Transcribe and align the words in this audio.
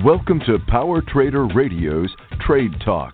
Welcome 0.00 0.40
to 0.46 0.58
Power 0.68 1.02
Trader 1.02 1.44
Radio's 1.48 2.08
Trade 2.40 2.72
Talk, 2.82 3.12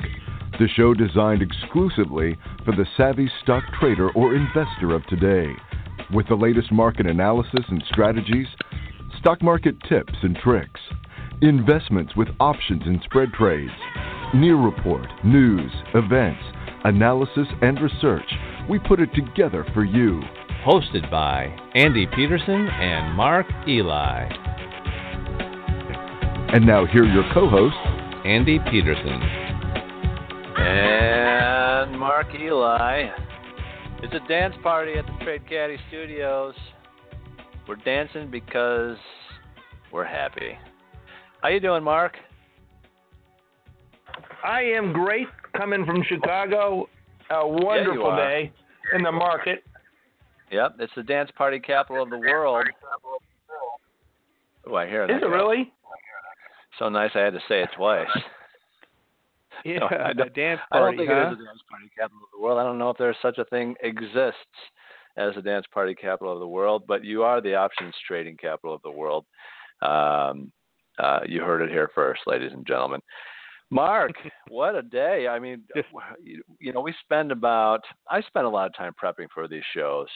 the 0.61 0.69
show 0.77 0.95
designed 0.95 1.43
exclusively 1.43 2.39
for 2.64 2.71
the 2.71 2.87
savvy 2.96 3.29
stock 3.43 3.64
trader 3.80 4.11
or 4.12 4.37
investor 4.37 4.95
of 4.95 5.04
today. 5.06 5.51
With 6.14 6.29
the 6.29 6.37
latest 6.37 6.71
market 6.71 7.09
analysis 7.09 7.64
and 7.66 7.83
strategies, 7.91 8.46
stock 9.19 9.43
market 9.43 9.75
tips 9.88 10.12
and 10.23 10.37
tricks, 10.37 10.80
investments 11.43 12.14
with 12.14 12.29
options 12.38 12.83
and 12.87 13.02
spread 13.02 13.33
trades, 13.33 13.73
near 14.33 14.55
report, 14.55 15.09
news, 15.24 15.73
events, 15.95 16.45
analysis, 16.84 17.48
and 17.60 17.80
research, 17.80 18.33
we 18.70 18.79
put 18.79 19.01
it 19.01 19.12
together 19.15 19.66
for 19.74 19.84
you. 19.84 20.23
Hosted 20.65 21.10
by 21.10 21.47
Andy 21.74 22.06
Peterson 22.06 22.69
and 22.69 23.16
Mark 23.16 23.47
Ely. 23.66 24.48
And 26.51 26.66
now, 26.66 26.87
here 26.87 27.05
are 27.05 27.07
your 27.07 27.25
co 27.34 27.47
hosts, 27.47 27.79
Andy 28.25 28.59
Peterson. 28.70 29.20
And 30.56 31.98
Mark 31.98 32.29
Ely. 32.34 33.11
It's 34.02 34.15
a 34.15 34.27
dance 34.27 34.55
party 34.62 34.95
at 34.95 35.05
the 35.05 35.12
TradeCaddie 35.25 35.77
Studios. 35.89 36.55
We're 37.69 37.77
dancing 37.77 38.30
because 38.30 38.97
we're 39.92 40.06
happy. 40.06 40.56
How 41.42 41.51
you 41.51 41.61
doing, 41.61 41.84
Mark? 41.84 42.16
I 44.42 44.62
am 44.62 44.95
great 44.95 45.28
coming 45.55 45.84
from 45.84 46.03
Chicago. 46.09 46.89
A 47.30 47.47
wonderful 47.47 48.17
day 48.17 48.51
in 48.95 49.03
the 49.03 49.12
market. 49.12 49.65
Yep, 50.51 50.77
it's 50.80 50.95
the 50.97 51.03
dance 51.03 51.30
party 51.37 51.61
capital 51.61 52.05
of 52.05 52.09
the 52.09 52.17
world. 52.17 52.67
Oh, 54.67 54.77
I 54.77 54.87
hear 54.87 55.06
that. 55.06 55.17
Is 55.17 55.22
it 55.22 55.27
really? 55.27 55.75
So 56.79 56.89
nice 56.89 57.11
I 57.15 57.21
had 57.21 57.33
to 57.33 57.41
say 57.48 57.62
it 57.62 57.71
twice. 57.77 58.07
Yeah, 59.65 59.79
No, 59.81 59.87
I 59.87 60.09
the 60.12 60.15
don't- 60.25 60.34
dance 60.34 60.61
I 60.73 60.79
don't 60.79 60.97
think 60.97 61.11
huh? 61.11 61.17
it 61.29 61.33
is 61.33 61.39
the 61.39 61.45
dance 61.45 61.62
party 61.71 61.91
capital 61.97 62.19
of 62.23 62.29
the 62.33 62.41
world. 62.43 62.59
I 62.59 62.65
don't 62.65 62.79
know 62.79 62.91
if 62.91 62.97
there's 62.98 63.17
such 63.23 63.39
a 63.39 63.45
thing 63.47 63.75
exists 63.83 64.37
as 65.17 65.34
the 65.34 65.43
dance 65.43 65.67
party 65.73 65.95
capital 65.95 66.33
of 66.33 66.39
the 66.39 66.47
world, 66.47 66.84
but 66.87 67.05
you 67.05 67.23
are 67.25 67.41
the 67.41 67.55
options 67.55 67.95
trading 68.06 68.37
capital 68.37 68.73
of 68.75 68.83
the 68.83 68.91
world. 68.91 69.27
Um, 69.83 70.53
uh, 70.99 71.21
you 71.27 71.43
heard 71.43 71.62
it 71.62 71.71
here 71.71 71.91
first, 71.95 72.21
ladies 72.27 72.53
and 72.53 72.67
gentlemen. 72.67 73.01
Mark, 73.71 74.12
what 74.49 74.75
a 74.77 74.83
day! 74.83 75.27
I 75.29 75.39
mean, 75.39 75.62
you, 76.23 76.43
you 76.61 76.73
know, 76.73 76.81
we 76.81 76.95
spend 77.03 77.33
about 77.33 77.83
I 78.09 78.23
spend 78.23 78.47
a 78.47 78.51
lot 78.51 78.67
of 78.67 78.77
time 78.77 78.93
prepping 79.03 79.27
for 79.34 79.47
these 79.49 79.62
shows. 79.75 80.06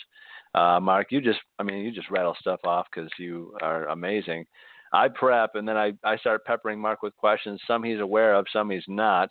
Uh, 0.55 0.79
Mark, 0.81 1.09
you 1.11 1.21
just 1.21 1.41
I 1.59 1.63
mean, 1.63 1.85
you 1.85 1.91
just 1.93 2.11
rattle 2.11 2.37
stuff 2.41 2.61
off 2.65 2.87
because 2.95 3.11
you 3.19 3.57
are 3.61 3.89
amazing. 3.89 4.47
I 4.93 5.09
prep 5.09 5.55
and 5.55 5.67
then 5.67 5.77
I, 5.77 5.93
I 6.05 6.17
start 6.19 6.45
peppering 6.45 6.79
Mark 6.79 7.03
with 7.03 7.17
questions. 7.17 7.61
Some 7.67 7.83
he's 7.83 8.01
aware 8.01 8.35
of, 8.35 8.47
some 8.53 8.71
he's 8.71 8.85
not. 8.89 9.31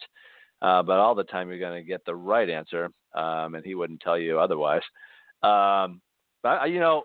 Uh, 0.61 0.83
but 0.83 0.99
all 0.99 1.15
the 1.15 1.23
time 1.23 1.49
you're 1.49 1.59
going 1.59 1.81
to 1.81 1.87
get 1.87 2.05
the 2.05 2.15
right 2.15 2.49
answer, 2.49 2.89
um, 3.15 3.55
and 3.55 3.65
he 3.65 3.73
wouldn't 3.73 3.99
tell 3.99 4.17
you 4.17 4.39
otherwise. 4.39 4.83
Um, 5.41 6.01
but 6.43 6.69
you 6.69 6.79
know, 6.79 7.03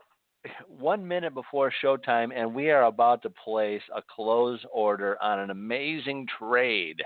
one 0.69 1.07
minute 1.07 1.33
before 1.33 1.73
showtime, 1.83 2.33
and 2.35 2.55
we 2.55 2.71
are 2.71 2.85
about 2.85 3.23
to 3.23 3.31
place 3.31 3.83
a 3.95 4.03
close 4.15 4.61
order 4.73 5.17
on 5.23 5.39
an 5.41 5.51
amazing 5.51 6.27
trade 6.39 7.01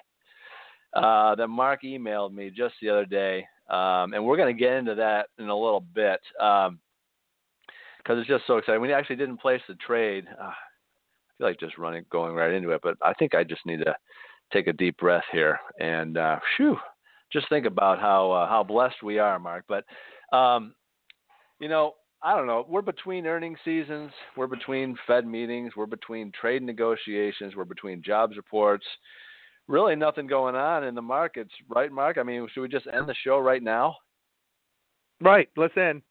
uh, 0.94 1.36
that 1.36 1.46
Mark 1.46 1.82
emailed 1.84 2.32
me 2.34 2.50
just 2.50 2.74
the 2.82 2.90
other 2.90 3.06
day, 3.06 3.46
um, 3.68 4.12
and 4.12 4.24
we're 4.24 4.36
going 4.36 4.54
to 4.54 4.60
get 4.60 4.72
into 4.72 4.96
that 4.96 5.28
in 5.38 5.48
a 5.48 5.56
little 5.56 5.84
bit 5.94 6.20
because 6.36 8.18
it's 8.18 8.28
just 8.28 8.44
so 8.48 8.56
exciting. 8.56 8.80
We 8.80 8.92
actually 8.92 9.16
didn't 9.16 9.40
place 9.40 9.62
the 9.68 9.76
trade. 9.76 10.24
Uh, 10.42 10.50
feel 11.40 11.48
like 11.48 11.60
just 11.60 11.78
running, 11.78 12.04
going 12.10 12.34
right 12.34 12.52
into 12.52 12.70
it, 12.70 12.80
but 12.82 12.96
I 13.02 13.14
think 13.14 13.34
I 13.34 13.42
just 13.42 13.64
need 13.64 13.78
to 13.78 13.96
take 14.52 14.66
a 14.66 14.72
deep 14.72 14.98
breath 14.98 15.24
here 15.32 15.58
and, 15.80 16.18
uh, 16.18 16.38
phew, 16.56 16.76
just 17.32 17.48
think 17.48 17.64
about 17.64 18.00
how 18.00 18.32
uh, 18.32 18.48
how 18.48 18.64
blessed 18.64 19.02
we 19.04 19.18
are, 19.18 19.38
Mark. 19.38 19.64
But, 19.68 19.84
um, 20.36 20.74
you 21.60 21.68
know, 21.68 21.94
I 22.22 22.36
don't 22.36 22.48
know. 22.48 22.66
We're 22.68 22.82
between 22.82 23.26
earning 23.26 23.56
seasons. 23.64 24.10
We're 24.36 24.48
between 24.48 24.96
Fed 25.06 25.26
meetings. 25.26 25.72
We're 25.76 25.86
between 25.86 26.32
trade 26.38 26.62
negotiations. 26.62 27.54
We're 27.54 27.64
between 27.64 28.02
jobs 28.02 28.36
reports. 28.36 28.84
Really, 29.68 29.94
nothing 29.94 30.26
going 30.26 30.56
on 30.56 30.82
in 30.82 30.96
the 30.96 31.02
markets, 31.02 31.52
right, 31.68 31.92
Mark? 31.92 32.18
I 32.18 32.24
mean, 32.24 32.48
should 32.52 32.62
we 32.62 32.68
just 32.68 32.88
end 32.92 33.08
the 33.08 33.14
show 33.22 33.38
right 33.38 33.62
now? 33.62 33.94
Right. 35.20 35.48
Let's 35.56 35.76
end. 35.76 36.02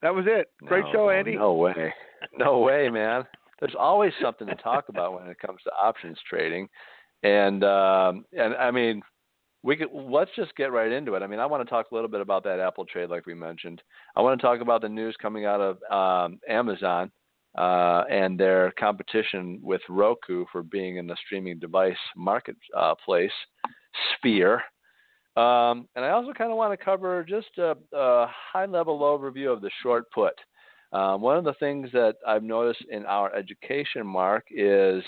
That 0.00 0.14
was 0.14 0.24
it. 0.26 0.50
Great 0.64 0.86
No, 0.86 0.92
show, 0.92 1.10
Andy. 1.10 1.36
No 1.36 1.52
way. 1.52 1.92
No 2.38 2.60
way, 2.60 2.88
man. 2.88 3.24
There's 3.64 3.76
always 3.80 4.12
something 4.20 4.46
to 4.46 4.54
talk 4.56 4.90
about 4.90 5.14
when 5.14 5.26
it 5.26 5.38
comes 5.38 5.58
to 5.64 5.70
options 5.70 6.18
trading, 6.28 6.68
and 7.22 7.64
um, 7.64 8.26
and 8.38 8.54
I 8.56 8.70
mean, 8.70 9.00
we 9.62 9.74
could 9.74 9.88
let's 9.90 10.30
just 10.36 10.54
get 10.54 10.70
right 10.70 10.92
into 10.92 11.14
it. 11.14 11.22
I 11.22 11.26
mean, 11.26 11.40
I 11.40 11.46
want 11.46 11.66
to 11.66 11.70
talk 11.70 11.86
a 11.90 11.94
little 11.94 12.10
bit 12.10 12.20
about 12.20 12.44
that 12.44 12.60
Apple 12.60 12.84
trade, 12.84 13.08
like 13.08 13.24
we 13.24 13.32
mentioned. 13.32 13.80
I 14.16 14.20
want 14.20 14.38
to 14.38 14.46
talk 14.46 14.60
about 14.60 14.82
the 14.82 14.90
news 14.90 15.16
coming 15.16 15.46
out 15.46 15.62
of 15.62 15.78
um, 15.90 16.40
Amazon 16.46 17.10
uh, 17.56 18.02
and 18.10 18.38
their 18.38 18.70
competition 18.78 19.60
with 19.62 19.80
Roku 19.88 20.44
for 20.52 20.62
being 20.62 20.98
in 20.98 21.06
the 21.06 21.16
streaming 21.24 21.58
device 21.58 21.96
marketplace 22.18 23.32
sphere. 24.18 24.56
Um, 25.38 25.88
and 25.96 26.04
I 26.04 26.10
also 26.10 26.34
kind 26.34 26.50
of 26.50 26.58
want 26.58 26.78
to 26.78 26.84
cover 26.84 27.24
just 27.26 27.56
a, 27.56 27.74
a 27.94 28.26
high 28.52 28.66
level 28.66 29.00
overview 29.00 29.50
of 29.50 29.62
the 29.62 29.70
short 29.82 30.10
put. 30.10 30.34
Um, 30.94 31.20
one 31.20 31.36
of 31.36 31.42
the 31.42 31.54
things 31.54 31.90
that 31.92 32.14
I've 32.26 32.44
noticed 32.44 32.84
in 32.88 33.04
our 33.04 33.34
education, 33.34 34.06
Mark, 34.06 34.44
is 34.50 35.02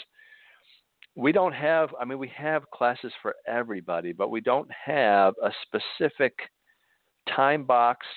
we 1.14 1.30
don't 1.30 1.52
have, 1.52 1.90
I 1.98 2.04
mean, 2.04 2.18
we 2.18 2.30
have 2.36 2.68
classes 2.72 3.12
for 3.22 3.36
everybody, 3.46 4.12
but 4.12 4.30
we 4.30 4.40
don't 4.40 4.68
have 4.84 5.34
a 5.42 5.50
specific 5.62 6.34
time 7.34 7.64
boxed 7.64 8.08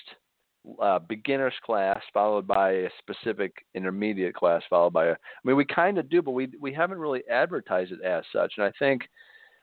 uh, 0.82 0.98
beginner's 0.98 1.54
class 1.64 1.98
followed 2.12 2.46
by 2.46 2.72
a 2.72 2.88
specific 2.98 3.64
intermediate 3.74 4.34
class 4.34 4.62
followed 4.68 4.92
by 4.92 5.06
a, 5.06 5.12
I 5.12 5.16
mean, 5.44 5.56
we 5.56 5.64
kind 5.64 5.96
of 5.96 6.10
do, 6.10 6.20
but 6.20 6.32
we, 6.32 6.48
we 6.60 6.74
haven't 6.74 6.98
really 6.98 7.22
advertised 7.30 7.92
it 7.92 8.02
as 8.02 8.24
such. 8.32 8.54
And 8.58 8.66
I 8.66 8.72
think, 8.78 9.02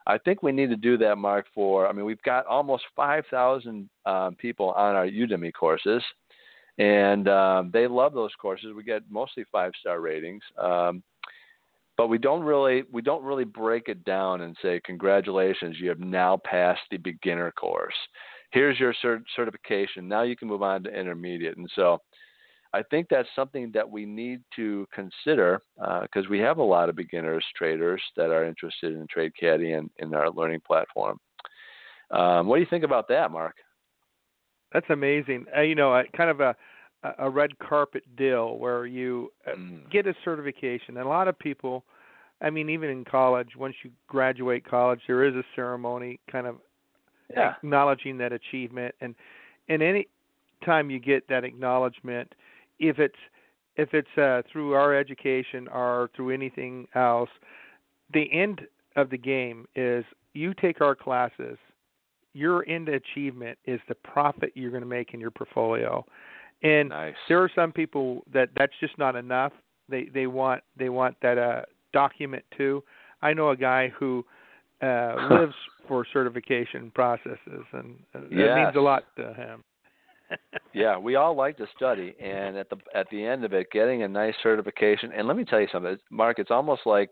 I 0.07 0.17
think 0.17 0.41
we 0.41 0.53
need 0.53 0.69
to 0.69 0.77
do 0.77 0.97
that, 0.99 1.17
Mark, 1.17 1.45
for, 1.53 1.87
I 1.87 1.91
mean, 1.91 2.05
we've 2.05 2.21
got 2.23 2.45
almost 2.45 2.85
5,000 2.95 3.89
um, 4.05 4.35
people 4.35 4.71
on 4.71 4.95
our 4.95 5.05
Udemy 5.05 5.51
courses 5.53 6.01
and 6.77 7.27
um, 7.27 7.71
they 7.73 7.87
love 7.87 8.13
those 8.13 8.33
courses. 8.39 8.73
We 8.75 8.83
get 8.83 9.03
mostly 9.09 9.45
five 9.51 9.71
star 9.79 9.99
ratings, 9.99 10.43
um, 10.57 11.03
but 11.97 12.07
we 12.07 12.17
don't 12.17 12.43
really 12.43 12.83
we 12.91 13.01
don't 13.01 13.23
really 13.23 13.45
break 13.45 13.87
it 13.87 14.03
down 14.05 14.41
and 14.41 14.55
say 14.61 14.79
congratulations, 14.83 15.77
you 15.79 15.89
have 15.89 15.99
now 15.99 16.39
passed 16.43 16.81
the 16.91 16.97
beginner 16.97 17.51
course. 17.51 17.95
Here's 18.51 18.79
your 18.79 18.93
cert- 19.03 19.23
certification. 19.35 20.07
Now 20.07 20.21
you 20.21 20.35
can 20.37 20.47
move 20.47 20.63
on 20.63 20.83
to 20.83 20.89
intermediate. 20.89 21.57
And 21.57 21.69
so, 21.75 21.99
I 22.73 22.83
think 22.83 23.07
that's 23.09 23.27
something 23.35 23.71
that 23.73 23.89
we 23.89 24.05
need 24.05 24.41
to 24.55 24.87
consider 24.93 25.61
because 25.75 26.25
uh, 26.25 26.29
we 26.29 26.39
have 26.39 26.57
a 26.57 26.63
lot 26.63 26.89
of 26.89 26.95
beginners 26.95 27.43
traders 27.55 28.01
that 28.15 28.29
are 28.29 28.45
interested 28.45 28.93
in 28.93 29.07
TradeCaddie 29.07 29.77
and 29.77 29.89
in 29.97 30.13
our 30.13 30.29
learning 30.29 30.61
platform. 30.65 31.19
Um, 32.11 32.47
what 32.47 32.57
do 32.57 32.61
you 32.61 32.67
think 32.69 32.83
about 32.83 33.07
that, 33.09 33.31
Mark? 33.31 33.55
That's 34.73 34.89
amazing. 34.89 35.45
Uh, 35.55 35.61
you 35.61 35.75
know, 35.75 35.93
a, 35.95 36.03
kind 36.15 36.29
of 36.29 36.39
a 36.39 36.55
a 37.19 37.29
red 37.29 37.57
carpet 37.59 38.03
deal 38.17 38.57
where 38.57 38.85
you 38.85 39.31
uh, 39.45 39.51
Mm. 39.51 39.89
get 39.89 40.07
a 40.07 40.15
certification. 40.25 40.97
And 40.97 41.05
a 41.05 41.07
lot 41.07 41.27
of 41.27 41.37
people, 41.37 41.85
I 42.41 42.49
mean, 42.49 42.69
even 42.69 42.89
in 42.89 43.05
college, 43.05 43.55
once 43.55 43.75
you 43.83 43.91
graduate 44.07 44.65
college, 44.65 45.01
there 45.07 45.23
is 45.23 45.35
a 45.35 45.43
ceremony 45.55 46.19
kind 46.29 46.47
of 46.47 46.57
Yeah. 47.29 47.51
acknowledging 47.51 48.17
that 48.17 48.33
achievement. 48.33 48.95
And 48.99 49.15
and 49.69 49.81
any 49.81 50.07
time 50.65 50.89
you 50.89 50.99
get 50.99 51.27
that 51.27 51.43
acknowledgement, 51.43 52.33
if 52.79 52.99
it's 52.99 53.19
if 53.75 53.93
it's 53.93 54.17
uh, 54.17 54.41
through 54.51 54.73
our 54.73 54.95
education 54.95 55.67
or 55.67 56.09
through 56.15 56.31
anything 56.31 56.87
else, 56.95 57.29
the 58.11 58.31
end 58.33 58.67
of 58.95 59.09
the 59.11 59.17
game 59.17 59.67
is 59.75 60.03
you 60.33 60.53
take 60.53 60.81
our 60.81 60.95
classes. 60.95 61.57
Your 62.33 62.67
end 62.67 62.89
achievement 62.89 63.57
is 63.65 63.79
the 63.87 63.95
profit 63.95 64.51
you're 64.55 64.71
going 64.71 64.83
to 64.83 64.87
make 64.87 65.13
in 65.13 65.19
your 65.19 65.31
portfolio. 65.31 66.05
And 66.63 66.89
Nice. 66.89 67.15
there 67.29 67.41
are 67.41 67.51
some 67.53 67.71
people 67.71 68.23
that 68.33 68.49
that's 68.57 68.73
just 68.79 68.97
not 68.97 69.15
enough. 69.15 69.53
They 69.89 70.05
they 70.13 70.27
want 70.27 70.63
they 70.77 70.89
want 70.89 71.15
that 71.21 71.37
uh 71.37 71.61
document 71.93 72.43
too. 72.57 72.83
I 73.21 73.33
know 73.33 73.49
a 73.49 73.57
guy 73.57 73.89
who 73.89 74.25
uh 74.81 75.15
lives 75.21 75.53
for 75.87 76.05
certification 76.11 76.91
processes 76.93 77.65
and 77.73 77.99
uh, 78.13 78.21
that 78.21 78.31
Yes. 78.31 78.55
means 78.55 78.75
a 78.75 78.79
lot 78.79 79.03
to 79.17 79.33
him. 79.33 79.63
yeah, 80.73 80.97
we 80.97 81.15
all 81.15 81.35
like 81.35 81.57
to 81.57 81.67
study, 81.75 82.15
and 82.21 82.57
at 82.57 82.69
the 82.69 82.77
at 82.93 83.07
the 83.09 83.23
end 83.23 83.45
of 83.45 83.53
it, 83.53 83.67
getting 83.71 84.03
a 84.03 84.07
nice 84.07 84.35
certification. 84.43 85.11
And 85.13 85.27
let 85.27 85.37
me 85.37 85.45
tell 85.45 85.61
you 85.61 85.67
something, 85.71 85.97
Mark. 86.11 86.39
It's 86.39 86.51
almost 86.51 86.81
like 86.85 87.11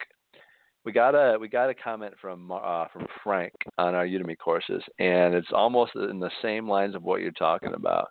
we 0.86 0.92
got 0.92 1.16
a 1.16 1.38
we 1.38 1.48
got 1.48 1.70
a 1.70 1.74
comment 1.74 2.14
from 2.22 2.52
uh, 2.52 2.86
from 2.94 3.08
Frank 3.24 3.54
on 3.78 3.96
our 3.96 4.06
Udemy 4.06 4.38
courses, 4.38 4.84
and 5.00 5.34
it's 5.34 5.52
almost 5.52 5.96
in 5.96 6.20
the 6.20 6.32
same 6.42 6.70
lines 6.70 6.96
of 6.96 7.04
what 7.04 7.22
you're 7.22 7.32
talking 7.32 7.74
about. 7.74 8.10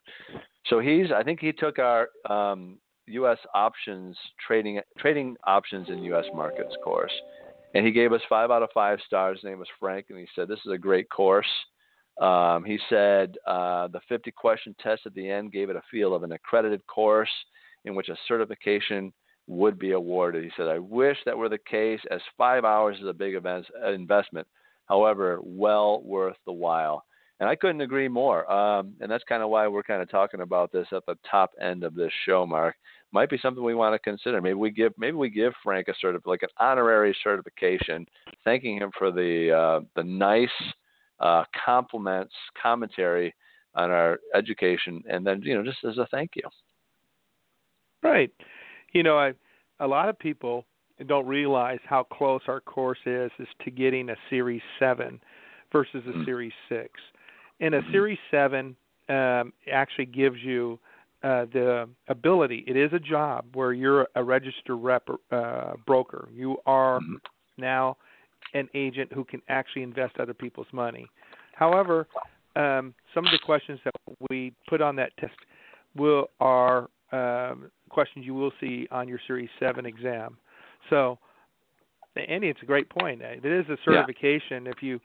So 0.67 0.81
he's 0.81 1.07
I 1.15 1.23
think 1.23 1.41
he 1.41 1.53
took 1.53 1.79
our 1.79 2.09
um, 2.29 2.79
U.S. 3.07 3.39
options 3.55 4.17
trading 4.45 4.81
trading 4.99 5.37
options 5.47 5.89
in 5.89 6.03
U.S. 6.05 6.25
markets 6.35 6.75
course, 6.83 7.13
and 7.75 7.87
he 7.87 7.93
gave 7.93 8.13
us 8.13 8.21
five 8.29 8.51
out 8.51 8.63
of 8.63 8.71
five 8.75 8.99
stars. 9.07 9.39
His 9.39 9.45
name 9.45 9.59
was 9.59 9.69
Frank, 9.79 10.07
and 10.11 10.19
he 10.19 10.27
said 10.35 10.49
this 10.49 10.61
is 10.67 10.73
a 10.73 10.79
great 10.79 11.09
course. 11.09 11.47
Um, 12.21 12.65
he 12.65 12.79
said 12.89 13.35
uh, 13.45 13.89
the 13.89 14.01
50 14.09 14.31
question 14.31 14.75
test 14.81 15.03
at 15.05 15.15
the 15.15 15.29
end 15.29 15.51
gave 15.51 15.69
it 15.69 15.75
a 15.75 15.83
feel 15.91 16.15
of 16.15 16.23
an 16.23 16.31
accredited 16.31 16.87
course 16.87 17.31
in 17.85 17.97
which 17.97 18.09
a 18.09 18.17
certification 18.29 19.13
would 19.47 19.79
be 19.79 19.93
awarded. 19.93 20.45
He 20.45 20.51
said, 20.57 20.69
I 20.69 20.79
wish 20.79 21.19
that 21.25 21.37
were 21.37 21.49
the 21.49 21.59
case, 21.59 22.01
as 22.11 22.21
five 22.37 22.65
hours 22.65 22.97
is 23.01 23.07
a 23.07 23.13
big 23.13 23.35
event, 23.35 23.67
uh, 23.83 23.93
investment. 23.93 24.47
However, 24.87 25.41
well 25.43 26.03
worth 26.03 26.37
the 26.47 26.53
while. 26.53 27.05
And 27.41 27.49
I 27.49 27.57
couldn't 27.57 27.81
agree 27.81 28.09
more. 28.09 28.51
Um, 28.51 28.95
and 29.01 29.11
that's 29.11 29.25
kind 29.25 29.43
of 29.43 29.51
why 29.51 29.67
we're 29.67 29.83
kind 29.83 30.01
of 30.01 30.09
talking 30.09 30.41
about 30.41 30.73
this 30.73 30.87
at 30.93 31.05
the 31.07 31.17
top 31.29 31.51
end 31.61 31.83
of 31.83 31.95
this 31.95 32.13
show, 32.27 32.47
Mark. 32.47 32.77
Might 33.13 33.31
be 33.31 33.39
something 33.39 33.63
we 33.63 33.75
want 33.75 33.95
to 33.95 33.99
consider. 33.99 34.41
Maybe 34.41 34.55
we 34.55 34.71
give 34.71 34.93
maybe 34.99 35.17
we 35.17 35.31
give 35.31 35.53
Frank 35.63 35.89
a 35.89 35.95
sort 36.01 36.17
of 36.17 36.23
like 36.27 36.43
an 36.43 36.49
honorary 36.59 37.17
certification, 37.23 38.07
thanking 38.45 38.79
him 38.79 38.91
for 38.99 39.13
the 39.13 39.53
uh, 39.53 39.81
the 39.95 40.03
nice 40.03 40.49
uh, 41.21 41.45
compliments, 41.65 42.35
commentary 42.61 43.35
on 43.75 43.91
our 43.91 44.19
education, 44.35 45.03
and 45.09 45.25
then 45.27 45.43
you 45.43 45.55
know 45.55 45.63
just 45.65 45.85
as 45.85 45.99
a 45.99 46.07
thank 46.11 46.31
you. 46.35 46.43
Right. 48.03 48.31
You 48.95 49.03
know, 49.03 49.19
I 49.19 49.35
a 49.81 49.87
lot 49.87 50.09
of 50.09 50.19
people 50.19 50.65
don't 51.07 51.27
realize 51.27 51.81
how 51.85 52.05
close 52.05 52.41
our 52.47 52.61
course 52.61 52.99
is 53.05 53.31
is 53.39 53.49
to 53.65 53.71
getting 53.71 54.09
a 54.09 54.17
Series 54.31 54.63
Seven 54.79 55.21
versus 55.73 56.03
a 56.07 56.11
mm-hmm. 56.11 56.25
Series 56.25 56.53
Six. 56.69 56.91
And 57.61 57.75
a 57.75 57.83
mm-hmm. 57.83 57.93
Series 57.93 58.19
Seven 58.31 58.77
um, 59.09 59.53
actually 59.71 60.07
gives 60.07 60.37
you 60.43 60.79
uh, 61.25 61.47
the 61.53 61.89
ability. 62.09 62.65
It 62.69 62.77
is 62.77 62.93
a 62.93 62.99
job 63.01 63.47
where 63.55 63.73
you're 63.73 64.07
a 64.15 64.23
registered 64.23 64.79
rep 64.79 65.09
uh, 65.33 65.73
broker. 65.87 66.29
You 66.33 66.59
are 66.65 67.01
mm-hmm. 67.01 67.15
now 67.59 67.97
an 68.55 68.69
agent 68.75 69.13
who 69.13 69.25
can 69.25 69.43
actually 69.49 69.83
invest 69.83 70.21
other 70.21 70.35
people's 70.35 70.69
money. 70.73 71.09
However, 71.55 72.07
um, 72.55 72.95
some 73.13 73.27
of 73.27 73.33
the 73.33 73.41
questions 73.45 73.81
that 73.85 73.95
we 74.31 74.53
put 74.69 74.81
on 74.81 74.95
that 74.97 75.17
test 75.19 75.35
will 75.97 76.31
are 76.39 76.89
um, 77.11 77.71
questions 77.95 78.27
you 78.27 78.35
will 78.35 78.53
see 78.61 78.87
on 78.91 79.09
your 79.09 79.21
Series 79.27 79.49
Seven 79.59 79.87
exam. 79.87 80.37
So, 80.91 81.19
Andy, 82.17 82.49
it's 82.49 82.63
a 82.63 82.67
great 82.67 82.91
point. 82.91 83.23
It 83.23 83.45
is 83.45 83.67
a 83.69 83.77
certification. 83.85 84.65
Yeah. 84.65 84.73
If 84.77 84.83
you 84.83 85.01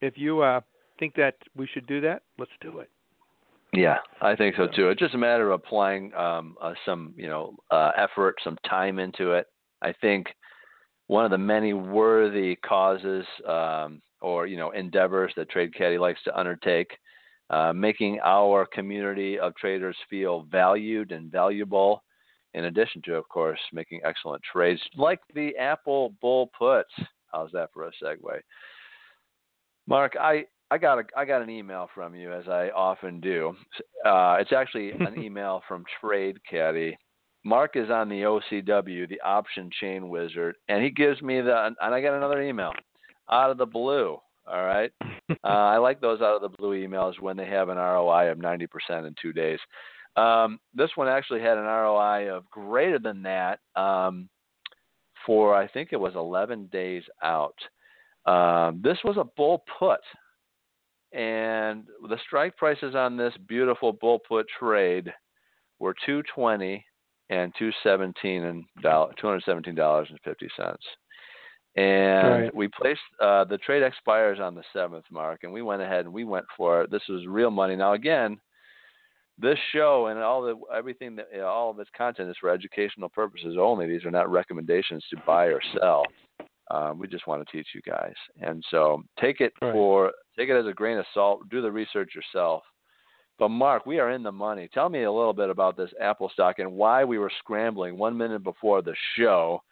if 0.00 0.14
you 0.16 0.40
uh, 0.42 0.60
think 0.98 1.14
that 1.16 1.34
we 1.56 1.66
should 1.66 1.86
do 1.86 2.00
that, 2.02 2.22
let's 2.38 2.52
do 2.60 2.78
it. 2.78 2.90
Yeah, 3.72 3.98
I 4.20 4.34
think 4.34 4.56
so 4.56 4.66
too. 4.66 4.88
It's 4.88 5.00
just 5.00 5.14
a 5.14 5.18
matter 5.18 5.50
of 5.50 5.60
applying 5.60 6.12
um, 6.14 6.56
uh, 6.60 6.74
some, 6.84 7.14
you 7.16 7.28
know, 7.28 7.54
uh, 7.70 7.92
effort, 7.96 8.34
some 8.42 8.58
time 8.68 8.98
into 8.98 9.32
it. 9.32 9.46
I 9.80 9.92
think 10.00 10.26
one 11.06 11.24
of 11.24 11.30
the 11.30 11.38
many 11.38 11.72
worthy 11.72 12.56
causes 12.56 13.24
um, 13.46 14.02
or 14.20 14.46
you 14.46 14.56
know 14.56 14.70
endeavors 14.70 15.32
that 15.36 15.50
TradeCaddie 15.50 16.00
likes 16.00 16.22
to 16.24 16.38
undertake, 16.38 16.90
uh, 17.50 17.72
making 17.72 18.18
our 18.24 18.66
community 18.66 19.38
of 19.38 19.54
traders 19.56 19.96
feel 20.08 20.46
valued 20.50 21.12
and 21.12 21.30
valuable. 21.30 22.02
In 22.54 22.64
addition 22.64 23.00
to, 23.02 23.14
of 23.14 23.28
course, 23.28 23.60
making 23.72 24.00
excellent 24.04 24.42
trades 24.42 24.80
like 24.96 25.20
the 25.34 25.56
Apple 25.56 26.14
Bull 26.20 26.50
puts. 26.58 26.90
How's 27.32 27.52
that 27.52 27.70
for 27.72 27.84
a 27.84 27.92
segue? 28.02 28.40
Mark, 29.86 30.14
I, 30.20 30.44
I 30.70 30.78
got 30.78 30.98
a 30.98 31.04
I 31.16 31.24
got 31.24 31.42
an 31.42 31.50
email 31.50 31.88
from 31.94 32.14
you 32.14 32.32
as 32.32 32.48
I 32.48 32.70
often 32.70 33.20
do. 33.20 33.54
Uh, 34.04 34.36
it's 34.40 34.52
actually 34.52 34.90
an 34.92 35.14
email 35.18 35.62
from 35.68 35.84
Trade 36.00 36.38
Caddy, 36.48 36.96
Mark 37.44 37.76
is 37.76 37.90
on 37.90 38.08
the 38.08 38.22
OCW, 38.22 39.08
the 39.08 39.20
option 39.22 39.70
chain 39.80 40.08
wizard, 40.08 40.56
and 40.68 40.82
he 40.82 40.90
gives 40.90 41.22
me 41.22 41.40
the, 41.40 41.66
and 41.66 41.94
I 41.94 42.00
got 42.02 42.16
another 42.16 42.42
email 42.42 42.72
out 43.30 43.50
of 43.50 43.58
the 43.58 43.66
blue. 43.66 44.18
All 44.46 44.64
right. 44.64 44.92
uh, 45.30 45.46
I 45.46 45.78
like 45.78 46.00
those 46.00 46.20
out 46.20 46.36
of 46.36 46.42
the 46.42 46.56
blue 46.56 46.86
emails 46.86 47.18
when 47.20 47.36
they 47.36 47.46
have 47.46 47.68
an 47.68 47.78
ROI 47.78 48.30
of 48.30 48.38
90% 48.38 48.68
in 49.06 49.14
two 49.20 49.32
days. 49.32 49.58
Um, 50.16 50.58
this 50.74 50.90
one 50.96 51.08
actually 51.08 51.40
had 51.40 51.58
an 51.58 51.64
ROI 51.64 52.34
of 52.34 52.48
greater 52.50 52.98
than 52.98 53.22
that 53.22 53.60
um, 53.76 54.28
for, 55.24 55.54
I 55.54 55.68
think 55.68 55.90
it 55.92 56.00
was 56.00 56.14
11 56.14 56.68
days 56.72 57.04
out. 57.22 57.56
Um, 58.26 58.80
this 58.82 58.98
was 59.04 59.16
a 59.16 59.24
bull 59.36 59.64
put. 59.78 60.00
And 61.12 61.84
the 62.08 62.18
strike 62.26 62.56
prices 62.56 62.94
on 62.94 63.16
this 63.16 63.34
beautiful 63.48 63.92
bull 63.92 64.20
put 64.28 64.46
trade 64.58 65.12
were 65.78 65.94
220 66.06 66.84
and 67.30 67.54
two 67.58 67.70
seventeen 67.82 68.44
and 68.44 68.64
two 68.82 69.26
hundred 69.26 69.42
seventeen 69.44 69.74
dollars 69.74 70.08
and 70.10 70.18
fifty 70.24 70.48
cents. 70.56 70.82
And 71.76 72.42
right. 72.42 72.54
we 72.54 72.68
placed 72.68 73.00
uh, 73.22 73.44
the 73.44 73.58
trade 73.58 73.84
expires 73.84 74.40
on 74.40 74.56
the 74.56 74.64
seventh 74.72 75.04
mark, 75.10 75.44
and 75.44 75.52
we 75.52 75.62
went 75.62 75.80
ahead 75.80 76.04
and 76.04 76.12
we 76.12 76.24
went 76.24 76.44
for 76.56 76.82
it. 76.82 76.90
This 76.90 77.02
was 77.08 77.26
real 77.26 77.50
money. 77.50 77.76
Now 77.76 77.92
again, 77.92 78.38
this 79.40 79.58
show 79.72 80.06
and 80.06 80.18
all 80.18 80.42
the 80.42 80.54
everything 80.74 81.16
that 81.16 81.40
all 81.40 81.70
of 81.70 81.78
its 81.78 81.90
content 81.96 82.30
is 82.30 82.36
for 82.40 82.50
educational 82.50 83.08
purposes 83.08 83.56
only. 83.58 83.86
These 83.86 84.04
are 84.04 84.10
not 84.10 84.30
recommendations 84.30 85.04
to 85.10 85.16
buy 85.26 85.46
or 85.46 85.60
sell. 85.78 86.04
Um, 86.70 86.98
we 86.98 87.08
just 87.08 87.26
want 87.26 87.46
to 87.46 87.56
teach 87.56 87.68
you 87.74 87.80
guys, 87.82 88.14
and 88.40 88.64
so 88.70 89.02
take 89.20 89.40
it 89.40 89.52
right. 89.60 89.72
for 89.72 90.12
take 90.38 90.48
it 90.48 90.58
as 90.58 90.66
a 90.66 90.72
grain 90.72 90.98
of 90.98 91.06
salt. 91.12 91.48
Do 91.48 91.62
the 91.62 91.70
research 91.70 92.12
yourself. 92.14 92.62
But 93.38 93.48
Mark, 93.48 93.86
we 93.86 93.98
are 93.98 94.10
in 94.10 94.22
the 94.22 94.30
money. 94.30 94.68
Tell 94.72 94.90
me 94.90 95.04
a 95.04 95.12
little 95.12 95.32
bit 95.32 95.48
about 95.48 95.76
this 95.76 95.90
Apple 95.98 96.30
stock 96.32 96.58
and 96.58 96.72
why 96.72 97.04
we 97.04 97.18
were 97.18 97.32
scrambling 97.38 97.96
one 97.96 98.16
minute 98.16 98.44
before 98.44 98.82
the 98.82 98.94
show 99.16 99.62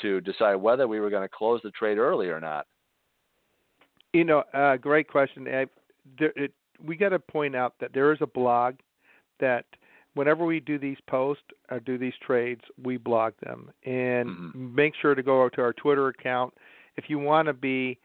to 0.00 0.20
decide 0.20 0.54
whether 0.54 0.86
we 0.86 1.00
were 1.00 1.10
going 1.10 1.24
to 1.24 1.28
close 1.28 1.60
the 1.64 1.72
trade 1.72 1.98
early 1.98 2.28
or 2.28 2.40
not. 2.40 2.66
You 4.12 4.22
know, 4.22 4.44
uh, 4.54 4.76
great 4.76 5.08
question. 5.08 5.48
I, 5.48 5.66
there, 6.16 6.32
it, 6.36 6.52
we 6.80 6.94
got 6.94 7.08
to 7.08 7.18
point 7.18 7.56
out 7.56 7.74
that 7.80 7.92
there 7.92 8.12
is 8.12 8.18
a 8.20 8.26
blog 8.26 8.76
that 9.40 9.64
whenever 10.14 10.44
we 10.44 10.60
do 10.60 10.78
these 10.78 10.98
posts 11.06 11.44
or 11.70 11.80
do 11.80 11.98
these 11.98 12.14
trades, 12.24 12.62
we 12.82 12.96
blog 12.96 13.34
them 13.42 13.70
and 13.84 14.28
mm-hmm. 14.28 14.74
make 14.74 14.94
sure 15.00 15.14
to 15.14 15.22
go 15.22 15.48
to 15.48 15.60
our 15.60 15.72
Twitter 15.72 16.08
account 16.08 16.52
if 16.96 17.04
you 17.08 17.18
want 17.18 17.46
to 17.46 17.52
be 17.52 17.98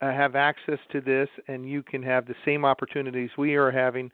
uh, 0.00 0.12
have 0.12 0.36
access 0.36 0.78
to 0.92 1.00
this 1.00 1.28
and 1.48 1.68
you 1.68 1.82
can 1.82 2.02
have 2.02 2.26
the 2.26 2.34
same 2.44 2.64
opportunities 2.64 3.30
we 3.36 3.56
are 3.56 3.70
having 3.70 4.10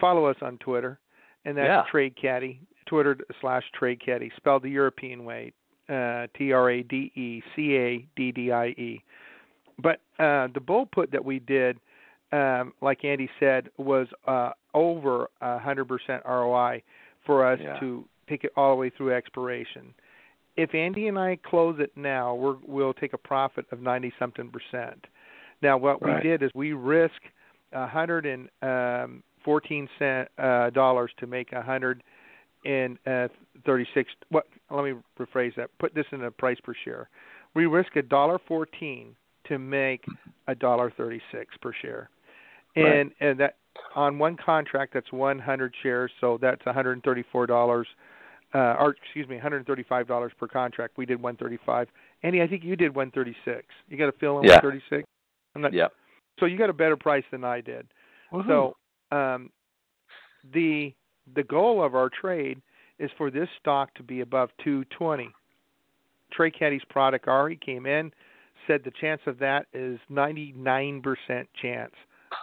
follow 0.00 0.26
us 0.26 0.36
on 0.42 0.58
Twitter, 0.58 0.98
and 1.44 1.56
that's 1.56 1.68
yeah. 1.68 1.84
TradeCaddie, 1.92 2.58
Twitter 2.86 3.16
slash 3.40 3.64
TradeCaddie, 3.80 4.30
spelled 4.36 4.62
the 4.62 4.70
European 4.70 5.24
way, 5.24 5.52
uh, 5.88 6.26
T 6.36 6.52
R 6.52 6.70
A 6.70 6.82
D 6.82 7.12
E 7.14 7.42
C 7.54 7.76
A 7.76 8.06
D 8.16 8.32
D 8.32 8.52
I 8.52 8.66
E. 8.66 9.02
But 9.78 10.00
uh, 10.18 10.48
the 10.52 10.60
bull 10.64 10.86
put 10.86 11.10
that 11.12 11.24
we 11.24 11.38
did, 11.38 11.78
um, 12.32 12.72
like 12.80 13.04
Andy 13.04 13.28
said, 13.38 13.70
was 13.76 14.06
uh, 14.26 14.50
over 14.74 15.28
a 15.40 15.58
hundred 15.58 15.86
percent 15.86 16.22
ROI 16.26 16.82
for 17.26 17.46
us 17.46 17.58
yeah. 17.62 17.78
to 17.80 18.04
take 18.28 18.44
it 18.44 18.52
all 18.56 18.70
the 18.70 18.76
way 18.76 18.90
through 18.90 19.14
expiration. 19.14 19.94
If 20.56 20.74
Andy 20.74 21.08
and 21.08 21.18
I 21.18 21.38
close 21.44 21.76
it 21.78 21.92
now, 21.96 22.34
we're, 22.34 22.56
we'll 22.66 22.94
take 22.94 23.12
a 23.12 23.18
profit 23.18 23.66
of 23.72 23.80
ninety 23.80 24.12
something 24.18 24.50
percent. 24.50 25.06
Now, 25.62 25.76
what 25.76 26.02
right. 26.02 26.22
we 26.22 26.28
did 26.28 26.42
is 26.42 26.50
we 26.54 26.72
risk 26.72 27.20
a 27.72 27.86
hundred 27.86 28.26
and 28.26 28.48
um, 28.62 29.22
fourteen 29.44 29.88
cent 29.98 30.28
uh, 30.38 30.70
dollars 30.70 31.10
to 31.18 31.26
make 31.26 31.52
a 31.52 31.62
hundred 31.62 32.02
and 32.64 32.98
uh, 33.06 33.28
thirty 33.64 33.86
six. 33.94 34.10
What? 34.28 34.46
Let 34.70 34.84
me 34.84 34.94
rephrase 35.18 35.54
that. 35.56 35.70
Put 35.78 35.94
this 35.94 36.06
in 36.12 36.24
a 36.24 36.30
price 36.30 36.58
per 36.62 36.74
share. 36.84 37.08
We 37.54 37.66
risk 37.66 37.96
a 37.96 38.02
dollar 38.02 38.38
fourteen 38.46 39.14
to 39.48 39.58
make 39.58 40.04
a 40.46 40.54
dollar 40.54 40.92
thirty 40.96 41.20
six 41.32 41.56
per 41.60 41.72
share, 41.80 42.10
and 42.76 42.86
right. 42.86 43.12
and 43.20 43.40
that 43.40 43.56
on 43.94 44.18
one 44.18 44.36
contract 44.36 44.94
that's 44.94 45.12
one 45.12 45.38
hundred 45.38 45.74
shares, 45.82 46.10
so 46.20 46.38
that's 46.40 46.64
one 46.64 46.74
hundred 46.74 46.92
and 46.92 47.02
thirty 47.02 47.24
four 47.30 47.46
dollars. 47.46 47.86
Uh, 48.52 48.74
or 48.80 48.96
excuse 49.02 49.28
me, 49.28 49.36
one 49.36 49.42
hundred 49.42 49.66
thirty 49.66 49.84
five 49.88 50.08
dollars 50.08 50.32
per 50.38 50.48
contract. 50.48 50.96
We 50.96 51.06
did 51.06 51.22
one 51.22 51.36
thirty 51.36 51.58
five. 51.64 51.88
Andy, 52.22 52.42
I 52.42 52.46
think 52.46 52.64
you 52.64 52.76
did 52.76 52.94
one 52.94 53.10
thirty 53.10 53.36
six. 53.44 53.66
You 53.88 53.96
got 53.96 54.08
a 54.08 54.12
fill 54.12 54.38
in 54.38 54.44
yeah. 54.44 54.54
one 54.54 54.62
thirty 54.62 54.82
six. 54.90 55.04
I'm 55.54 55.62
not. 55.62 55.72
Yeah. 55.72 55.88
So 56.38 56.46
you 56.46 56.58
got 56.58 56.70
a 56.70 56.74
better 56.74 56.96
price 56.96 57.24
than 57.30 57.44
I 57.44 57.60
did. 57.60 57.86
Woo-hoo. 58.32 58.48
So 59.12 59.16
um, 59.16 59.50
the 60.52 60.94
the 61.34 61.42
goal 61.42 61.84
of 61.84 61.94
our 61.94 62.08
trade 62.08 62.60
is 62.98 63.10
for 63.16 63.30
this 63.30 63.48
stock 63.58 63.94
to 63.94 64.02
be 64.02 64.20
above 64.20 64.50
220. 64.62 65.30
TradeCaddie's 66.36 66.84
product 66.88 67.28
already 67.28 67.56
came 67.56 67.86
in, 67.86 68.12
said 68.66 68.82
the 68.84 68.92
chance 69.00 69.20
of 69.26 69.38
that 69.38 69.66
is 69.72 69.98
99% 70.10 71.02
chance, 71.60 71.92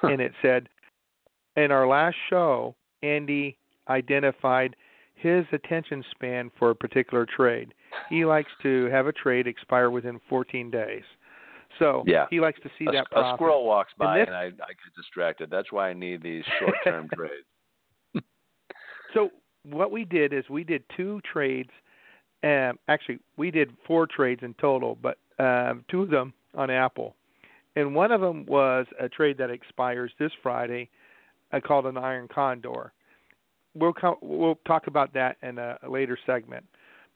and 0.03 0.21
it 0.21 0.33
said 0.41 0.69
in 1.55 1.71
our 1.71 1.87
last 1.87 2.15
show, 2.29 2.75
Andy 3.03 3.57
identified 3.89 4.75
his 5.15 5.45
attention 5.51 6.03
span 6.11 6.51
for 6.57 6.69
a 6.69 6.75
particular 6.75 7.25
trade. 7.25 7.73
He 8.09 8.25
likes 8.25 8.51
to 8.61 8.85
have 8.85 9.07
a 9.07 9.11
trade 9.11 9.47
expire 9.47 9.89
within 9.89 10.19
14 10.29 10.69
days. 10.69 11.03
So 11.79 12.03
yeah. 12.07 12.25
he 12.29 12.39
likes 12.39 12.59
to 12.61 12.69
see 12.77 12.85
a, 12.87 12.91
that 12.91 13.11
profit. 13.11 13.33
A 13.33 13.37
squirrel 13.37 13.65
walks 13.65 13.91
by 13.97 14.19
and, 14.19 14.27
and 14.27 14.35
I, 14.35 14.43
I 14.43 14.49
get 14.49 14.95
distracted. 14.95 15.49
That's 15.49 15.71
why 15.71 15.89
I 15.89 15.93
need 15.93 16.21
these 16.21 16.43
short-term 16.59 17.09
trades. 17.13 18.25
so 19.13 19.29
what 19.63 19.91
we 19.91 20.05
did 20.05 20.33
is 20.33 20.43
we 20.49 20.63
did 20.63 20.83
two 20.95 21.19
trades. 21.31 21.69
Um, 22.43 22.77
actually, 22.87 23.19
we 23.35 23.51
did 23.51 23.71
four 23.85 24.07
trades 24.07 24.41
in 24.43 24.53
total, 24.55 24.97
but 25.01 25.17
um, 25.39 25.83
two 25.89 26.03
of 26.03 26.09
them 26.09 26.33
on 26.55 26.69
Apple, 26.69 27.15
and 27.77 27.93
one 27.93 28.11
of 28.11 28.21
them 28.21 28.43
was 28.47 28.87
a 28.99 29.07
trade 29.07 29.37
that 29.37 29.51
expires 29.51 30.11
this 30.17 30.31
Friday, 30.41 30.89
uh, 31.53 31.59
called 31.59 31.85
an 31.85 31.95
Iron 31.95 32.27
Condor. 32.27 32.91
We'll 33.75 33.93
we'll 34.21 34.57
talk 34.65 34.87
about 34.87 35.13
that 35.13 35.37
in 35.43 35.59
a, 35.59 35.77
a 35.83 35.89
later 35.89 36.17
segment, 36.25 36.65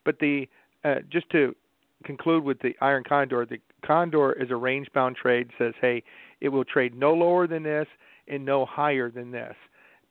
but 0.04 0.20
the 0.20 0.48
uh, 0.84 1.00
just 1.10 1.28
to 1.30 1.56
conclude 2.04 2.44
with 2.44 2.60
the 2.60 2.74
Iron 2.80 3.02
Condor, 3.02 3.44
the 3.44 3.58
Condor 3.84 4.32
is 4.34 4.50
a 4.52 4.56
range 4.56 4.86
bound 4.94 5.16
trade. 5.16 5.50
Says, 5.58 5.74
hey, 5.80 6.04
it 6.40 6.48
will 6.48 6.64
trade 6.64 6.94
no 6.94 7.12
lower 7.12 7.48
than 7.48 7.64
this 7.64 7.88
and 8.28 8.44
no 8.44 8.64
higher 8.64 9.10
than 9.10 9.32
this, 9.32 9.56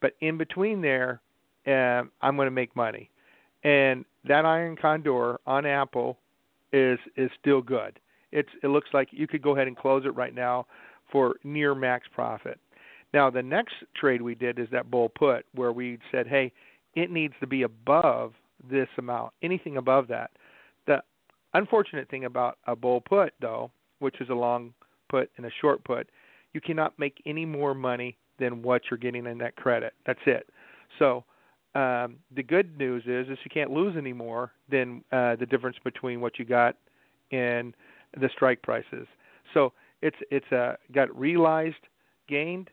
but 0.02 0.16
in 0.20 0.38
between 0.38 0.82
there, 0.82 1.22
uh, 1.66 2.04
I'm 2.22 2.36
going 2.36 2.48
to 2.48 2.52
make 2.52 2.76
money. 2.76 3.10
And 3.64 4.04
that 4.28 4.46
Iron 4.46 4.76
Condor 4.76 5.40
on 5.48 5.66
Apple 5.66 6.18
is 6.74 7.00
is 7.16 7.32
still 7.40 7.62
good. 7.62 7.98
It's 8.32 8.50
it 8.64 8.68
looks 8.68 8.90
like 8.94 9.10
you 9.12 9.28
could 9.28 9.42
go 9.42 9.56
ahead 9.56 9.68
and 9.68 9.78
close 9.78 10.06
it 10.06 10.16
right 10.16 10.34
now 10.34 10.66
for 11.12 11.36
near 11.44 11.76
max 11.76 12.08
profit. 12.14 12.60
Now 13.14 13.30
the 13.30 13.44
next 13.44 13.76
trade 13.96 14.22
we 14.22 14.36
did 14.36 14.60
is 14.60 14.68
that 14.72 14.90
bull 14.90 15.10
put 15.10 15.46
where 15.54 15.72
we 15.72 16.00
said, 16.12 16.28
hey, 16.28 16.52
it 16.96 17.12
needs 17.12 17.34
to 17.42 17.48
be 17.48 17.64
above 17.64 18.34
this 18.70 18.88
amount. 18.98 19.34
Anything 19.42 19.78
above 19.78 20.08
that. 20.08 20.32
The 20.88 21.02
unfortunate 21.54 22.10
thing 22.10 22.26
about 22.26 22.58
a 22.68 22.76
bull 22.76 23.02
put 23.02 23.34
though, 23.42 23.72
which 24.00 24.22
is 24.22 24.30
a 24.30 24.34
long 24.34 24.74
put 25.10 25.30
and 25.38 25.46
a 25.46 25.52
short 25.60 25.84
put, 25.84 26.10
you 26.54 26.62
cannot 26.62 26.98
make 26.98 27.22
any 27.26 27.46
more 27.46 27.74
money 27.74 28.18
than 28.40 28.62
what 28.62 28.84
you're 28.90 28.98
getting 28.98 29.26
in 29.26 29.38
that 29.40 29.56
credit. 29.56 29.94
That's 30.06 30.20
it. 30.26 30.48
So 31.00 31.24
um, 31.76 32.18
the 32.36 32.44
good 32.44 32.78
news 32.78 33.04
is 33.06 33.30
is 33.30 33.38
you 33.44 33.52
can't 33.52 33.72
lose 33.72 33.96
any 33.98 34.14
more 34.14 34.52
than 34.70 35.04
uh, 35.12 35.36
the 35.36 35.46
difference 35.46 35.78
between 35.84 36.20
what 36.20 36.40
you 36.40 36.46
got 36.46 36.76
and 37.32 37.74
the 38.20 38.30
strike 38.30 38.62
prices. 38.62 39.08
So 39.54 39.74
it's 40.02 40.18
it's 40.30 40.52
uh, 40.52 40.76
got 40.94 41.16
realized 41.18 41.76
gained. 42.28 42.70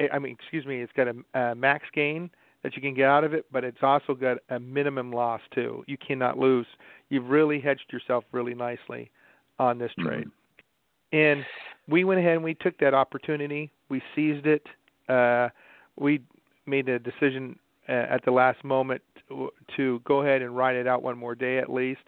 Eh, 0.00 0.08
I 0.12 0.18
mean, 0.18 0.32
excuse 0.32 0.66
me, 0.66 0.80
it's 0.80 0.92
got 0.92 1.08
a, 1.08 1.38
a 1.38 1.54
max 1.54 1.86
gain 1.94 2.30
that 2.62 2.74
you 2.76 2.82
can 2.82 2.94
get 2.94 3.06
out 3.06 3.24
of 3.24 3.34
it, 3.34 3.44
but 3.52 3.62
it's 3.62 3.82
also 3.82 4.14
got 4.14 4.38
a 4.48 4.58
minimum 4.58 5.12
loss 5.12 5.40
too. 5.54 5.84
You 5.86 5.96
cannot 5.98 6.38
lose. 6.38 6.66
You've 7.10 7.28
really 7.28 7.60
hedged 7.60 7.92
yourself 7.92 8.24
really 8.32 8.54
nicely 8.54 9.10
on 9.58 9.78
this 9.78 9.90
Mm-hmm. 9.98 10.08
trade. 10.08 10.26
Mm-hmm. 10.26 11.16
And 11.16 11.44
we 11.88 12.04
went 12.04 12.20
ahead 12.20 12.32
and 12.34 12.42
we 12.42 12.54
took 12.54 12.76
that 12.78 12.94
opportunity. 12.94 13.70
We 13.88 14.02
seized 14.16 14.46
it. 14.46 14.66
Uh, 15.08 15.50
we 15.96 16.22
made 16.66 16.88
a 16.88 16.98
decision 16.98 17.58
uh, 17.88 17.92
at 17.92 18.24
the 18.24 18.30
last 18.30 18.64
moment 18.64 19.02
to, 19.28 19.50
to 19.76 20.00
go 20.04 20.22
ahead 20.22 20.42
and 20.42 20.56
ride 20.56 20.74
it 20.76 20.88
out 20.88 21.02
one 21.02 21.16
more 21.18 21.34
day 21.34 21.58
at 21.58 21.70
least. 21.70 22.00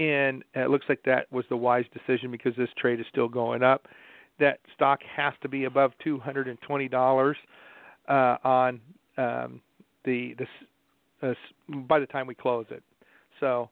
And 0.00 0.42
it 0.54 0.70
looks 0.70 0.86
like 0.88 1.02
that 1.04 1.30
was 1.30 1.44
the 1.50 1.56
wise 1.56 1.84
decision 1.92 2.30
because 2.30 2.56
this 2.56 2.70
trade 2.78 3.00
is 3.00 3.06
still 3.10 3.28
going 3.28 3.62
up. 3.62 3.86
That 4.38 4.58
stock 4.74 5.00
has 5.14 5.34
to 5.42 5.48
be 5.48 5.64
above 5.64 5.92
two 6.02 6.18
hundred 6.18 6.48
and 6.48 6.58
twenty 6.62 6.88
dollars 6.88 7.36
uh, 8.08 8.36
on 8.42 8.80
um, 9.18 9.60
the 10.06 10.34
uh, 11.22 11.34
by 11.86 12.00
the 12.00 12.06
time 12.06 12.26
we 12.26 12.34
close 12.34 12.64
it. 12.70 12.82
So 13.40 13.68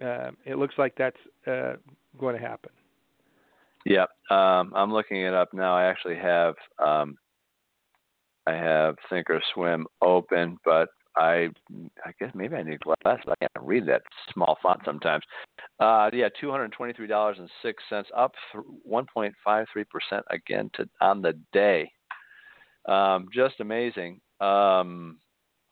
um, 0.00 0.36
it 0.44 0.56
looks 0.56 0.74
like 0.78 0.94
that's 0.96 1.16
uh, 1.48 1.74
going 2.16 2.36
to 2.36 2.40
happen. 2.40 2.70
Yeah, 3.84 4.06
um, 4.30 4.72
I'm 4.74 4.92
looking 4.92 5.22
it 5.22 5.34
up 5.34 5.52
now. 5.52 5.76
I 5.76 5.86
actually 5.86 6.16
have 6.16 6.54
um, 6.84 7.16
I 8.46 8.52
have 8.52 8.94
Thinkorswim 9.10 9.82
open, 10.00 10.58
but 10.64 10.90
I 11.16 11.48
I 12.04 12.12
guess 12.20 12.30
maybe 12.34 12.56
I 12.56 12.62
need 12.62 12.80
glasses. 12.80 13.24
I 13.28 13.34
can't 13.40 13.66
read 13.66 13.86
that 13.86 14.02
small 14.32 14.58
font 14.62 14.80
sometimes. 14.84 15.24
Uh, 15.80 16.10
yeah, 16.12 16.28
two 16.40 16.50
hundred 16.50 16.72
twenty-three 16.72 17.06
dollars 17.06 17.36
and 17.38 17.50
six 17.62 17.82
cents, 17.88 18.08
up 18.16 18.32
one 18.82 19.06
point 19.12 19.34
five 19.44 19.66
three 19.72 19.84
percent 19.84 20.24
again 20.30 20.70
to 20.74 20.88
on 21.00 21.22
the 21.22 21.38
day. 21.52 21.90
Um, 22.88 23.26
just 23.34 23.60
amazing, 23.60 24.20
um, 24.40 25.18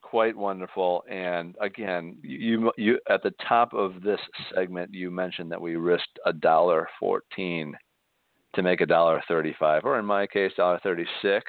quite 0.02 0.36
wonderful. 0.36 1.04
And 1.10 1.54
again, 1.60 2.16
you 2.22 2.72
you 2.76 2.98
at 3.08 3.22
the 3.22 3.32
top 3.46 3.72
of 3.74 4.02
this 4.02 4.20
segment, 4.54 4.92
you 4.92 5.10
mentioned 5.10 5.52
that 5.52 5.60
we 5.60 5.76
risked 5.76 6.18
a 6.26 6.32
dollar 6.32 6.88
fourteen 6.98 7.74
to 8.54 8.62
make 8.62 8.80
a 8.80 8.86
dollar 8.86 9.22
thirty-five, 9.28 9.84
or 9.84 9.98
in 9.98 10.04
my 10.04 10.26
case, 10.26 10.52
dollar 10.56 10.80
thirty-six. 10.82 11.44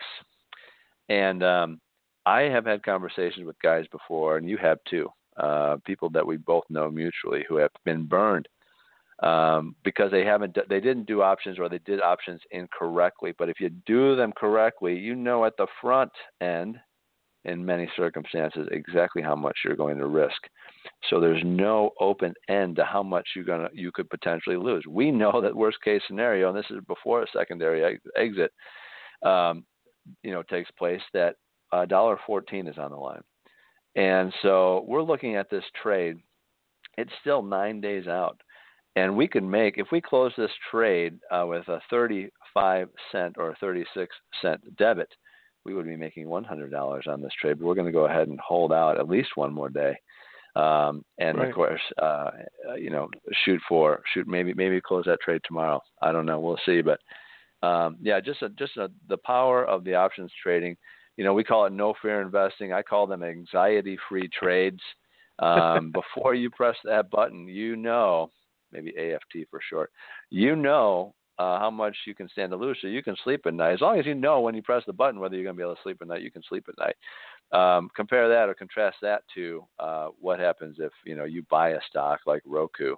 And 1.07 1.43
um, 1.43 1.79
I 2.25 2.41
have 2.41 2.65
had 2.65 2.84
conversations 2.84 3.46
with 3.46 3.62
guys 3.62 3.86
before, 3.91 4.38
and 4.38 4.50
you 4.50 4.58
have 4.58 4.79
too, 4.89 5.10
uh, 5.38 5.77
people 5.86 6.10
that 6.12 6.25
we 6.25 6.38
both 6.38 6.63
know 6.70 6.89
mutually 6.89 7.46
who 7.48 7.58
have 7.58 7.72
been 7.84 8.05
burned 8.05 8.48
um, 9.22 9.75
because 9.84 10.12
they 10.12 10.25
haven't, 10.25 10.58
they 10.70 10.79
didn't 10.79 11.05
do 11.05 11.22
options 11.22 11.60
or 11.60 11.70
they 11.70 11.79
did 11.79 12.01
options 12.01 12.41
incorrectly. 12.51 13.34
But 13.38 13.50
if 13.50 13.60
you 13.60 13.70
do 13.86 14.15
them 14.15 14.34
correctly, 14.36 14.96
you 14.96 15.15
know 15.15 15.46
at 15.46 15.55
the 15.58 15.67
front 15.82 16.12
end, 16.41 16.77
in 17.46 17.63
many 17.63 17.88
circumstances, 17.96 18.67
exactly 18.72 19.22
how 19.22 19.36
much 19.36 19.55
you're 19.63 19.75
going 19.75 20.00
to 20.00 20.08
risk. 20.08 20.41
So 21.10 21.20
there's 21.20 21.41
no 21.46 21.91
open 22.00 22.34
end 22.50 22.75
to 22.77 22.84
how 22.84 23.03
much 23.03 23.27
you're 23.36 23.46
gonna 23.46 23.70
you 23.72 23.91
could 23.91 24.10
potentially 24.10 24.58
lose. 24.58 24.84
We 24.89 25.12
know 25.12 25.39
that 25.41 25.55
worst 25.55 25.77
case 25.84 26.01
scenario, 26.08 26.50
and 26.50 26.58
this 26.58 26.65
is 26.72 26.84
before 26.88 27.22
a 27.22 27.27
secondary 27.32 28.00
exit, 28.17 28.51
um, 29.24 29.63
you 30.24 30.32
know, 30.32 30.41
takes 30.41 30.72
place 30.72 31.01
that 31.13 31.36
a 31.72 31.86
dollar 31.86 32.17
fourteen 32.25 32.67
is 32.67 32.77
on 32.77 32.91
the 32.91 32.98
line, 32.98 33.24
and 33.95 34.34
so 34.41 34.86
we're 34.88 35.01
looking 35.01 35.36
at 35.36 35.50
this 35.50 35.63
trade. 35.81 36.17
It's 36.98 37.12
still 37.22 37.41
nine 37.41 37.81
days 37.81 38.07
out, 38.07 38.39
and 38.95 39.17
we 39.17 39.27
can 39.27 39.50
make 39.50 39.77
if 39.77 39.88
we 39.91 40.00
close 40.00 40.31
this 40.38 40.51
trade 40.72 41.19
uh, 41.31 41.45
with 41.48 41.67
a 41.67 41.81
thirty-five 41.89 42.89
cent 43.12 43.36
or 43.38 43.55
thirty-six 43.60 44.15
cent 44.41 44.77
debit, 44.77 45.10
we 45.65 45.74
would 45.74 45.86
be 45.86 45.98
making 45.98 46.29
one 46.29 46.43
hundred 46.43 46.72
dollars 46.72 47.05
on 47.07 47.22
this 47.22 47.34
trade. 47.41 47.60
But 47.60 47.65
we're 47.65 47.75
going 47.75 47.88
to 47.88 47.91
go 47.91 48.05
ahead 48.05 48.27
and 48.27 48.39
hold 48.39 48.72
out 48.72 49.00
at 49.00 49.10
least 49.10 49.29
one 49.36 49.53
more 49.53 49.69
day. 49.69 49.95
Um, 50.55 51.03
and 51.17 51.38
right. 51.38 51.50
of 51.50 51.53
course, 51.53 51.81
uh, 52.01 52.31
you 52.77 52.89
know, 52.89 53.10
shoot 53.43 53.60
for 53.67 54.01
shoot 54.13 54.25
maybe 54.25 54.53
maybe 54.53 54.79
close 54.79 55.03
that 55.03 55.19
trade 55.19 55.41
tomorrow. 55.43 55.81
I 56.01 56.13
don't 56.13 56.25
know. 56.25 56.39
We'll 56.39 56.57
see. 56.65 56.81
But 56.81 57.00
um, 57.67 57.98
yeah, 58.01 58.22
just 58.22 58.41
a, 58.41 58.48
just 58.50 58.77
a, 58.77 58.89
the 59.10 59.17
power 59.17 59.65
of 59.65 59.84
the 59.84 59.95
options 59.95 60.31
trading. 60.41 60.77
You 61.17 61.24
know, 61.24 61.34
we 61.34 61.43
call 61.43 61.65
it 61.65 61.74
no 61.74 61.93
fear 62.01 62.22
investing. 62.22 62.74
I 62.74 62.81
call 62.81 63.07
them 63.07 63.24
anxiety 63.24 63.98
free 64.10 64.29
trades. 64.29 64.81
Um, 65.39 65.91
before 66.15 66.34
you 66.34 66.50
press 66.50 66.75
that 66.86 67.10
button, 67.10 67.48
you 67.48 67.75
know, 67.75 68.31
maybe 68.72 68.93
AFT 68.98 69.50
for 69.50 69.60
short, 69.69 69.91
you 70.29 70.55
know 70.55 71.13
uh, 71.38 71.60
how 71.60 71.69
much 71.69 71.95
you 72.05 72.15
can 72.15 72.29
stand 72.29 72.51
to 72.51 72.57
lose, 72.57 72.77
so 72.81 72.88
you 72.88 73.03
can 73.03 73.15
sleep 73.24 73.41
at 73.45 73.53
night. 73.53 73.74
As 73.74 73.81
long 73.81 74.00
as 74.00 74.05
you 74.05 74.15
know 74.15 74.39
when 74.39 74.55
you 74.55 74.62
press 74.62 74.84
the 74.88 74.93
button 74.93 75.19
whether 75.19 75.36
you're 75.36 75.43
going 75.43 75.55
to 75.55 75.57
be 75.57 75.63
able 75.63 75.75
to 75.75 75.81
sleep 75.84 75.98
at 76.01 76.07
night, 76.07 76.22
you 76.22 76.31
can 76.31 76.43
sleep 76.48 76.65
at 76.69 76.77
night. 76.77 76.95
Um, 77.51 77.89
compare 77.95 78.27
that 78.29 78.50
or 78.50 78.53
contrast 78.53 78.98
that 79.01 79.24
to 79.36 79.65
uh, 79.79 80.07
what 80.19 80.39
happens 80.39 80.77
if 80.79 80.91
you 81.05 81.15
know 81.15 81.25
you 81.25 81.43
buy 81.50 81.72
a 81.72 81.79
stock 81.89 82.22
like 82.25 82.41
Roku. 82.45 82.95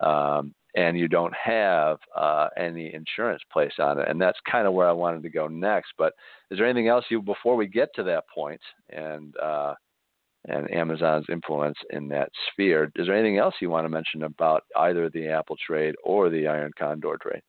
Um, 0.00 0.54
and 0.74 0.98
you 0.98 1.08
don't 1.08 1.34
have 1.34 1.98
uh, 2.16 2.48
any 2.56 2.94
insurance 2.94 3.42
placed 3.52 3.78
on 3.78 3.98
it. 3.98 4.08
And 4.08 4.20
that's 4.20 4.38
kind 4.50 4.66
of 4.66 4.72
where 4.72 4.88
I 4.88 4.92
wanted 4.92 5.22
to 5.22 5.28
go 5.28 5.48
next. 5.48 5.92
But 5.98 6.14
is 6.50 6.58
there 6.58 6.66
anything 6.66 6.88
else 6.88 7.04
you 7.10 7.20
before 7.20 7.56
we 7.56 7.66
get 7.66 7.90
to 7.96 8.02
that 8.04 8.24
point 8.34 8.60
and 8.90 9.36
uh, 9.36 9.74
and 10.48 10.70
Amazon's 10.72 11.26
influence 11.30 11.78
in 11.90 12.08
that 12.08 12.30
sphere? 12.50 12.90
Is 12.96 13.06
there 13.06 13.16
anything 13.16 13.38
else 13.38 13.54
you 13.60 13.70
want 13.70 13.84
to 13.84 13.88
mention 13.90 14.24
about 14.24 14.64
either 14.76 15.08
the 15.08 15.28
Apple 15.28 15.56
trade 15.64 15.94
or 16.02 16.30
the 16.30 16.48
Iron 16.48 16.72
Condor 16.78 17.16
trade? 17.20 17.42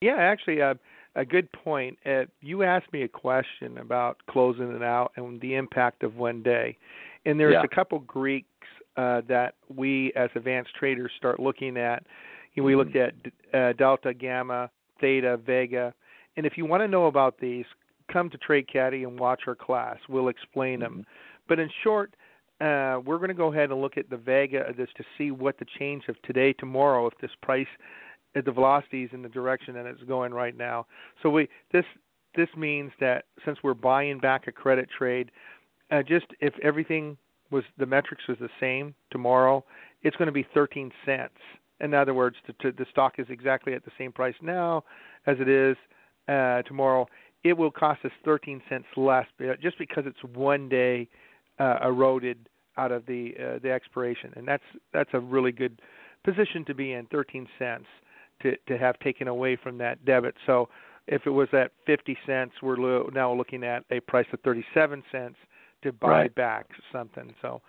Yeah, 0.00 0.16
actually, 0.16 0.60
uh, 0.60 0.74
a 1.16 1.24
good 1.24 1.50
point. 1.52 1.98
Uh, 2.04 2.24
you 2.40 2.62
asked 2.62 2.92
me 2.92 3.02
a 3.02 3.08
question 3.08 3.78
about 3.78 4.18
closing 4.28 4.74
it 4.74 4.82
out 4.82 5.12
and 5.16 5.40
the 5.40 5.54
impact 5.54 6.02
of 6.02 6.16
one 6.16 6.42
day, 6.42 6.76
and 7.24 7.40
there's 7.40 7.54
Yeah. 7.54 7.62
a 7.62 7.68
couple 7.68 8.00
Greeks 8.00 8.48
uh, 8.96 9.22
that 9.28 9.54
we 9.74 10.12
as 10.14 10.30
advanced 10.34 10.74
traders 10.78 11.10
start 11.16 11.40
looking 11.40 11.76
at. 11.76 12.04
You 12.54 12.62
know, 12.62 12.66
we 12.66 12.76
looked 12.76 12.96
at 12.96 13.14
uh, 13.52 13.72
delta, 13.72 14.14
gamma, 14.14 14.70
theta, 15.00 15.38
vega, 15.38 15.92
and 16.36 16.46
if 16.46 16.56
you 16.56 16.66
want 16.66 16.82
to 16.82 16.88
know 16.88 17.06
about 17.06 17.38
these, 17.38 17.64
come 18.12 18.30
to 18.30 18.38
TradeCaddie 18.38 19.06
and 19.06 19.18
watch 19.18 19.42
our 19.46 19.54
class. 19.54 19.98
We'll 20.08 20.28
explain 20.28 20.80
them. 20.80 21.04
But 21.48 21.58
in 21.58 21.70
short, 21.82 22.14
uh, 22.60 23.00
we're 23.04 23.18
going 23.18 23.28
to 23.28 23.34
go 23.34 23.52
ahead 23.52 23.70
and 23.70 23.80
look 23.80 23.96
at 23.96 24.10
the 24.10 24.16
vega 24.16 24.68
of 24.68 24.76
this 24.76 24.88
to 24.96 25.04
see 25.18 25.30
what 25.30 25.58
the 25.58 25.66
change 25.78 26.04
of 26.08 26.20
today, 26.22 26.52
tomorrow, 26.52 27.06
if 27.06 27.14
this 27.20 27.30
price, 27.42 27.66
if 28.34 28.44
the 28.44 28.52
velocity 28.52 29.04
is 29.04 29.10
in 29.12 29.22
the 29.22 29.28
direction 29.28 29.74
that 29.74 29.86
it's 29.86 30.02
going 30.04 30.32
right 30.32 30.56
now. 30.56 30.86
So 31.22 31.30
we 31.30 31.48
this 31.72 31.84
this 32.36 32.48
means 32.56 32.90
that 33.00 33.26
since 33.44 33.58
we're 33.62 33.74
buying 33.74 34.18
back 34.18 34.46
a 34.46 34.52
credit 34.52 34.88
trade, 34.96 35.30
uh, 35.90 36.02
just 36.02 36.26
if 36.40 36.54
everything 36.62 37.16
was 37.50 37.64
the 37.78 37.86
metrics 37.86 38.26
was 38.28 38.38
the 38.40 38.48
same 38.60 38.94
tomorrow, 39.10 39.64
it's 40.02 40.16
going 40.16 40.26
to 40.26 40.32
be 40.32 40.46
13 40.54 40.90
cents. 41.04 41.34
In 41.80 41.94
other 41.94 42.14
words, 42.14 42.36
to, 42.46 42.52
to, 42.60 42.76
the 42.76 42.86
stock 42.90 43.14
is 43.18 43.26
exactly 43.28 43.74
at 43.74 43.84
the 43.84 43.90
same 43.98 44.12
price 44.12 44.34
now 44.40 44.84
as 45.26 45.36
it 45.40 45.48
is 45.48 45.76
uh, 46.28 46.62
tomorrow. 46.62 47.06
It 47.42 47.56
will 47.56 47.70
cost 47.70 48.04
us 48.04 48.12
13 48.24 48.62
cents 48.68 48.86
less 48.96 49.26
just 49.60 49.78
because 49.78 50.04
it's 50.06 50.22
one 50.34 50.68
day 50.68 51.08
uh, 51.58 51.78
eroded 51.84 52.48
out 52.76 52.90
of 52.90 53.06
the 53.06 53.34
uh, 53.38 53.58
the 53.62 53.70
expiration, 53.70 54.32
and 54.34 54.48
that's 54.48 54.64
that's 54.92 55.10
a 55.12 55.20
really 55.20 55.52
good 55.52 55.80
position 56.24 56.64
to 56.64 56.74
be 56.74 56.92
in. 56.92 57.06
13 57.06 57.46
cents 57.58 57.86
to 58.42 58.56
to 58.66 58.78
have 58.78 58.98
taken 59.00 59.28
away 59.28 59.56
from 59.56 59.78
that 59.78 60.04
debit. 60.04 60.34
So 60.46 60.68
if 61.06 61.26
it 61.26 61.30
was 61.30 61.48
at 61.52 61.70
50 61.86 62.16
cents, 62.26 62.52
we're 62.62 63.10
now 63.10 63.32
looking 63.32 63.62
at 63.62 63.84
a 63.90 64.00
price 64.00 64.26
of 64.32 64.40
37 64.40 65.02
cents 65.12 65.36
to 65.84 65.92
buy 65.92 66.08
Right. 66.08 66.34
back 66.34 66.66
something. 66.92 67.32
So 67.40 67.62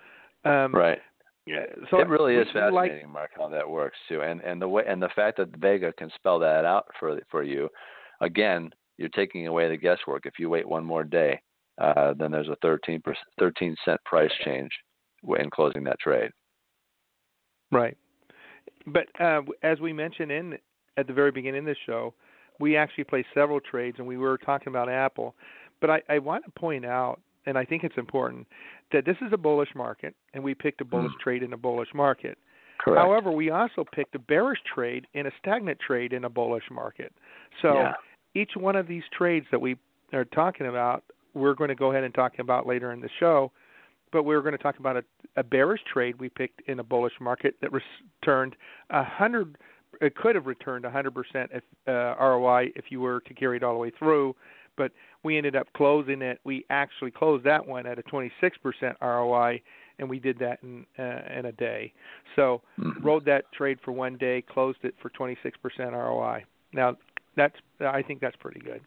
um 0.43 0.73
Right. 0.73 0.99
yeah, 1.45 1.65
so 1.91 1.99
it 1.99 2.07
really 2.07 2.35
is 2.35 2.47
we 2.53 2.59
like- 2.61 2.89
fascinating, 2.91 3.11
Mark, 3.11 3.31
how 3.37 3.47
that 3.49 3.69
works 3.69 3.97
too, 4.07 4.21
and 4.23 4.41
and 4.41 4.59
the 4.61 4.67
way 4.67 4.83
and 4.87 5.01
the 5.01 5.09
fact 5.09 5.37
that 5.37 5.49
Vega 5.57 5.93
can 5.93 6.09
spell 6.11 6.39
that 6.39 6.65
out 6.65 6.87
for 6.99 7.19
for 7.29 7.43
you. 7.43 7.69
Again, 8.21 8.71
you're 8.97 9.09
taking 9.09 9.45
away 9.47 9.69
the 9.69 9.77
guesswork. 9.77 10.25
If 10.25 10.39
you 10.39 10.49
wait 10.49 10.67
one 10.67 10.83
more 10.85 11.03
day, 11.03 11.39
uh, 11.77 12.13
then 12.13 12.31
there's 12.31 12.49
a 12.49 12.55
13 12.61 13.01
percent 13.01 13.27
13 13.37 13.75
cent 13.85 14.03
price 14.05 14.31
change 14.43 14.71
in 15.37 15.49
closing 15.49 15.83
that 15.83 15.99
trade. 15.99 16.31
Right. 17.71 17.97
But 18.87 19.07
uh, 19.19 19.41
as 19.63 19.79
we 19.79 19.91
mentioned 19.93 20.31
in 20.31 20.57
at 20.97 21.07
the 21.07 21.13
very 21.13 21.31
beginning 21.31 21.59
of 21.59 21.65
the 21.65 21.75
show, 21.85 22.13
we 22.59 22.77
actually 22.77 23.03
placed 23.03 23.27
several 23.33 23.59
trades, 23.59 23.97
and 23.99 24.07
we 24.07 24.17
were 24.17 24.37
talking 24.37 24.67
about 24.69 24.87
Apple. 24.89 25.35
But 25.81 25.89
I, 25.89 26.01
I 26.07 26.19
want 26.19 26.45
to 26.45 26.51
point 26.51 26.85
out, 26.85 27.19
and 27.45 27.57
I 27.57 27.65
think 27.65 27.83
it's 27.83 27.97
important, 27.97 28.47
that 28.91 29.05
this 29.05 29.17
is 29.21 29.31
a 29.33 29.37
bullish 29.37 29.73
market, 29.75 30.15
and 30.33 30.43
we 30.43 30.53
picked 30.53 30.81
a 30.81 30.85
bullish 30.85 31.13
Mm. 31.13 31.19
trade 31.19 31.43
in 31.43 31.53
a 31.53 31.57
bullish 31.57 31.93
market. 31.93 32.37
Correct. 32.79 32.99
However, 32.99 33.31
we 33.31 33.49
also 33.49 33.83
picked 33.83 34.15
a 34.15 34.19
bearish 34.19 34.61
trade 34.63 35.07
in 35.13 35.27
a 35.27 35.31
stagnant 35.39 35.79
trade 35.79 36.13
in 36.13 36.25
a 36.25 36.29
bullish 36.29 36.69
market. 36.69 37.13
So 37.61 37.75
yeah. 37.75 37.93
each 38.33 38.55
one 38.55 38.75
of 38.75 38.87
these 38.87 39.03
trades 39.17 39.47
that 39.51 39.59
we 39.59 39.77
are 40.13 40.25
talking 40.25 40.67
about, 40.67 41.03
we're 41.33 41.53
going 41.53 41.69
to 41.69 41.75
go 41.75 41.91
ahead 41.91 42.03
and 42.03 42.13
talk 42.13 42.39
about 42.39 42.67
later 42.67 42.91
in 42.91 42.99
the 43.01 43.09
show. 43.19 43.51
But 44.11 44.23
we're 44.23 44.41
going 44.41 44.55
to 44.55 44.61
talk 44.61 44.79
about 44.79 44.97
a, 44.97 45.03
a 45.35 45.43
bearish 45.43 45.81
trade 45.91 46.19
we 46.19 46.29
picked 46.29 46.61
in 46.67 46.79
a 46.79 46.83
bullish 46.83 47.13
market 47.19 47.55
that 47.61 47.71
returned 47.71 48.55
a 48.89 49.03
hundred. 49.03 49.57
It 49.99 50.15
could 50.15 50.35
have 50.35 50.45
returned 50.45 50.85
hundred 50.85 51.15
percent 51.15 51.51
uh, 51.87 52.15
ROI 52.19 52.71
if 52.75 52.85
you 52.89 53.01
were 53.01 53.21
to 53.21 53.33
carry 53.33 53.57
it 53.57 53.63
all 53.63 53.73
the 53.73 53.79
way 53.79 53.91
through, 53.97 54.35
but 54.77 54.91
we 55.23 55.37
ended 55.37 55.55
up 55.55 55.67
closing 55.73 56.21
it. 56.21 56.39
We 56.43 56.65
actually 56.69 57.11
closed 57.11 57.43
that 57.45 57.65
one 57.65 57.85
at 57.85 57.99
a 57.99 58.03
26% 58.03 58.31
ROI, 59.01 59.61
and 59.99 60.09
we 60.09 60.19
did 60.19 60.37
that 60.39 60.59
in 60.63 60.85
uh, 60.99 61.21
in 61.37 61.45
a 61.45 61.51
day. 61.51 61.93
So 62.35 62.61
Mhm. 62.79 63.03
rode 63.03 63.25
that 63.25 63.51
trade 63.51 63.79
for 63.81 63.91
one 63.91 64.17
day, 64.17 64.41
closed 64.41 64.83
it 64.83 64.95
for 64.99 65.09
26% 65.09 65.93
ROI. 65.93 66.45
Now, 66.73 66.97
that's 67.35 67.55
I 67.79 68.01
think 68.01 68.21
that's 68.21 68.35
pretty 68.37 68.59
good. 68.59 68.81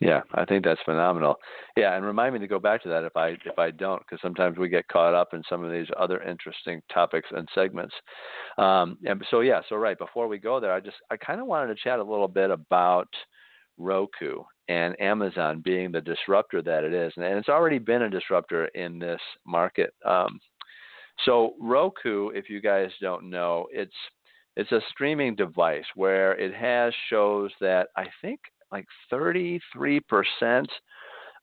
Yeah, 0.00 0.22
I 0.32 0.44
think 0.44 0.64
that's 0.64 0.80
phenomenal. 0.82 1.40
Yeah, 1.76 1.96
and 1.96 2.06
remind 2.06 2.32
me 2.32 2.38
to 2.40 2.46
go 2.46 2.60
back 2.60 2.82
to 2.84 2.88
that 2.88 3.02
if 3.02 3.16
I 3.16 3.30
if 3.30 3.58
I 3.58 3.72
don't, 3.72 4.00
because 4.00 4.20
sometimes 4.22 4.56
we 4.56 4.68
get 4.68 4.86
caught 4.88 5.12
up 5.12 5.34
in 5.34 5.42
some 5.48 5.64
of 5.64 5.72
these 5.72 5.88
other 5.96 6.22
interesting 6.22 6.82
topics 6.92 7.28
and 7.32 7.48
segments. 7.52 7.94
Um, 8.58 8.98
and 9.04 9.24
so 9.30 9.40
yeah, 9.40 9.60
so 9.68 9.76
right 9.76 9.98
before 9.98 10.28
we 10.28 10.38
go 10.38 10.60
there, 10.60 10.72
I 10.72 10.80
just 10.80 10.98
I 11.10 11.16
kind 11.16 11.40
of 11.40 11.48
wanted 11.48 11.74
to 11.74 11.82
chat 11.82 11.98
a 11.98 12.04
little 12.04 12.28
bit 12.28 12.50
about 12.50 13.08
Roku 13.78 14.42
and 14.68 15.00
Amazon 15.00 15.60
being 15.64 15.90
the 15.90 16.00
disruptor 16.00 16.60
that 16.62 16.84
it 16.84 16.92
is, 16.92 17.12
and, 17.16 17.24
it's 17.24 17.48
already 17.48 17.78
been 17.78 18.02
a 18.02 18.10
disruptor 18.10 18.66
in 18.66 18.98
this 18.98 19.20
market. 19.46 19.94
Um, 20.04 20.38
so 21.24 21.54
Roku, 21.60 22.28
if 22.30 22.48
you 22.50 22.60
guys 22.60 22.90
don't 23.00 23.30
know, 23.30 23.66
it's 23.72 23.94
it's 24.56 24.72
a 24.72 24.80
streaming 24.90 25.36
device 25.36 25.84
where 25.94 26.32
it 26.32 26.52
has 26.52 26.92
shows 27.08 27.52
that 27.60 27.88
I 27.96 28.06
think 28.20 28.40
like 28.72 28.86
33% 29.12 29.60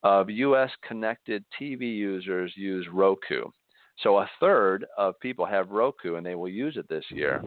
of 0.03 0.29
US 0.29 0.69
connected 0.85 1.43
TV 1.59 1.95
users 1.95 2.53
use 2.55 2.85
Roku. 2.91 3.45
So 4.03 4.17
a 4.17 4.29
third 4.39 4.85
of 4.97 5.19
people 5.21 5.45
have 5.45 5.71
Roku 5.71 6.15
and 6.15 6.25
they 6.25 6.35
will 6.35 6.49
use 6.49 6.75
it 6.77 6.87
this 6.89 7.05
year. 7.09 7.41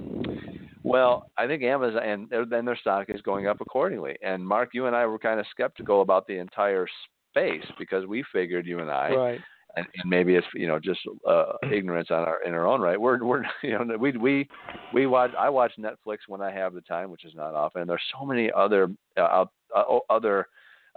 Well, 0.82 1.30
I 1.36 1.46
think 1.46 1.62
Amazon 1.62 2.02
and 2.02 2.50
then 2.50 2.64
their 2.64 2.76
stock 2.76 3.06
is 3.08 3.20
going 3.22 3.46
up 3.46 3.60
accordingly. 3.60 4.16
And 4.22 4.46
Mark, 4.46 4.70
you 4.72 4.86
and 4.86 4.94
I 4.94 5.06
were 5.06 5.18
kind 5.18 5.40
of 5.40 5.46
skeptical 5.50 6.02
about 6.02 6.26
the 6.26 6.38
entire 6.38 6.86
space 7.30 7.64
because 7.78 8.06
we 8.06 8.24
figured 8.32 8.66
you 8.66 8.80
and 8.80 8.90
I 8.90 9.10
right. 9.10 9.40
and, 9.76 9.86
and 9.96 10.10
maybe 10.10 10.34
it's 10.34 10.46
you 10.54 10.66
know 10.66 10.78
just 10.78 11.00
uh, 11.28 11.52
ignorance 11.70 12.10
on 12.10 12.20
our 12.20 12.42
in 12.42 12.54
our 12.54 12.66
own 12.66 12.80
right. 12.80 13.00
We're 13.00 13.22
we're 13.24 13.44
you 13.62 13.78
know 13.84 13.96
we 13.96 14.12
we 14.12 14.48
we 14.92 15.06
watch 15.06 15.32
I 15.38 15.48
watch 15.50 15.72
Netflix 15.78 16.18
when 16.26 16.40
I 16.40 16.50
have 16.52 16.74
the 16.74 16.80
time, 16.82 17.10
which 17.10 17.24
is 17.24 17.34
not 17.34 17.54
often. 17.54 17.82
And 17.82 17.90
there's 17.90 18.02
so 18.18 18.24
many 18.24 18.50
other 18.52 18.88
uh, 19.16 19.22
out- 19.22 19.52
uh, 19.74 19.98
other 20.08 20.46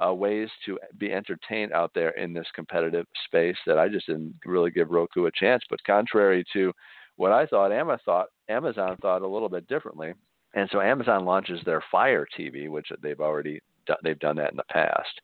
uh, 0.03 0.13
ways 0.13 0.49
to 0.65 0.79
be 0.97 1.11
entertained 1.11 1.73
out 1.73 1.91
there 1.93 2.11
in 2.11 2.33
this 2.33 2.47
competitive 2.55 3.05
space 3.25 3.57
that 3.67 3.77
I 3.77 3.87
just 3.87 4.07
didn't 4.07 4.33
really 4.45 4.71
give 4.71 4.89
Roku 4.89 5.25
a 5.25 5.31
chance. 5.31 5.63
But 5.69 5.83
contrary 5.83 6.43
to 6.53 6.71
what 7.21 7.31
I 7.31 7.45
thought, 7.45 7.71
Amazon 7.71 7.99
thought 8.03 8.27
Amazon 8.49 8.97
thought 8.99 9.21
a 9.21 9.27
little 9.27 9.47
bit 9.47 9.67
differently. 9.67 10.13
And 10.55 10.67
so 10.71 10.81
Amazon 10.81 11.23
launches 11.23 11.59
their 11.63 11.83
Fire 11.91 12.25
TV, 12.37 12.67
which 12.67 12.87
they've 13.03 13.19
already 13.19 13.61
done, 13.85 13.97
they've 14.03 14.17
done 14.17 14.35
that 14.37 14.49
in 14.49 14.57
the 14.57 14.63
past, 14.63 15.21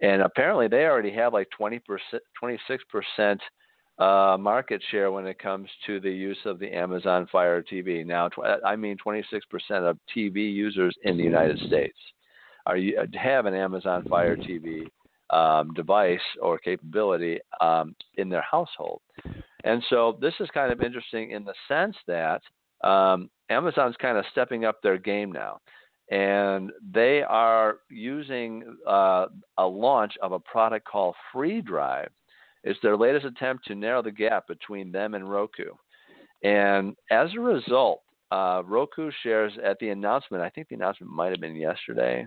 and 0.00 0.22
apparently 0.22 0.66
they 0.66 0.86
already 0.86 1.12
have 1.12 1.32
like 1.32 1.48
20 1.56 1.78
percent, 1.78 2.22
26 2.38 2.82
percent 2.90 3.40
uh, 4.00 4.36
market 4.38 4.82
share 4.90 5.12
when 5.12 5.24
it 5.24 5.38
comes 5.38 5.68
to 5.86 6.00
the 6.00 6.10
use 6.10 6.36
of 6.46 6.58
the 6.58 6.70
Amazon 6.74 7.28
Fire 7.30 7.62
TV. 7.62 8.04
Now, 8.04 8.28
tw- 8.28 8.64
I 8.64 8.74
mean 8.74 8.96
26 8.96 9.46
percent 9.46 9.84
of 9.84 9.98
TV 10.14 10.52
users 10.52 10.96
in 11.04 11.16
the 11.16 11.22
United 11.22 11.60
States 11.60 11.98
are 12.66 12.76
have 13.14 13.46
an 13.46 13.54
Amazon 13.54 14.04
Fire 14.10 14.36
TV 14.36 14.88
um, 15.30 15.72
device 15.74 16.18
or 16.42 16.58
capability 16.58 17.38
um, 17.60 17.94
in 18.16 18.28
their 18.28 18.44
household. 18.50 19.00
And 19.66 19.82
so 19.90 20.16
this 20.20 20.34
is 20.38 20.48
kind 20.54 20.72
of 20.72 20.80
interesting 20.80 21.32
in 21.32 21.44
the 21.44 21.52
sense 21.66 21.96
that 22.06 22.40
um, 22.88 23.28
Amazon's 23.50 23.96
kind 24.00 24.16
of 24.16 24.24
stepping 24.30 24.64
up 24.64 24.80
their 24.80 24.96
game 24.96 25.32
now. 25.32 25.58
And 26.10 26.70
they 26.94 27.22
are 27.28 27.78
using 27.90 28.76
uh, 28.86 29.26
a 29.58 29.66
launch 29.66 30.12
of 30.22 30.30
a 30.30 30.38
product 30.38 30.86
called 30.86 31.16
Free 31.32 31.60
Drive. 31.60 32.10
It's 32.62 32.78
their 32.80 32.96
latest 32.96 33.26
attempt 33.26 33.66
to 33.66 33.74
narrow 33.74 34.02
the 34.02 34.12
gap 34.12 34.46
between 34.46 34.92
them 34.92 35.14
and 35.14 35.28
Roku. 35.28 35.70
And 36.44 36.94
as 37.10 37.30
a 37.36 37.40
result, 37.40 38.02
uh, 38.30 38.62
Roku 38.64 39.10
shares 39.24 39.52
at 39.64 39.78
the 39.80 39.88
announcement, 39.88 40.44
I 40.44 40.50
think 40.50 40.68
the 40.68 40.76
announcement 40.76 41.12
might 41.12 41.32
have 41.32 41.40
been 41.40 41.56
yesterday. 41.56 42.24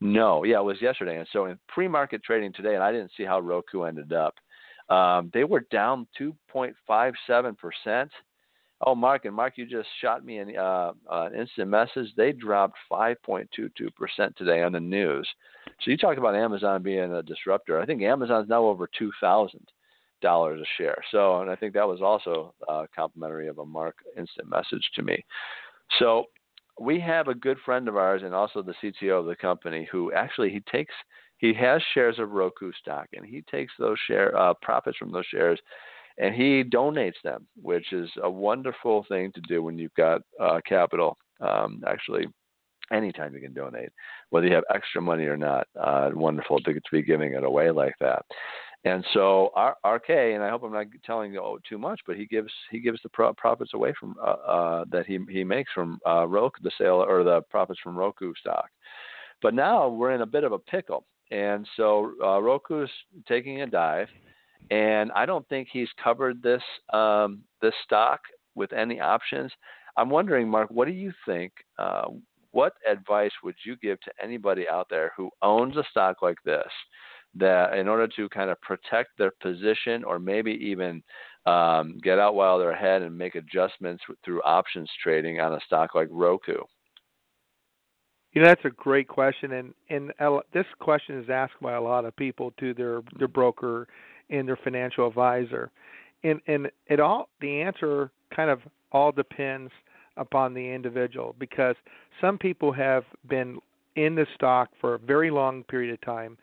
No, 0.00 0.44
yeah, 0.44 0.60
it 0.60 0.64
was 0.64 0.80
yesterday. 0.80 1.18
And 1.18 1.26
so 1.32 1.46
in 1.46 1.58
pre 1.68 1.88
market 1.88 2.22
trading 2.22 2.52
today, 2.52 2.74
and 2.74 2.82
I 2.82 2.92
didn't 2.92 3.12
see 3.16 3.24
how 3.24 3.40
Roku 3.40 3.82
ended 3.82 4.12
up, 4.12 4.34
um, 4.88 5.30
they 5.32 5.44
were 5.44 5.66
down 5.70 6.06
2.57%. 6.20 8.08
Oh, 8.86 8.94
Mark, 8.94 9.24
and 9.24 9.34
Mark, 9.34 9.54
you 9.56 9.66
just 9.66 9.88
shot 10.00 10.24
me 10.24 10.38
an, 10.38 10.56
uh, 10.56 10.92
an 11.10 11.34
instant 11.34 11.68
message. 11.68 12.08
They 12.16 12.32
dropped 12.32 12.76
5.22% 12.92 14.36
today 14.36 14.62
on 14.62 14.72
the 14.72 14.80
news. 14.80 15.26
So 15.80 15.90
you 15.90 15.96
talk 15.96 16.18
about 16.18 16.34
Amazon 16.34 16.82
being 16.82 17.12
a 17.12 17.22
disruptor. 17.22 17.80
I 17.80 17.86
think 17.86 18.02
Amazon's 18.02 18.48
now 18.48 18.64
over 18.64 18.88
$2,000 19.00 19.60
a 20.22 20.64
share. 20.76 21.02
So, 21.10 21.40
and 21.40 21.50
I 21.50 21.56
think 21.56 21.72
that 21.74 21.88
was 21.88 22.02
also 22.02 22.54
uh, 22.68 22.86
complimentary 22.94 23.48
of 23.48 23.58
a 23.58 23.64
Mark 23.64 23.96
instant 24.18 24.50
message 24.50 24.90
to 24.96 25.02
me. 25.02 25.24
So 25.98 26.24
we 26.78 26.98
have 27.00 27.28
a 27.28 27.34
good 27.34 27.58
friend 27.64 27.88
of 27.88 27.96
ours 27.96 28.22
and 28.24 28.34
also 28.34 28.60
the 28.60 28.74
CTO 28.82 29.20
of 29.20 29.26
the 29.26 29.36
company 29.36 29.88
who 29.90 30.12
actually 30.12 30.50
he 30.50 30.60
takes 30.60 30.94
he 31.44 31.52
has 31.52 31.82
shares 31.92 32.18
of 32.18 32.30
Roku 32.30 32.72
stock 32.80 33.06
and 33.12 33.26
he 33.26 33.42
takes 33.50 33.74
those 33.78 33.98
share 34.06 34.34
uh, 34.34 34.54
profits 34.62 34.96
from 34.96 35.12
those 35.12 35.26
shares 35.26 35.60
and 36.16 36.34
he 36.34 36.64
donates 36.64 37.20
them, 37.22 37.46
which 37.60 37.92
is 37.92 38.08
a 38.22 38.30
wonderful 38.30 39.04
thing 39.10 39.30
to 39.32 39.42
do 39.42 39.62
when 39.62 39.76
you've 39.76 39.94
got 39.94 40.22
uh, 40.40 40.60
capital. 40.66 41.18
Um, 41.40 41.82
actually, 41.86 42.28
anytime 42.90 43.34
you 43.34 43.42
can 43.42 43.52
donate, 43.52 43.90
whether 44.30 44.46
you 44.46 44.54
have 44.54 44.64
extra 44.74 45.02
money 45.02 45.24
or 45.24 45.36
not, 45.36 45.66
uh, 45.78 46.12
wonderful 46.14 46.60
to, 46.60 46.72
to 46.72 46.80
be 46.90 47.02
giving 47.02 47.34
it 47.34 47.44
away 47.44 47.70
like 47.70 47.94
that. 48.00 48.24
And 48.86 49.04
so 49.12 49.50
RK, 49.84 50.08
and 50.08 50.42
I 50.42 50.48
hope 50.48 50.62
I'm 50.62 50.72
not 50.72 50.86
telling 51.04 51.34
you 51.34 51.58
too 51.68 51.78
much, 51.78 52.00
but 52.06 52.16
he 52.16 52.24
gives 52.24 52.52
he 52.70 52.80
gives 52.80 53.00
the 53.02 53.10
pro- 53.10 53.34
profits 53.34 53.74
away 53.74 53.92
from 54.00 54.14
uh, 54.18 54.30
uh, 54.30 54.84
that 54.92 55.04
he 55.04 55.18
he 55.28 55.44
makes 55.44 55.72
from 55.72 55.98
uh, 56.06 56.26
Roku, 56.26 56.62
the 56.62 56.70
sale 56.78 57.04
or 57.06 57.22
the 57.22 57.42
profits 57.50 57.80
from 57.80 57.96
Roku 57.96 58.32
stock. 58.40 58.68
But 59.42 59.52
now 59.52 59.88
we're 59.88 60.12
in 60.12 60.22
a 60.22 60.26
bit 60.26 60.44
of 60.44 60.52
a 60.52 60.58
pickle, 60.58 61.04
and 61.34 61.66
so 61.76 62.12
uh, 62.22 62.40
Roku's 62.40 62.90
taking 63.26 63.62
a 63.62 63.66
dive, 63.66 64.08
and 64.70 65.10
I 65.12 65.26
don't 65.26 65.46
think 65.48 65.68
he's 65.70 65.88
covered 66.02 66.42
this 66.42 66.62
um, 66.92 67.42
this 67.60 67.74
stock 67.84 68.20
with 68.54 68.72
any 68.72 69.00
options. 69.00 69.50
I'm 69.96 70.10
wondering, 70.10 70.48
Mark, 70.48 70.70
what 70.70 70.86
do 70.86 70.94
you 70.94 71.12
think? 71.26 71.52
Uh, 71.78 72.06
what 72.52 72.74
advice 72.88 73.32
would 73.42 73.56
you 73.64 73.76
give 73.76 74.00
to 74.02 74.12
anybody 74.22 74.68
out 74.68 74.86
there 74.88 75.12
who 75.16 75.28
owns 75.42 75.76
a 75.76 75.84
stock 75.90 76.22
like 76.22 76.38
this? 76.44 76.70
that 77.36 77.76
in 77.76 77.88
order 77.88 78.06
to 78.06 78.28
kind 78.28 78.48
of 78.48 78.60
protect 78.60 79.18
their 79.18 79.32
position 79.42 80.04
or 80.04 80.20
maybe 80.20 80.52
even 80.52 81.02
um, 81.46 81.98
get 82.00 82.16
out 82.16 82.36
while 82.36 82.60
they're 82.60 82.70
ahead 82.70 83.02
and 83.02 83.18
make 83.18 83.34
adjustments 83.34 84.04
through 84.24 84.40
options 84.42 84.88
trading 85.02 85.40
on 85.40 85.54
a 85.54 85.60
stock 85.66 85.96
like 85.96 86.06
Roku? 86.12 86.58
You 88.34 88.42
know, 88.42 88.48
that's 88.48 88.64
a 88.64 88.70
great 88.70 89.06
question, 89.06 89.52
and 89.52 89.74
and 89.90 90.12
this 90.52 90.66
question 90.80 91.18
is 91.18 91.30
asked 91.30 91.60
by 91.62 91.74
a 91.74 91.80
lot 91.80 92.04
of 92.04 92.16
people 92.16 92.52
to 92.58 92.74
their 92.74 93.00
their 93.18 93.28
broker 93.28 93.86
and 94.28 94.48
their 94.48 94.56
financial 94.56 95.06
advisor, 95.06 95.70
and 96.24 96.40
and 96.48 96.70
it 96.88 96.98
all 96.98 97.28
the 97.40 97.62
answer 97.62 98.10
kind 98.34 98.50
of 98.50 98.60
all 98.90 99.12
depends 99.12 99.70
upon 100.16 100.52
the 100.54 100.72
individual 100.72 101.34
because 101.38 101.76
some 102.20 102.36
people 102.38 102.72
have 102.72 103.04
been 103.28 103.58
in 103.96 104.14
the 104.16 104.26
stock 104.34 104.70
for 104.80 104.94
a 104.94 104.98
very 104.98 105.30
long 105.30 105.62
period 105.64 105.92
of 105.92 106.00
time 106.00 106.36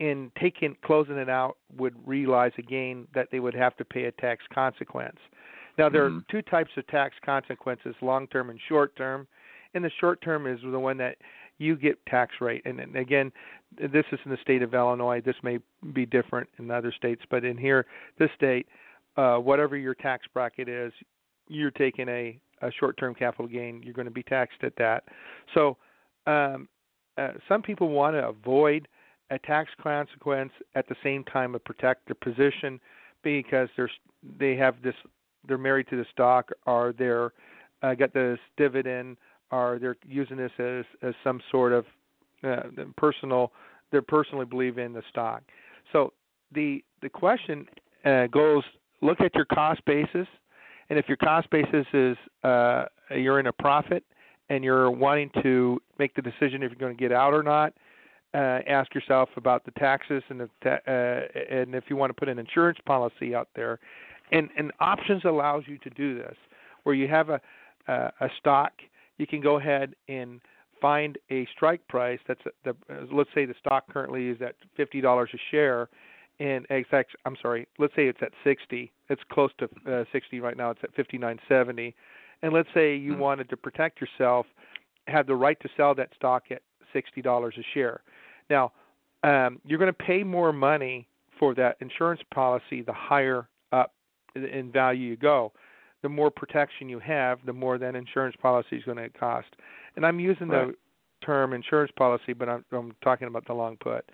and 0.00 0.30
taking 0.40 0.76
closing 0.84 1.16
it 1.16 1.28
out 1.28 1.56
would 1.76 1.94
realize 2.06 2.52
again 2.58 3.06
that 3.14 3.28
they 3.30 3.40
would 3.40 3.54
have 3.54 3.76
to 3.76 3.84
pay 3.84 4.04
a 4.04 4.12
tax 4.12 4.44
consequence. 4.52 5.18
Now 5.76 5.88
there 5.88 6.08
Mhm. 6.08 6.18
are 6.18 6.24
two 6.30 6.42
types 6.42 6.76
of 6.76 6.86
tax 6.86 7.18
consequences, 7.20 7.94
long 8.02 8.26
term 8.28 8.50
and 8.50 8.60
short 8.60 8.94
term. 8.96 9.26
And 9.74 9.84
the 9.84 9.90
short 9.90 10.22
term 10.22 10.46
is 10.46 10.60
the 10.62 10.80
one 10.80 10.96
that 10.96 11.18
you 11.58 11.76
get 11.76 12.04
tax 12.06 12.34
rate. 12.40 12.62
And, 12.64 12.80
and 12.80 12.96
again, 12.96 13.32
this 13.76 14.04
is 14.12 14.18
in 14.24 14.30
the 14.30 14.38
state 14.40 14.62
of 14.62 14.74
Illinois. 14.74 15.20
This 15.20 15.36
may 15.42 15.58
be 15.92 16.06
different 16.06 16.48
in 16.58 16.70
other 16.70 16.92
states, 16.92 17.22
but 17.30 17.44
in 17.44 17.58
here, 17.58 17.86
this 18.18 18.30
state, 18.36 18.66
uh, 19.16 19.36
whatever 19.36 19.76
your 19.76 19.94
tax 19.94 20.26
bracket 20.32 20.68
is, 20.68 20.92
you're 21.48 21.70
taking 21.72 22.08
a, 22.08 22.38
a 22.62 22.70
short 22.78 22.96
term 22.98 23.14
capital 23.14 23.46
gain. 23.46 23.82
You're 23.82 23.94
going 23.94 24.06
to 24.06 24.12
be 24.12 24.22
taxed 24.22 24.62
at 24.62 24.74
that. 24.76 25.04
So 25.54 25.76
um, 26.26 26.68
uh, 27.16 27.32
some 27.48 27.62
people 27.62 27.88
want 27.88 28.14
to 28.14 28.28
avoid 28.28 28.86
a 29.30 29.38
tax 29.40 29.70
consequence 29.82 30.52
at 30.74 30.88
the 30.88 30.96
same 31.02 31.24
time 31.24 31.52
to 31.52 31.58
protect 31.58 32.06
their 32.06 32.14
position 32.14 32.80
because 33.22 33.68
they're 33.76 33.90
they 34.38 34.56
have 34.56 34.76
this 34.82 34.94
they're 35.46 35.58
married 35.58 35.86
to 35.88 35.96
the 35.96 36.06
stock 36.12 36.50
or 36.66 36.94
they're 36.98 37.32
uh, 37.82 37.94
got 37.94 38.12
this 38.14 38.38
dividend 38.56 39.16
or 39.50 39.78
they're 39.80 39.96
using 40.06 40.36
this 40.36 40.52
as 40.58 40.84
as 41.02 41.14
some 41.24 41.40
sort 41.50 41.72
of 41.72 41.84
uh, 42.44 42.62
personal 42.96 43.52
they 43.90 44.00
personally 44.00 44.44
believe 44.44 44.78
in 44.78 44.92
the 44.92 45.02
stock. 45.10 45.42
So 45.92 46.12
the 46.52 46.82
the 47.02 47.08
question 47.08 47.66
uh, 48.04 48.26
goes 48.26 48.62
look 49.00 49.20
at 49.20 49.34
your 49.34 49.46
cost 49.46 49.84
basis 49.84 50.26
and 50.90 50.98
if 50.98 51.06
your 51.08 51.16
cost 51.16 51.48
basis 51.50 51.86
is 51.92 52.16
uh, 52.44 52.86
you're 53.10 53.40
in 53.40 53.46
a 53.46 53.52
profit 53.52 54.04
and 54.48 54.64
you're 54.64 54.90
wanting 54.90 55.30
to 55.42 55.80
make 55.98 56.14
the 56.14 56.22
decision 56.22 56.62
if 56.62 56.70
you're 56.70 56.78
going 56.78 56.96
to 56.96 57.00
get 57.00 57.12
out 57.12 57.34
or 57.34 57.42
not, 57.42 57.74
uh, 58.34 58.60
ask 58.66 58.94
yourself 58.94 59.28
about 59.36 59.64
the 59.64 59.70
taxes 59.72 60.22
and 60.28 60.40
if 60.42 60.50
ta- 60.62 60.80
uh, 60.90 61.20
and 61.50 61.74
if 61.74 61.84
you 61.88 61.96
want 61.96 62.10
to 62.10 62.14
put 62.14 62.28
an 62.28 62.38
insurance 62.38 62.78
policy 62.86 63.34
out 63.34 63.48
there, 63.54 63.78
and 64.32 64.48
and 64.56 64.72
options 64.80 65.24
allows 65.24 65.64
you 65.66 65.78
to 65.78 65.90
do 65.90 66.16
this, 66.16 66.36
where 66.82 66.94
you 66.94 67.08
have 67.08 67.30
a 67.30 67.40
uh, 67.88 68.10
a 68.20 68.28
stock, 68.38 68.72
you 69.18 69.26
can 69.26 69.40
go 69.40 69.56
ahead 69.58 69.94
and 70.08 70.40
find 70.80 71.18
a 71.30 71.46
strike 71.54 71.86
price 71.88 72.20
that's 72.28 72.40
the 72.64 72.70
uh, 72.70 73.04
let's 73.12 73.30
say 73.34 73.44
the 73.44 73.54
stock 73.58 73.84
currently 73.92 74.28
is 74.28 74.40
at 74.40 74.54
fifty 74.76 75.00
dollars 75.00 75.30
a 75.34 75.38
share, 75.50 75.88
and 76.40 76.66
exact 76.70 77.10
I'm 77.26 77.36
sorry, 77.42 77.66
let's 77.78 77.94
say 77.94 78.06
it's 78.06 78.22
at 78.22 78.32
sixty, 78.44 78.92
it's 79.08 79.22
close 79.32 79.50
to 79.58 79.68
uh, 79.92 80.04
sixty 80.12 80.40
right 80.40 80.56
now, 80.56 80.70
it's 80.70 80.80
at 80.84 80.94
fifty 80.94 81.18
nine 81.18 81.38
seventy, 81.48 81.94
and 82.42 82.52
let's 82.52 82.68
say 82.72 82.94
you 82.94 83.14
Mhm. 83.14 83.18
wanted 83.18 83.48
to 83.50 83.56
protect 83.56 84.00
yourself, 84.00 84.46
have 85.08 85.26
the 85.26 85.34
right 85.34 85.58
to 85.60 85.68
sell 85.76 85.94
that 85.96 86.14
stock 86.14 86.44
at 86.50 86.62
sixty 86.92 87.20
dollars 87.20 87.54
a 87.58 87.62
share. 87.74 88.02
Now, 88.48 88.72
um, 89.24 89.60
you're 89.66 89.78
going 89.78 89.92
to 89.92 90.04
pay 90.04 90.22
more 90.22 90.52
money 90.52 91.08
for 91.38 91.54
that 91.54 91.76
insurance 91.80 92.22
policy 92.32 92.82
the 92.82 92.92
higher 92.92 93.48
up 93.72 93.94
in 94.34 94.70
value 94.70 95.08
you 95.10 95.16
go. 95.16 95.52
The 96.02 96.08
more 96.08 96.30
protection 96.30 96.88
you 96.88 96.98
have, 97.00 97.40
the 97.44 97.52
more 97.52 97.78
that 97.78 97.94
insurance 97.94 98.36
policy 98.40 98.76
is 98.76 98.84
going 98.84 98.98
to 98.98 99.08
cost. 99.10 99.48
And 99.96 100.06
I'm 100.06 100.20
using 100.20 100.48
Right. 100.48 100.68
the 100.68 100.74
term 101.24 101.52
insurance 101.52 101.90
policy, 101.96 102.32
but 102.32 102.48
I'm, 102.48 102.64
I'm 102.72 102.92
talking 103.02 103.26
about 103.28 103.46
the 103.46 103.54
long 103.54 103.76
put. 103.78 104.08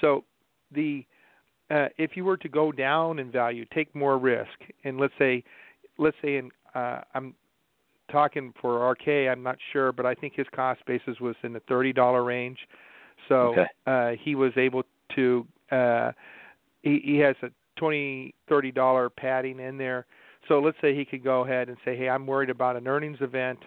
So 0.00 0.24
the 0.72 1.04
uh, 1.70 1.88
if 1.98 2.16
you 2.16 2.24
were 2.24 2.36
to 2.36 2.48
go 2.48 2.70
down 2.70 3.18
in 3.18 3.30
value, 3.30 3.64
take 3.74 3.94
more 3.94 4.18
risk, 4.18 4.50
and 4.84 4.98
let's 4.98 5.14
say, 5.18 5.42
let's 5.98 6.16
say, 6.22 6.36
in 6.36 6.50
uh, 6.74 7.00
I'm 7.14 7.34
talking 8.12 8.52
for 8.60 8.90
RK, 8.90 9.08
I'm 9.30 9.42
not 9.42 9.56
sure, 9.72 9.90
but 9.92 10.04
I 10.04 10.14
think 10.14 10.34
his 10.34 10.46
cost 10.54 10.84
basis 10.86 11.18
was 11.20 11.34
in 11.42 11.52
the 11.52 11.60
thirty 11.60 11.92
dollar 11.92 12.22
range. 12.22 12.58
So 13.28 13.52
Okay. 13.52 13.66
uh, 13.86 14.10
he 14.22 14.34
was 14.34 14.52
able 14.56 14.82
to. 15.16 15.46
Uh, 15.70 16.12
he, 16.82 17.00
he 17.02 17.18
has 17.18 17.34
a 17.42 17.48
twenty, 17.76 18.34
thirty 18.48 18.70
dollar 18.70 19.08
padding 19.08 19.58
in 19.58 19.78
there. 19.78 20.06
So 20.48 20.60
let's 20.60 20.76
say 20.80 20.94
he 20.94 21.04
could 21.04 21.24
go 21.24 21.44
ahead 21.44 21.68
and 21.68 21.76
say, 21.84 21.96
"Hey, 21.96 22.08
I'm 22.08 22.26
worried 22.26 22.50
about 22.50 22.76
an 22.76 22.86
earnings 22.86 23.18
event. 23.20 23.58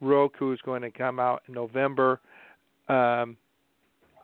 Roku 0.00 0.52
is 0.52 0.60
going 0.62 0.82
to 0.82 0.90
come 0.90 1.18
out 1.20 1.42
in 1.48 1.54
November." 1.54 2.20
Um, 2.88 3.36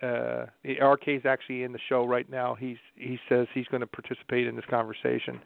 uh, 0.03 0.47
RK 0.65 1.09
is 1.09 1.27
actually 1.27 1.63
in 1.63 1.73
the 1.73 1.79
show 1.89 2.07
right 2.07 2.29
now. 2.31 2.55
He's 2.55 2.79
he 2.97 3.19
says 3.29 3.47
he's 3.53 3.67
going 3.67 3.83
to 3.83 3.87
participate 3.87 4.47
in 4.47 4.57
this 4.57 4.65
conversation. 4.69 5.41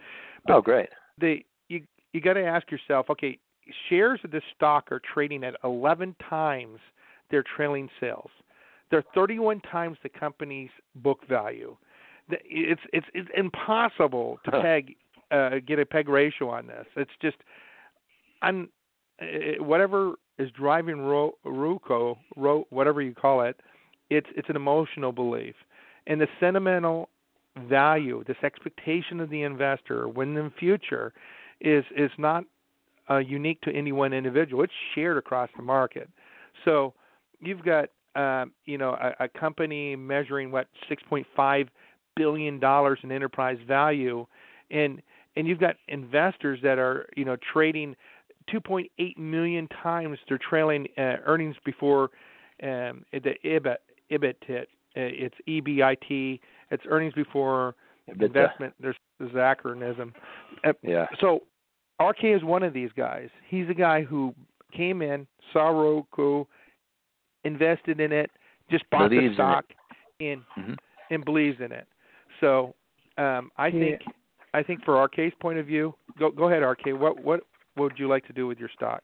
Oh, 0.48 0.60
great. 0.60 0.88
The 1.18 1.44
you 1.68 1.82
you 2.12 2.20
got 2.20 2.34
to 2.34 2.44
ask 2.44 2.70
yourself, 2.70 3.10
okay, 3.10 3.38
shares 3.88 4.20
of 4.24 4.30
this 4.30 4.42
stock 4.54 4.92
are 4.92 5.00
trading 5.12 5.42
at 5.44 5.56
11 5.64 6.14
times 6.28 6.78
their 7.30 7.42
trailing 7.56 7.88
sales. 8.00 8.30
They're 8.90 9.04
31 9.14 9.60
times 9.62 9.96
the 10.02 10.08
company's 10.08 10.70
book 10.96 11.20
value. 11.28 11.76
It's 12.28 12.80
it's 12.92 13.06
it's 13.12 13.28
impossible 13.36 14.38
to 14.44 14.50
peg 14.62 14.94
uh, 15.30 15.50
get 15.66 15.78
a 15.78 15.86
peg 15.86 16.08
ratio 16.08 16.50
on 16.50 16.66
this. 16.66 16.86
It's 16.96 17.10
just 17.20 17.36
I'm 18.42 18.68
uh, 19.20 19.62
whatever 19.62 20.14
is 20.38 20.50
driving 20.50 20.98
Ro, 21.00 21.32
Ruco, 21.46 22.16
Ro, 22.36 22.66
whatever 22.70 23.00
you 23.00 23.14
call 23.14 23.42
it. 23.42 23.56
It's 24.10 24.26
it's 24.36 24.48
an 24.48 24.56
emotional 24.56 25.12
belief, 25.12 25.54
and 26.06 26.20
the 26.20 26.28
sentimental 26.40 27.08
value, 27.68 28.24
this 28.26 28.36
expectation 28.42 29.20
of 29.20 29.30
the 29.30 29.42
investor 29.42 30.08
when 30.08 30.36
in 30.36 30.44
the 30.44 30.52
future, 30.58 31.12
is 31.60 31.84
is 31.96 32.10
not 32.18 32.44
uh, 33.10 33.18
unique 33.18 33.60
to 33.62 33.72
any 33.72 33.92
one 33.92 34.12
individual. 34.12 34.62
It's 34.64 34.72
shared 34.94 35.16
across 35.16 35.48
the 35.56 35.62
market. 35.62 36.08
So 36.64 36.94
you've 37.40 37.64
got 37.64 37.88
um, 38.16 38.52
you 38.64 38.78
know 38.78 38.90
a, 38.90 39.24
a 39.24 39.28
company 39.28 39.96
measuring 39.96 40.50
what 40.50 40.68
6.5 40.90 41.68
billion 42.16 42.60
dollars 42.60 42.98
in 43.02 43.10
enterprise 43.10 43.58
value, 43.66 44.26
and 44.74 45.00
and 45.36 45.48
you've 45.48 45.58
got 45.60 45.76
investors 45.88 46.58
that 46.62 46.78
are 46.78 47.06
you 47.16 47.24
know 47.24 47.36
trading 47.52 47.96
2.8 48.52 49.16
million 49.16 49.66
times 49.82 50.18
their 50.28 50.38
trailing 50.38 50.86
uh, 50.98 51.16
earnings 51.24 51.56
before 51.64 52.10
um, 52.62 53.04
the 53.12 53.34
EBIT 53.44 53.76
EBIT 54.10 54.36
hit. 54.46 54.68
Uh, 54.96 55.00
It's 55.00 55.34
EBIT. 55.48 56.40
It's 56.70 56.84
earnings 56.88 57.14
before 57.14 57.74
But, 58.06 58.22
uh, 58.22 58.26
investment. 58.26 58.74
There's 58.80 58.96
there's 59.18 59.32
the 59.32 59.38
acronym. 59.38 60.12
Uh, 60.64 60.72
yeah. 60.82 61.06
so 61.20 61.42
RK 62.02 62.24
is 62.24 62.42
one 62.44 62.62
of 62.62 62.72
these 62.74 62.90
guys. 62.96 63.28
He's 63.48 63.68
a 63.70 63.74
guy 63.74 64.02
who 64.02 64.34
came 64.72 65.02
in, 65.02 65.26
saw 65.52 65.68
Roku, 65.68 66.44
invested 67.44 68.00
in 68.00 68.12
it, 68.12 68.30
just 68.70 68.88
bought 68.90 69.10
Believes 69.10 69.36
the 69.36 69.42
it. 69.42 69.46
stock, 69.46 69.64
and 70.20 70.42
Mhm. 70.58 70.76
and 71.10 71.24
believes 71.24 71.60
in 71.60 71.72
it. 71.72 71.86
So 72.40 72.74
um, 73.18 73.50
I 73.56 73.68
Yeah. 73.68 73.80
think 73.80 74.02
I 74.54 74.62
think 74.62 74.84
for 74.84 74.94
RK's 75.06 75.34
point 75.40 75.58
of 75.58 75.66
view, 75.66 75.94
go 76.18 76.30
go 76.30 76.48
ahead, 76.48 76.62
RK. 76.62 76.98
What 76.98 77.22
what 77.22 77.40
would 77.76 77.98
you 77.98 78.08
like 78.08 78.24
to 78.28 78.32
do 78.32 78.46
with 78.46 78.58
your 78.58 78.70
stock? 78.74 79.02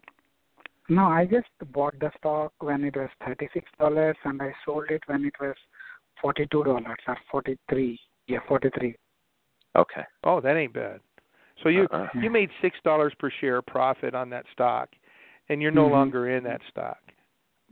No, 0.89 1.05
I 1.05 1.27
just 1.27 1.49
bought 1.73 1.99
the 1.99 2.11
stock 2.19 2.53
when 2.61 2.85
it 2.85 2.97
was 2.97 3.11
thirty 3.25 3.49
six 3.53 3.69
dollars 3.79 4.17
and 4.25 4.41
I 4.41 4.53
sold 4.65 4.91
it 4.91 5.03
when 5.07 5.25
it 5.25 5.35
was 5.41 5.57
forty 6.23 6.47
two 6.53 6.65
dollars 6.65 7.03
or 7.07 7.19
forty 7.31 7.59
three. 7.69 7.99
Yeah, 8.29 8.39
forty 8.49 8.71
three. 8.79 8.95
Okay. 9.77 10.05
Oh, 10.25 10.41
that 10.41 10.57
ain't 10.57 10.73
bad. 10.73 11.01
So 11.63 11.69
you 11.69 11.87
Uh-uh. 11.93 12.07
you 12.23 12.31
made 12.31 12.51
six 12.63 12.77
dollars 12.85 13.13
per 13.19 13.31
share 13.41 13.61
profit 13.61 14.15
on 14.15 14.31
that 14.31 14.47
stock, 14.53 14.89
and 15.49 15.61
you're 15.61 15.73
no 15.73 15.89
Mhm. 15.89 15.91
longer 15.91 16.31
in 16.31 16.45
that 16.45 16.63
stock. 16.71 16.99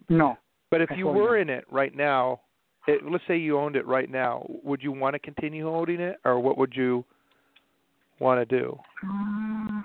No. 0.08 0.36
But 0.70 0.80
if 0.80 0.90
I 0.90 0.96
you 0.96 1.06
were 1.06 1.36
it. 1.36 1.42
in 1.42 1.48
it 1.48 1.64
right 1.70 1.94
now, 1.94 2.40
it, 2.86 3.04
let's 3.04 3.24
say 3.26 3.36
you 3.36 3.56
owned 3.58 3.76
it 3.76 3.86
right 3.86 4.10
now, 4.10 4.44
would 4.64 4.82
you 4.82 4.92
want 4.92 5.14
to 5.14 5.18
continue 5.18 5.64
holding 5.70 6.00
it, 6.00 6.18
or 6.24 6.40
what 6.40 6.58
would 6.58 6.76
you 6.76 7.04
want 8.20 8.48
to 8.48 8.58
do? 8.58 8.78
Uh, 9.04 9.82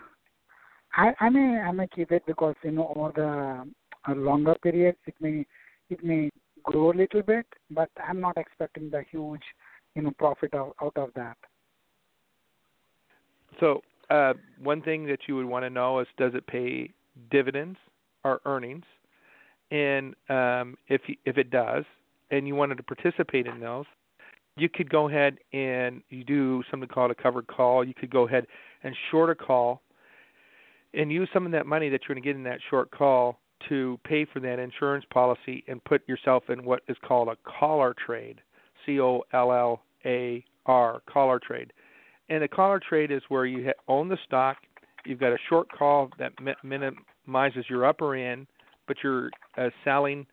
I 0.96 1.14
I 1.20 1.30
may 1.30 1.60
I 1.60 1.72
may 1.72 1.88
keep 1.88 2.12
it 2.12 2.24
because 2.26 2.56
you 2.64 2.72
know 2.72 2.94
over 2.96 3.12
the 3.16 4.12
a 4.12 4.16
longer 4.16 4.56
period 4.62 4.96
it 5.06 5.16
may 5.20 5.46
it 5.90 6.04
may 6.04 6.30
grow 6.64 6.92
a 6.92 6.96
little 6.96 7.22
bit, 7.22 7.46
but 7.72 7.90
I'm 8.08 8.20
not 8.20 8.38
expecting 8.38 8.90
the 8.90 9.04
huge 9.12 9.44
you 9.96 10.02
know 10.02 10.12
profit 10.18 10.54
out, 10.54 10.76
out 10.82 10.98
of 10.98 11.10
that. 11.16 11.38
So, 13.60 13.82
uh, 14.10 14.34
one 14.62 14.82
thing 14.82 15.06
that 15.08 15.20
you 15.28 15.36
would 15.36 15.46
want 15.46 15.64
to 15.64 15.70
know 15.70 16.00
is 16.00 16.08
does 16.18 16.34
it 16.34 16.48
pay 16.48 16.90
dividends 17.32 17.78
or 18.24 18.42
earnings? 18.46 18.86
And 19.72 20.16
um, 20.30 20.78
if 20.88 21.02
you, 21.08 21.16
if 21.26 21.38
it 21.38 21.50
does, 21.50 21.84
and 22.32 22.48
you 22.48 22.56
wanted 22.56 22.78
to 22.78 22.84
participate 22.84 23.48
in 23.48 23.60
those, 23.60 23.86
you 24.56 24.70
could 24.70 24.90
go 24.90 25.10
ahead 25.10 25.38
and 25.52 26.02
you 26.10 26.24
do 26.24 26.64
something 26.70 26.90
called 26.90 27.12
a 27.12 27.16
covered 27.16 27.48
call. 27.48 27.84
You 27.84 27.94
could 27.94 28.12
go 28.12 28.28
ahead 28.28 28.46
and 28.84 28.96
short 29.12 29.30
a 29.30 29.36
call, 29.36 29.82
and 30.94 31.12
use 31.12 31.30
some 31.34 31.46
of 31.46 31.52
that 31.54 31.66
money 31.66 31.90
that 31.90 32.02
you're 32.08 32.16
going 32.16 32.24
to 32.24 32.28
get 32.28 32.36
in 32.36 32.44
that 32.44 32.60
short 32.70 32.92
call 32.92 33.40
to 33.70 33.98
pay 34.04 34.26
for 34.26 34.40
that 34.42 34.60
insurance 34.60 35.06
policy 35.12 35.64
and 35.68 35.84
put 35.86 36.08
yourself 36.08 36.44
in 36.50 36.66
what 36.66 36.82
is 36.88 36.98
called 37.06 37.30
a 37.30 37.38
collar 37.60 37.96
trade. 38.06 38.42
C 38.86 39.00
O 39.00 39.24
L 39.34 39.52
L 39.52 39.82
A 40.06 40.44
R 40.66 41.02
collar 41.10 41.40
trade. 41.40 41.72
And 42.30 42.44
a 42.44 42.48
collar 42.48 42.80
trade 42.80 43.12
is 43.12 43.22
where 43.30 43.46
you 43.46 43.72
own 43.88 44.10
the 44.10 44.18
stock 44.26 44.58
you've 45.06 45.20
got 45.20 45.34
a 45.34 45.38
short 45.50 45.72
call 45.72 46.10
that 46.20 46.34
minimizes 46.64 47.66
your 47.70 47.86
upper 47.86 48.16
end, 48.16 48.48
but 48.88 48.98
you're 49.04 49.30
uh, 49.58 49.70
selling 49.84 50.26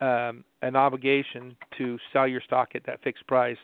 um, 0.00 0.44
an 0.62 0.76
obligation 0.76 1.56
to 1.78 1.98
sell 2.12 2.26
your 2.26 2.40
stock 2.40 2.70
at 2.74 2.84
that 2.86 3.02
fixed 3.02 3.26
price, 3.26 3.58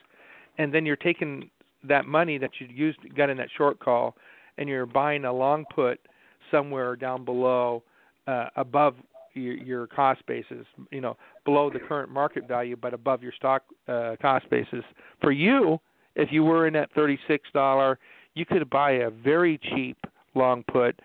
and 0.58 0.72
then 0.72 0.86
you're 0.86 0.96
taking 0.96 1.50
that 1.84 2.06
money 2.06 2.38
that 2.38 2.50
you 2.58 2.66
used 2.68 2.98
got 3.16 3.30
in 3.30 3.36
that 3.36 3.48
short 3.56 3.78
call, 3.78 4.16
and 4.58 4.68
you're 4.68 4.86
buying 4.86 5.24
a 5.24 5.32
long 5.32 5.64
put 5.74 6.00
somewhere 6.50 6.96
down 6.96 7.24
below, 7.24 7.82
uh, 8.26 8.48
above 8.56 8.94
your, 9.34 9.54
your 9.54 9.86
cost 9.86 10.24
basis, 10.26 10.66
you 10.90 11.00
know, 11.00 11.16
below 11.44 11.70
the 11.70 11.78
current 11.78 12.10
market 12.10 12.48
value, 12.48 12.76
but 12.80 12.94
above 12.94 13.22
your 13.22 13.32
stock 13.32 13.62
uh, 13.88 14.16
cost 14.20 14.48
basis. 14.50 14.84
For 15.20 15.32
you, 15.32 15.78
if 16.14 16.32
you 16.32 16.42
were 16.42 16.66
in 16.66 16.72
that 16.74 16.90
thirty-six 16.94 17.48
dollar, 17.52 17.98
you 18.34 18.46
could 18.46 18.68
buy 18.70 18.92
a 18.92 19.10
very 19.10 19.58
cheap 19.58 19.98
long 20.34 20.64
put, 20.72 20.98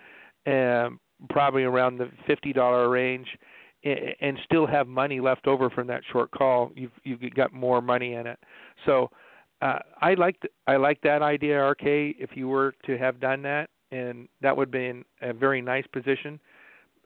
um, 0.47 0.99
probably 1.29 1.63
around 1.63 1.97
the 1.97 2.09
fifty 2.25 2.53
dollar 2.53 2.89
range, 2.89 3.27
and 3.83 4.37
still 4.45 4.67
have 4.67 4.87
money 4.87 5.19
left 5.19 5.47
over 5.47 5.69
from 5.69 5.87
that 5.87 6.03
short 6.11 6.31
call. 6.31 6.71
You've 6.75 6.91
you've 7.03 7.21
got 7.33 7.53
more 7.53 7.81
money 7.81 8.13
in 8.13 8.27
it. 8.27 8.39
So 8.85 9.09
uh, 9.61 9.79
I 10.01 10.13
like 10.15 10.37
I 10.67 10.75
like 10.75 11.01
that 11.01 11.21
idea, 11.21 11.63
RK. 11.63 11.83
If 11.83 12.31
you 12.35 12.47
were 12.47 12.73
to 12.85 12.97
have 12.97 13.19
done 13.19 13.41
that, 13.43 13.69
and 13.91 14.27
that 14.41 14.55
would 14.55 14.71
be 14.71 14.87
in 14.87 15.05
a 15.21 15.33
very 15.33 15.61
nice 15.61 15.85
position. 15.87 16.39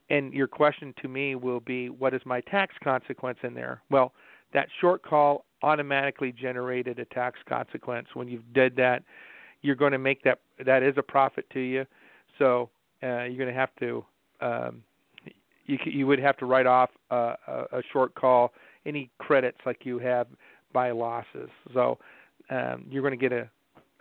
And 0.09 0.33
your 0.33 0.47
question 0.47 0.93
to 1.01 1.07
me 1.07 1.33
will 1.35 1.59
be, 1.59 1.89
what 1.89 2.13
is 2.13 2.21
my 2.25 2.41
tax 2.41 2.75
consequence 2.83 3.39
in 3.41 3.55
there? 3.55 3.81
Well, 3.89 4.13
that 4.53 4.67
short 4.79 5.01
call 5.01 5.45
automatically 5.63 6.31
generated 6.31 6.99
a 6.99 7.05
tax 7.05 7.39
consequence. 7.49 8.07
When 8.13 8.27
you 8.27 8.43
did 8.53 8.75
that, 8.75 9.01
you're 9.63 9.75
going 9.75 9.93
to 9.93 9.97
make 9.97 10.21
that 10.23 10.39
that 10.63 10.83
is 10.83 10.93
a 10.97 11.01
profit 11.01 11.49
to 11.53 11.59
you. 11.59 11.85
So 12.37 12.69
uh, 13.01 13.23
you're 13.23 13.37
going 13.37 13.53
to 13.53 13.59
have 13.59 13.75
to 13.79 14.05
um, 14.41 14.83
you 15.65 15.77
you 15.85 16.07
would 16.07 16.19
have 16.19 16.37
to 16.37 16.45
write 16.45 16.67
off 16.67 16.89
a, 17.09 17.35
a 17.47 17.81
short 17.91 18.13
call 18.15 18.53
any 18.85 19.09
credits 19.17 19.57
like 19.65 19.85
you 19.85 19.99
have 19.99 20.27
by 20.73 20.91
losses. 20.91 21.49
So 21.73 21.97
um, 22.49 22.85
you're 22.89 23.01
going 23.01 23.17
to 23.17 23.29
get 23.29 23.31
a 23.31 23.49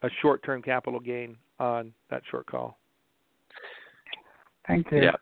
a 0.03 0.11
short-term 0.21 0.61
capital 0.61 1.01
gain 1.01 1.37
on 1.59 1.93
that 2.11 2.23
short 2.31 2.47
call. 2.47 2.79
Thank 4.67 4.91
you. 4.93 5.03
Yeah. 5.03 5.13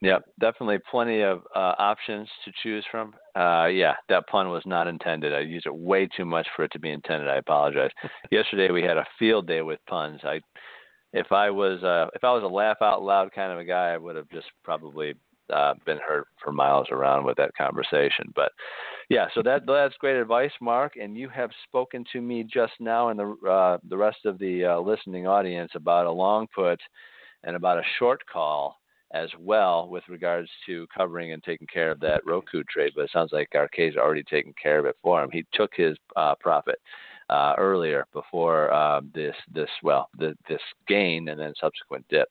Yeah, 0.00 0.18
definitely 0.38 0.78
plenty 0.88 1.22
of 1.22 1.40
uh, 1.56 1.74
options 1.76 2.28
to 2.44 2.52
choose 2.62 2.84
from. 2.88 3.14
Uh, 3.34 3.66
yeah, 3.66 3.94
that 4.08 4.28
pun 4.28 4.48
was 4.48 4.62
not 4.64 4.86
intended. 4.86 5.34
I 5.34 5.40
used 5.40 5.66
it 5.66 5.74
way 5.74 6.06
too 6.06 6.24
much 6.24 6.46
for 6.54 6.64
it 6.64 6.70
to 6.72 6.78
be 6.78 6.90
intended. 6.90 7.28
I 7.28 7.38
apologize. 7.38 7.90
Yesterday 8.30 8.70
we 8.70 8.82
had 8.82 8.96
a 8.96 9.04
field 9.18 9.48
day 9.48 9.60
with 9.60 9.80
puns. 9.88 10.20
I, 10.22 10.40
if 11.12 11.32
I 11.32 11.50
was 11.50 11.82
uh, 11.82 12.10
if 12.14 12.22
I 12.22 12.32
was 12.32 12.44
a 12.44 12.46
laugh 12.46 12.76
out 12.80 13.02
loud 13.02 13.32
kind 13.34 13.50
of 13.50 13.58
a 13.58 13.64
guy, 13.64 13.88
I 13.88 13.96
would 13.96 14.14
have 14.14 14.28
just 14.30 14.46
probably 14.62 15.14
uh, 15.54 15.74
been 15.84 15.98
heard 16.06 16.24
for 16.42 16.52
miles 16.52 16.88
around 16.90 17.24
with 17.24 17.36
that 17.36 17.54
conversation. 17.56 18.32
But 18.34 18.52
yeah, 19.08 19.26
so 19.34 19.42
that 19.42 19.62
that's 19.66 19.94
great 19.98 20.16
advice, 20.16 20.52
Mark. 20.60 20.96
And 20.96 21.16
you 21.16 21.28
have 21.28 21.50
spoken 21.64 22.04
to 22.12 22.20
me 22.20 22.44
just 22.44 22.74
now 22.80 23.08
and 23.08 23.18
the 23.18 23.36
uh, 23.48 23.78
the 23.88 23.96
rest 23.96 24.24
of 24.24 24.38
the 24.38 24.64
uh, 24.64 24.80
listening 24.80 25.26
audience 25.26 25.72
about 25.74 26.06
a 26.06 26.12
long 26.12 26.46
put 26.54 26.80
and 27.44 27.56
about 27.56 27.78
a 27.78 27.82
short 27.98 28.20
call 28.30 28.76
as 29.12 29.30
well 29.38 29.88
with 29.88 30.04
regards 30.08 30.50
to 30.66 30.86
covering 30.94 31.32
and 31.32 31.42
taking 31.42 31.66
care 31.66 31.90
of 31.90 32.00
that 32.00 32.20
Roku 32.26 32.62
trade. 32.64 32.92
But 32.94 33.04
it 33.04 33.10
sounds 33.12 33.32
like 33.32 33.48
RK's 33.54 33.96
already 33.96 34.22
taken 34.22 34.52
care 34.60 34.78
of 34.78 34.86
it 34.86 34.96
for 35.02 35.22
him. 35.22 35.30
He 35.32 35.44
took 35.54 35.70
his 35.74 35.96
uh, 36.16 36.34
profit 36.40 36.78
uh, 37.30 37.54
earlier 37.58 38.06
before 38.12 38.72
uh, 38.72 39.00
this 39.14 39.34
this 39.52 39.70
well 39.82 40.08
the, 40.18 40.36
this 40.48 40.60
gain 40.86 41.28
and 41.28 41.40
then 41.40 41.52
subsequent 41.60 42.04
dip. 42.08 42.28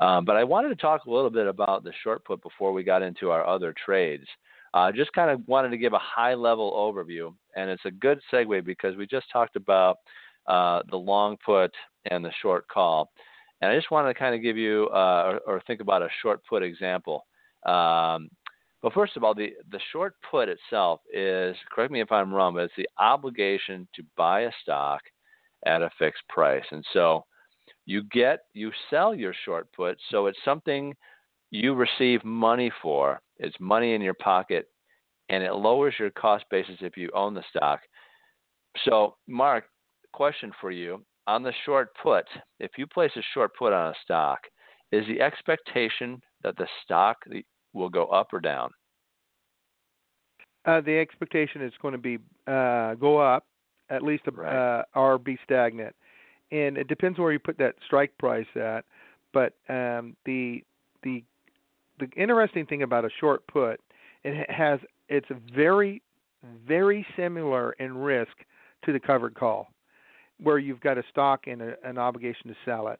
Um, 0.00 0.24
but 0.24 0.36
I 0.36 0.44
wanted 0.44 0.70
to 0.70 0.76
talk 0.76 1.04
a 1.04 1.10
little 1.10 1.30
bit 1.30 1.46
about 1.46 1.84
the 1.84 1.92
short 2.02 2.24
put 2.24 2.42
before 2.42 2.72
we 2.72 2.82
got 2.82 3.02
into 3.02 3.30
our 3.30 3.46
other 3.46 3.74
trades. 3.84 4.26
Uh, 4.72 4.90
just 4.92 5.12
kind 5.12 5.30
of 5.30 5.46
wanted 5.46 5.70
to 5.70 5.76
give 5.76 5.92
a 5.92 5.98
high 5.98 6.34
level 6.34 6.72
overview, 6.72 7.34
and 7.56 7.68
it's 7.68 7.84
a 7.84 7.90
good 7.90 8.20
segue 8.32 8.64
because 8.64 8.96
we 8.96 9.06
just 9.06 9.26
talked 9.32 9.56
about 9.56 9.98
uh, 10.46 10.80
the 10.90 10.96
long 10.96 11.36
put 11.44 11.72
and 12.10 12.24
the 12.24 12.32
short 12.40 12.66
call. 12.68 13.10
And 13.60 13.70
I 13.70 13.76
just 13.76 13.90
wanted 13.90 14.12
to 14.12 14.18
kind 14.18 14.34
of 14.34 14.42
give 14.42 14.56
you 14.56 14.88
uh, 14.92 15.38
or, 15.46 15.54
or, 15.54 15.62
think 15.66 15.80
about 15.80 16.02
a 16.02 16.08
short 16.22 16.40
put 16.48 16.62
example. 16.62 17.26
Um, 17.66 18.30
but 18.82 18.94
first 18.94 19.16
of 19.16 19.24
all, 19.24 19.34
the, 19.34 19.52
the 19.70 19.80
short 19.92 20.14
put 20.30 20.48
itself 20.48 21.00
is, 21.12 21.54
correct 21.70 21.92
me 21.92 22.00
if 22.00 22.10
I'm 22.10 22.32
wrong, 22.32 22.54
but 22.54 22.62
it's 22.62 22.72
the 22.78 22.88
obligation 22.98 23.86
to 23.94 24.02
buy 24.16 24.42
a 24.42 24.52
stock 24.62 25.02
at 25.66 25.82
a 25.82 25.90
fixed 25.98 26.26
price. 26.28 26.64
And 26.70 26.84
so 26.94 27.26
you 27.90 28.04
get, 28.12 28.44
you 28.54 28.70
sell 28.88 29.12
your 29.16 29.34
short 29.44 29.66
put, 29.72 29.98
so 30.12 30.26
it's 30.26 30.38
something 30.44 30.94
you 31.50 31.74
receive 31.74 32.24
money 32.24 32.70
for. 32.80 33.20
It's 33.38 33.56
money 33.58 33.94
in 33.94 34.00
your 34.00 34.14
pocket, 34.14 34.66
and 35.28 35.42
it 35.42 35.52
lowers 35.54 35.94
your 35.98 36.10
cost 36.10 36.44
basis 36.52 36.76
if 36.82 36.96
you 36.96 37.10
own 37.14 37.34
the 37.34 37.42
stock. 37.50 37.80
So, 38.84 39.16
Mark, 39.26 39.64
question 40.12 40.52
for 40.60 40.70
you 40.70 41.04
on 41.26 41.42
the 41.42 41.52
short 41.66 41.88
put, 42.00 42.26
if 42.60 42.70
you 42.78 42.86
place 42.86 43.10
a 43.16 43.22
short 43.34 43.50
put 43.58 43.72
on 43.72 43.88
a 43.88 43.94
stock, 44.04 44.38
is 44.92 45.04
the 45.08 45.20
expectation 45.20 46.20
that 46.44 46.56
the 46.56 46.68
stock 46.84 47.16
will 47.72 47.88
go 47.88 48.06
up 48.06 48.28
or 48.32 48.38
down? 48.38 48.70
Uh, 50.64 50.80
the 50.80 50.96
expectation 50.96 51.60
is 51.60 51.72
going 51.82 51.92
to 51.92 51.98
be 51.98 52.18
uh, 52.46 52.94
go 52.94 53.18
up, 53.18 53.46
at 53.88 54.02
least, 54.02 54.22
right. 54.32 54.78
uh, 54.78 54.84
or 54.94 55.18
be 55.18 55.36
stagnant, 55.42 55.96
and 56.50 56.76
it 56.76 56.88
depends 56.88 57.18
where 57.18 57.32
you 57.32 57.38
put 57.38 57.58
that 57.58 57.74
strike 57.84 58.16
price 58.18 58.46
at. 58.56 58.84
But 59.32 59.54
um, 59.68 60.16
the 60.24 60.64
the 61.02 61.22
the 61.98 62.08
interesting 62.16 62.66
thing 62.66 62.82
about 62.82 63.04
a 63.04 63.10
short 63.20 63.46
put, 63.46 63.80
it 64.24 64.50
has 64.50 64.80
it's 65.08 65.28
very 65.54 66.02
very 66.66 67.06
similar 67.16 67.72
in 67.72 67.96
risk 67.96 68.32
to 68.84 68.92
the 68.92 69.00
covered 69.00 69.34
call 69.34 69.68
where 70.42 70.58
you've 70.58 70.80
got 70.80 70.96
a 70.96 71.02
stock 71.10 71.46
and 71.46 71.60
a, 71.60 71.74
an 71.84 71.98
obligation 71.98 72.48
to 72.48 72.56
sell 72.64 72.88
it. 72.88 72.98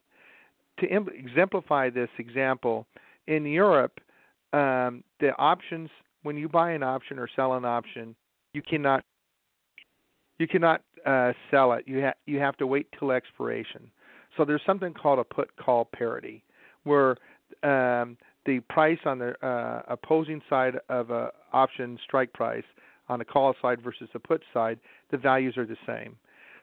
To 0.79 0.87
em- 0.87 1.09
exemplify 1.13 1.89
this 1.89 2.09
example, 2.19 2.85
in 3.27 3.45
Europe, 3.45 3.99
um, 4.53 5.03
the 5.19 5.31
options 5.37 5.89
when 6.23 6.37
you 6.37 6.47
buy 6.47 6.71
an 6.71 6.83
option 6.83 7.17
or 7.17 7.27
sell 7.35 7.53
an 7.53 7.65
option, 7.65 8.15
you 8.53 8.61
cannot 8.61 9.03
you 10.37 10.47
cannot 10.47 10.81
uh, 11.05 11.33
sell 11.49 11.73
it. 11.73 11.83
You 11.87 12.01
ha- 12.01 12.19
you 12.25 12.39
have 12.39 12.57
to 12.57 12.67
wait 12.67 12.87
till 12.97 13.11
expiration. 13.11 13.89
So 14.37 14.45
there's 14.45 14.61
something 14.65 14.93
called 14.93 15.19
a 15.19 15.23
put 15.23 15.55
call 15.57 15.85
parity, 15.85 16.43
where 16.83 17.17
um, 17.63 18.17
the 18.45 18.59
price 18.69 18.99
on 19.05 19.19
the 19.19 19.33
uh, 19.45 19.81
opposing 19.87 20.41
side 20.49 20.75
of 20.89 21.11
a 21.11 21.31
option 21.53 21.99
strike 22.03 22.31
price 22.33 22.63
on 23.09 23.19
the 23.19 23.25
call 23.25 23.53
side 23.61 23.81
versus 23.81 24.07
the 24.13 24.19
put 24.19 24.41
side, 24.53 24.79
the 25.11 25.17
values 25.17 25.57
are 25.57 25.65
the 25.65 25.77
same. 25.85 26.15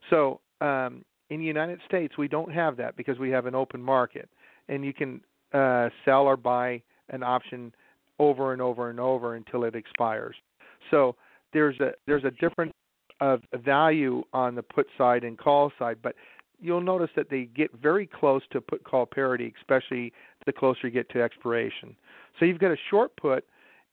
So 0.09 0.41
um, 0.61 1.05
in 1.31 1.41
the 1.41 1.47
United 1.47 1.79
States, 1.87 2.17
we 2.17 2.27
don't 2.27 2.53
have 2.53 2.77
that 2.79 2.97
because 2.97 3.19
we 3.19 3.31
have 3.31 3.47
an 3.47 3.55
open 3.55 3.83
market, 3.83 4.29
and 4.69 4.85
you 4.85 4.95
can 4.95 5.21
uh, 5.53 5.91
sell 6.05 6.23
or 6.23 6.37
buy 6.37 6.83
an 7.11 7.23
option 7.23 7.73
over 8.19 8.53
and 8.53 8.63
over 8.63 8.91
and 8.91 8.99
over 8.99 9.35
until 9.35 9.65
it 9.65 9.75
expires. 9.75 10.35
So 10.91 11.17
there's 11.53 11.79
a 11.81 11.93
there's 12.07 12.25
a 12.25 12.31
difference 12.31 12.73
of 13.21 13.43
value 13.65 14.23
on 14.33 14.55
the 14.55 14.63
put 14.63 14.87
side 14.97 15.25
and 15.25 15.39
call 15.39 15.73
side, 15.79 15.99
but 16.03 16.15
you'll 16.61 16.81
notice 16.81 17.11
that 17.17 17.31
they 17.31 17.45
get 17.55 17.71
very 17.81 18.07
close 18.07 18.43
to 18.51 18.61
put 18.61 18.85
call 18.85 19.07
parity, 19.07 19.53
especially 19.61 20.13
the 20.47 20.53
closer 20.53 20.81
you 20.85 20.91
get 20.91 21.09
to 21.11 21.23
expiration. 21.23 21.95
So 22.39 22.45
you've 22.45 22.59
got 22.59 22.71
a 22.71 22.77
short 22.91 23.17
put 23.17 23.45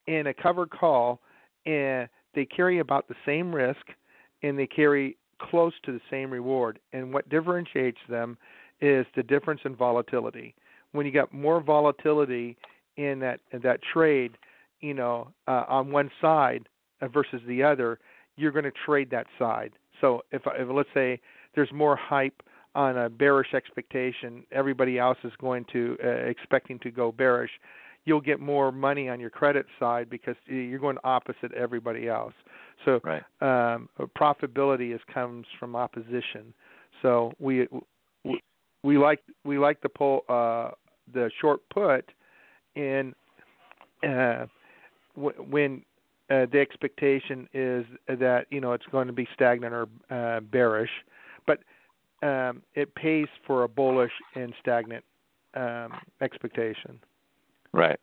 and 0.08 0.28
a 0.28 0.34
covered 0.34 0.70
call, 0.70 1.20
and 1.66 2.08
they 2.34 2.46
carry 2.46 2.80
about 2.80 3.08
the 3.08 3.16
same 3.26 3.54
risk, 3.54 3.82
and 4.44 4.58
they 4.58 4.68
carry 4.68 5.18
close 5.40 5.74
to 5.84 5.92
the 5.92 6.02
same 6.10 6.32
reward. 6.32 6.80
And 6.94 7.14
what 7.14 7.30
differentiates 7.30 8.00
them 8.10 8.38
is 8.82 9.06
the 9.16 9.24
difference 9.24 9.62
in 9.66 9.76
volatility. 9.76 10.54
When 10.92 11.06
you 11.06 11.12
got 11.12 11.34
more 11.34 11.62
volatility 11.62 12.58
in 12.98 13.20
that 13.20 13.40
in 13.52 13.62
that 13.62 13.80
trade, 13.82 14.38
you 14.82 14.94
know, 14.94 15.30
uh, 15.48 15.64
on 15.68 15.92
one 15.92 16.12
side 16.22 16.68
versus 17.02 17.42
the 17.48 17.64
other, 17.64 18.00
you're 18.38 18.52
going 18.52 18.66
to 18.66 18.74
trade 18.86 19.10
that 19.12 19.28
side. 19.40 19.72
So 20.02 20.22
if, 20.32 20.42
if 20.46 20.68
let's 20.72 20.90
say 20.94 21.20
there's 21.56 21.72
more 21.74 21.96
hype 21.96 22.42
on 22.74 22.98
a 22.98 23.10
bearish 23.10 23.54
expectation, 23.54 24.44
everybody 24.52 25.00
else 25.00 25.18
is 25.24 25.32
going 25.40 25.66
to 25.72 25.98
uh, 26.04 26.08
expecting 26.08 26.78
to 26.80 26.92
go 26.92 27.12
bearish. 27.12 27.52
You'll 28.04 28.22
get 28.22 28.40
more 28.40 28.72
money 28.72 29.10
on 29.10 29.20
your 29.20 29.30
credit 29.30 29.66
side 29.80 30.10
because 30.10 30.36
you're 30.46 30.80
going 30.80 30.98
opposite 31.04 31.52
everybody 31.54 32.08
else. 32.08 32.34
So 32.84 33.00
right. 33.04 33.24
um, 33.42 33.90
profitability 34.18 34.94
is 34.94 35.02
comes 35.12 35.46
from 35.60 35.76
opposition. 35.76 36.54
So 37.02 37.32
we 37.40 37.68
we, 38.24 38.42
we 38.84 38.98
like 38.98 39.22
we 39.44 39.58
like 39.58 39.82
the 39.82 39.90
pull 39.90 40.22
uh, 40.30 40.72
the 41.14 41.32
short 41.42 41.62
put 41.74 42.12
in 42.76 43.14
uh, 44.04 44.46
w- 45.16 45.46
when 45.50 45.82
uh, 46.30 46.46
the 46.52 46.60
expectation 46.60 47.48
is 47.54 47.86
that 48.08 48.46
you 48.50 48.60
know 48.60 48.74
it's 48.74 48.86
going 48.92 49.08
to 49.08 49.14
be 49.14 49.28
stagnant 49.34 49.74
or 49.74 49.88
uh, 50.10 50.40
bearish, 50.40 50.90
but 51.46 51.60
um, 52.24 52.62
it 52.74 52.94
pays 52.96 53.28
for 53.46 53.64
a 53.64 53.68
bullish 53.68 54.12
and 54.36 54.54
stagnant 54.60 55.04
um, 55.54 55.94
expectation. 56.22 57.00
Right. 57.74 58.00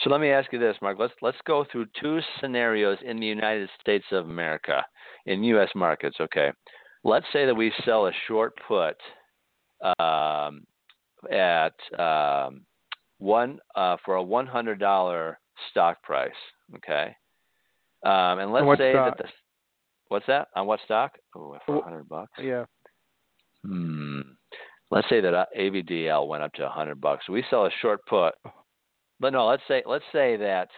So 0.00 0.10
let 0.10 0.20
me 0.20 0.30
ask 0.30 0.52
you 0.52 0.58
this, 0.58 0.76
Mark. 0.82 0.98
Let's 0.98 1.14
let's 1.22 1.38
go 1.46 1.64
through 1.70 1.86
two 2.00 2.20
scenarios 2.40 2.98
in 3.04 3.18
the 3.18 3.26
United 3.26 3.68
States 3.80 4.04
of 4.12 4.26
America, 4.26 4.84
in 5.26 5.42
U.S. 5.44 5.70
markets. 5.74 6.16
Okay. 6.20 6.50
Let's 7.02 7.26
say 7.32 7.46
that 7.46 7.54
we 7.54 7.72
sell 7.84 8.06
a 8.06 8.12
short 8.28 8.54
put 8.68 8.96
um, 9.98 10.64
at 11.30 11.74
um, 11.98 12.62
one 13.18 13.58
uh, 13.74 13.96
for 14.04 14.14
a 14.14 14.22
one 14.22 14.46
hundred 14.46 14.78
dollar 14.78 15.38
stock 15.70 16.02
price. 16.02 16.30
Okay. 16.76 17.14
Um, 18.04 18.38
and 18.38 18.52
let's 18.52 18.66
say 18.78 18.92
stock? 18.92 19.16
that 19.16 19.24
the 19.24 19.30
what's 20.08 20.26
that 20.26 20.48
on 20.54 20.66
what 20.66 20.80
stock? 20.84 21.12
Oh, 21.34 21.56
for 21.64 21.78
a 21.78 21.82
hundred 21.82 22.08
bucks. 22.08 22.32
Yeah. 22.40 22.64
Hmm. 23.64 24.20
Let's 24.90 25.08
say 25.08 25.20
that 25.20 25.34
uh, 25.34 25.46
AVDL 25.58 26.28
went 26.28 26.42
up 26.42 26.52
to 26.54 26.66
a 26.66 26.68
hundred 26.68 27.00
bucks. 27.00 27.28
We 27.28 27.44
sell 27.48 27.66
a 27.66 27.70
short 27.80 28.00
put, 28.06 28.34
but 29.18 29.32
no. 29.32 29.46
Let's 29.46 29.62
say 29.66 29.82
let's 29.86 30.04
say 30.12 30.36
that 30.36 30.68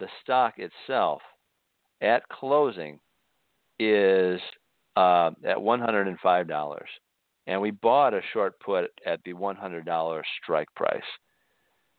the 0.00 0.08
stock 0.22 0.54
itself 0.56 1.20
at 2.00 2.26
closing 2.28 2.98
is 3.78 4.40
uh, 4.96 5.30
at 5.44 5.60
one 5.60 5.80
hundred 5.80 6.08
and 6.08 6.18
five 6.20 6.48
dollars, 6.48 6.88
and 7.46 7.60
we 7.60 7.70
bought 7.70 8.14
a 8.14 8.22
short 8.32 8.58
put 8.60 8.86
at 9.06 9.20
the 9.24 9.34
one 9.34 9.56
hundred 9.56 9.84
dollar 9.84 10.22
strike 10.42 10.68
price. 10.74 11.02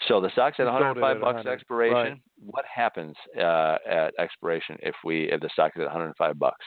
So 0.07 0.19
the 0.19 0.29
stock's 0.31 0.59
at 0.59 0.63
You 0.65 0.71
one 0.71 0.81
sold 0.81 0.83
hundred 0.83 0.89
it 0.89 0.91
and 0.91 1.01
five 1.01 1.15
at 1.17 1.21
bucks 1.21 1.45
100, 1.45 1.51
expiration. 1.53 1.95
right. 1.95 2.17
What 2.45 2.65
happens 2.65 3.15
uh, 3.37 3.77
at 3.89 4.13
expiration 4.19 4.77
if 4.81 4.95
we 5.03 5.31
if 5.31 5.39
the 5.41 5.49
stock 5.53 5.71
is 5.75 5.81
at 5.81 5.85
one 5.85 5.91
hundred 5.91 6.07
and 6.07 6.15
five 6.17 6.37
bucks? 6.37 6.65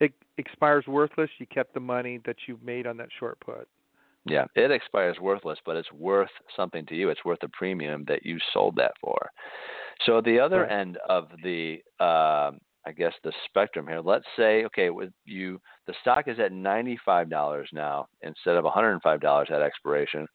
It 0.00 0.12
expires 0.38 0.86
worthless. 0.86 1.30
You 1.38 1.46
kept 1.46 1.72
the 1.72 1.80
money 1.80 2.20
that 2.26 2.36
you 2.46 2.58
made 2.62 2.86
on 2.86 2.96
that 2.98 3.08
short 3.18 3.38
put. 3.40 3.68
Yeah, 4.26 4.44
it 4.54 4.70
expires 4.70 5.18
worthless, 5.20 5.58
but 5.66 5.76
it's 5.76 5.92
worth 5.92 6.30
something 6.56 6.84
to 6.86 6.94
you. 6.94 7.10
It's 7.10 7.24
worth 7.24 7.38
the 7.40 7.48
premium 7.52 8.04
that 8.08 8.24
you 8.24 8.38
sold 8.52 8.74
that 8.76 8.92
for. 9.00 9.30
So 10.06 10.20
the 10.20 10.40
other 10.40 10.62
Right. 10.62 10.72
end 10.72 10.98
of 11.08 11.28
the, 11.42 11.82
um 12.00 12.58
I 12.86 12.92
guess 12.94 13.14
the 13.22 13.32
spectrum 13.46 13.86
here. 13.86 14.00
Let's 14.00 14.26
say, 14.36 14.64
okay, 14.66 14.90
with 14.90 15.10
you, 15.24 15.58
the 15.86 15.94
stock 16.02 16.28
is 16.28 16.38
at 16.38 16.52
ninety-five 16.52 17.30
dollars 17.30 17.68
now 17.72 18.08
instead 18.20 18.56
of 18.56 18.64
one 18.64 18.74
hundred 18.74 18.92
and 18.92 19.02
five 19.02 19.20
dollars 19.20 19.48
at 19.50 19.62
expiration, 19.62 20.26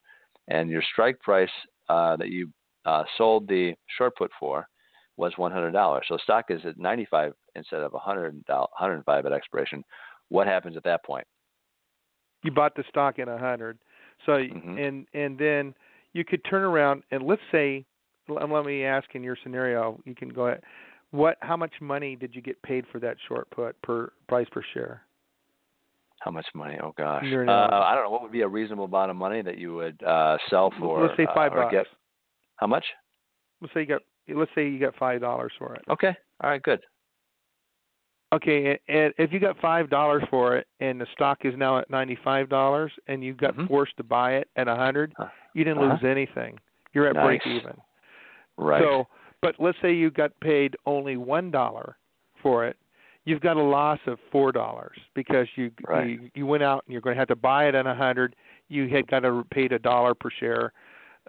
and 0.50 0.70
your 0.70 0.84
strike 0.92 1.20
price 1.22 1.50
uh, 1.88 2.16
that 2.18 2.30
you 2.30 2.52
uh, 2.86 3.04
sold 3.18 3.48
the 3.48 3.74
short 3.98 4.16
put 4.18 4.32
for 4.40 4.68
was 5.18 5.34
one 5.38 5.52
hundred 5.52 5.72
dollars. 5.72 6.06
So 6.08 6.18
stock 6.18 6.46
is 6.50 6.62
at 6.66 6.78
ninety-five 6.78 7.34
instead 7.56 7.82
of 7.82 7.94
one 7.94 8.02
hundred 8.02 8.44
hundred 8.50 8.96
and 8.96 9.06
five 9.06 9.26
at 9.26 9.32
expiration. 9.32 9.84
What 10.30 10.48
happens 10.48 10.78
at 10.78 10.84
that 10.84 11.04
point? 11.04 11.26
You 12.44 12.52
bought 12.52 12.76
the 12.76 12.84
stock 12.90 13.20
at 13.20 13.28
hundred. 13.28 13.80
So 14.26 14.34
Mhm. 14.34 14.78
and 14.78 15.08
and 15.14 15.38
then 15.38 15.74
you 16.14 16.24
could 16.26 16.44
turn 16.46 16.64
around 16.64 17.04
and 17.12 17.24
let's 17.24 17.42
say 17.52 17.86
let 18.28 18.50
let 18.50 18.66
me 18.66 18.84
ask 18.84 19.14
in 19.16 19.24
your 19.24 19.38
scenario, 19.44 20.00
you 20.06 20.16
can 20.16 20.30
go 20.30 20.48
ahead. 20.48 20.64
What 21.12 21.38
how 21.42 21.58
much 21.58 21.74
money 21.82 22.16
did 22.16 22.36
you 22.36 22.42
get 22.42 22.62
paid 22.62 22.86
for 22.92 23.00
that 23.00 23.18
short 23.28 23.50
put 23.52 23.82
per 23.82 24.12
price 24.28 24.48
per 24.52 24.64
share? 24.74 25.04
How 26.20 26.32
much 26.32 26.46
money? 26.54 26.78
Oh 26.84 26.94
gosh, 26.98 27.24
uh, 27.24 27.52
I 27.52 27.96
don't 27.96 28.04
know. 28.04 28.10
What 28.10 28.22
would 28.22 28.32
be 28.32 28.42
a 28.42 28.48
reasonable 28.48 28.86
amount 28.86 29.12
of 29.12 29.18
money 29.18 29.42
that 29.42 29.58
you 29.58 29.74
would 29.76 30.02
uh, 30.04 30.38
sell 30.50 30.72
for? 30.80 31.04
let's 31.06 31.16
say 31.18 31.26
uh, 31.26 31.34
five 31.34 31.54
or 31.54 31.64
bucks. 31.64 31.72
Get, 31.72 31.86
how 32.58 32.68
much? 32.68 32.86
Let's 33.62 33.74
say 33.74 33.82
you 33.82 33.86
got 33.86 34.02
let's 34.28 34.52
say 34.54 34.68
you 34.68 34.80
got 34.80 34.96
five 34.98 35.22
dollars 35.22 35.54
for 35.58 35.76
it. 35.76 35.82
Okay. 35.90 36.16
All 36.44 36.50
right. 36.50 36.62
Good. 36.62 36.82
Okay, 38.32 38.80
and 38.88 39.12
if 39.18 39.34
you 39.34 39.40
got 39.40 39.58
five 39.60 39.90
dollars 39.90 40.24
for 40.30 40.56
it, 40.56 40.68
and 40.80 41.02
the 41.02 41.08
stock 41.14 41.40
is 41.46 41.54
now 41.58 41.80
at 41.80 41.90
ninety-five 41.90 42.48
dollars, 42.48 42.92
and 43.08 43.24
you 43.24 43.34
got 43.34 43.56
Mhm. 43.56 43.68
forced 43.68 43.98
to 43.98 44.04
buy 44.04 44.36
it 44.36 44.48
at 44.56 44.68
a 44.68 44.76
hundred, 44.76 45.14
Uh, 45.18 45.30
you 45.56 45.64
didn't 45.64 45.82
uh-huh. 45.82 45.94
lose 45.94 46.04
anything. 46.04 46.60
You're 46.94 47.08
at 47.08 47.16
Nice. 47.16 47.26
break 47.26 47.48
even. 47.48 47.82
Right. 48.58 48.84
So, 48.84 49.08
but 49.42 49.56
let's 49.60 49.80
say 49.82 49.94
you 49.94 50.12
got 50.12 50.38
paid 50.42 50.76
only 50.86 51.18
one 51.18 51.50
dollar 51.50 51.98
for 52.42 52.66
it, 52.68 52.78
you've 53.30 53.42
got 53.42 53.58
a 53.58 53.62
loss 53.64 54.00
of 54.08 54.18
four 54.32 54.52
dollars 54.52 54.98
because 55.14 55.48
you, 55.56 55.72
Right. 55.88 56.10
you 56.10 56.30
you 56.34 56.46
went 56.46 56.64
out 56.64 56.84
and 56.86 56.92
you're 56.92 57.02
going 57.02 57.16
to 57.16 57.20
have 57.20 57.28
to 57.30 57.36
buy 57.36 57.68
it 57.68 57.76
at 57.76 57.86
a 57.86 57.94
hundred. 57.94 58.36
You 58.70 58.88
had 58.90 59.08
got 59.08 59.20
to 59.20 59.44
paid 59.52 59.72
a 59.72 59.80
dollar 59.80 60.14
per 60.16 60.30
share, 60.40 60.74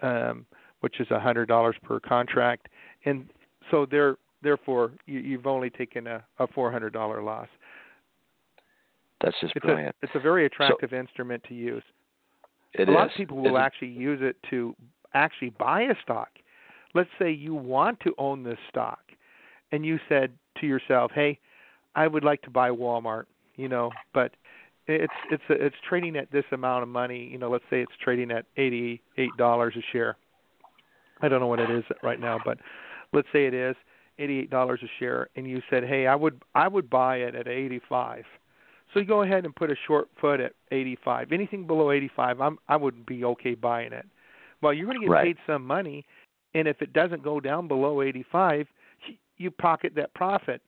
um, 0.01 0.45
which 0.81 0.99
is 0.99 1.07
a 1.11 1.19
hundred 1.19 1.47
dollars 1.47 1.75
per 1.83 1.99
contract, 1.99 2.67
and 3.05 3.29
so 3.69 3.85
there 3.85 4.17
therefore 4.41 4.91
you, 5.05 5.19
you've 5.19 5.45
only 5.47 5.69
taken 5.69 6.07
a, 6.07 6.23
a 6.39 6.47
four 6.47 6.71
hundred 6.71 6.91
dollar 6.93 7.21
loss. 7.21 7.47
That's 9.23 9.35
just 9.39 9.55
It's 9.55 9.63
brilliant. 9.63 9.95
a 10.01 10.05
it's 10.05 10.15
a 10.15 10.19
very 10.19 10.45
attractive 10.47 10.93
instrument 10.93 11.43
to 11.49 11.53
use. 11.53 11.83
It 12.73 12.89
a 12.89 12.91
lot 12.91 13.07
is. 13.07 13.11
of 13.13 13.17
people 13.17 13.37
will 13.37 13.57
it- 13.57 13.59
actually 13.59 13.89
use 13.89 14.19
it 14.21 14.35
to 14.49 14.75
actually 15.13 15.51
buy 15.51 15.81
a 15.83 15.95
stock. 16.01 16.29
Let's 16.93 17.09
say 17.19 17.31
you 17.31 17.53
want 17.53 17.99
to 18.01 18.13
own 18.17 18.43
this 18.43 18.57
stock 18.69 18.99
and 19.71 19.85
you 19.85 19.99
said 20.09 20.31
to 20.59 20.65
yourself, 20.67 21.11
"Hey, 21.13 21.39
I 21.95 22.07
would 22.07 22.23
like 22.23 22.41
to 22.43 22.49
buy 22.49 22.69
Walmart," 22.69 23.25
you 23.55 23.67
know, 23.67 23.95
but 24.13 24.33
it's 24.87 25.13
it's 25.29 25.43
it's 25.49 25.75
trading 25.87 26.15
at 26.15 26.31
this 26.31 26.45
amount 26.51 26.83
of 26.83 26.89
money, 26.89 27.27
you 27.31 27.37
know, 27.37 27.49
let's 27.49 27.63
say 27.69 27.81
it's 27.81 27.91
trading 28.01 28.31
at 28.31 28.45
$88 28.57 29.77
a 29.77 29.81
share. 29.91 30.17
I 31.21 31.27
don't 31.29 31.39
know 31.39 31.47
what 31.47 31.59
it 31.59 31.69
is 31.69 31.83
right 32.01 32.19
now, 32.19 32.39
but 32.39 32.57
let's 33.13 33.27
say 33.31 33.45
it 33.45 33.53
is 33.53 33.75
$88 34.19 34.83
a 34.83 34.87
share 34.99 35.29
and 35.35 35.47
you 35.47 35.61
said, 35.69 35.83
"Hey, 35.83 36.07
I 36.07 36.15
would 36.15 36.41
I 36.55 36.67
would 36.67 36.89
buy 36.89 37.17
it 37.17 37.35
at 37.35 37.47
85." 37.47 38.25
So 38.93 38.99
you 38.99 39.05
go 39.05 39.21
ahead 39.21 39.45
and 39.45 39.55
put 39.55 39.71
a 39.71 39.75
short 39.87 40.13
put 40.15 40.39
at 40.39 40.53
85. 40.71 41.31
Anything 41.31 41.65
below 41.65 41.91
85, 41.91 42.41
I'm 42.41 42.57
I 42.67 42.75
would 42.75 43.05
be 43.05 43.23
okay 43.23 43.55
buying 43.55 43.93
it. 43.93 44.05
Well, 44.61 44.73
you're 44.73 44.85
going 44.85 44.99
to 44.99 45.05
get 45.05 45.11
Right. 45.11 45.25
paid 45.25 45.37
some 45.47 45.65
money, 45.65 46.05
and 46.53 46.67
if 46.67 46.81
it 46.81 46.93
doesn't 46.93 47.23
go 47.23 47.39
down 47.39 47.67
below 47.67 48.01
85, 48.01 48.67
you 49.37 49.49
pocket 49.49 49.93
that 49.95 50.13
profit. 50.13 50.61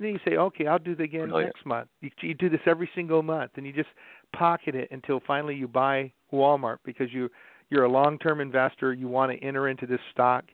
Then 0.00 0.08
you 0.08 0.18
say, 0.24 0.36
okay, 0.36 0.66
I'll 0.66 0.78
do 0.78 0.92
it 0.92 1.00
again 1.00 1.28
Brilliant. 1.28 1.54
next 1.54 1.66
month. 1.66 1.88
You, 2.00 2.10
you 2.22 2.34
do 2.34 2.48
this 2.48 2.60
every 2.66 2.90
single 2.94 3.22
month, 3.22 3.52
and 3.56 3.66
you 3.66 3.72
just 3.72 3.90
pocket 4.34 4.74
it 4.74 4.88
until 4.90 5.20
finally 5.26 5.54
you 5.54 5.68
buy 5.68 6.10
Walmart 6.32 6.78
because 6.84 7.12
you 7.12 7.28
you're 7.68 7.84
a 7.84 7.88
long-term 7.88 8.40
investor. 8.40 8.92
You 8.94 9.06
want 9.06 9.30
to 9.30 9.38
enter 9.46 9.68
into 9.68 9.86
this 9.86 10.00
stock, 10.10 10.44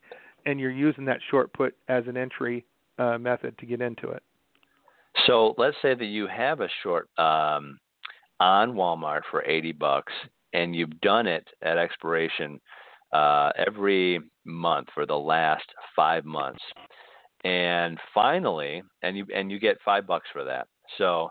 and 0.45 0.61
you're 0.61 0.71
using 0.71 1.05
that 1.07 1.21
short 1.31 1.53
put 1.53 1.75
as 1.89 2.05
an 2.09 2.17
entry 2.17 2.67
uh, 2.99 3.17
method 3.17 3.57
to 3.59 3.67
get 3.67 3.81
into 3.81 4.11
it. 4.11 4.23
So 5.27 5.55
let's 5.57 5.77
say 5.81 5.95
that 5.95 6.05
you 6.05 6.27
have 6.27 6.61
a 6.61 6.69
short 6.83 7.09
um, 7.17 7.79
on 8.41 8.73
Walmart 8.73 9.23
for 9.31 9.45
eighty 9.45 9.73
bucks, 9.73 10.13
and 10.53 10.75
you've 10.75 11.01
done 11.01 11.27
it 11.27 11.47
at 11.63 11.79
expiration 11.79 12.61
uh, 13.13 13.51
every 13.57 14.21
month 14.45 14.89
for 14.93 15.07
the 15.07 15.17
last 15.17 15.65
five 15.95 16.25
months, 16.25 16.63
and 17.47 17.97
finally, 18.13 18.83
and 19.03 19.17
you 19.17 19.25
and 19.33 19.53
you 19.53 19.61
get 19.61 19.79
five 19.85 20.05
bucks 20.05 20.27
for 20.33 20.43
that. 20.43 20.67
So 20.99 21.31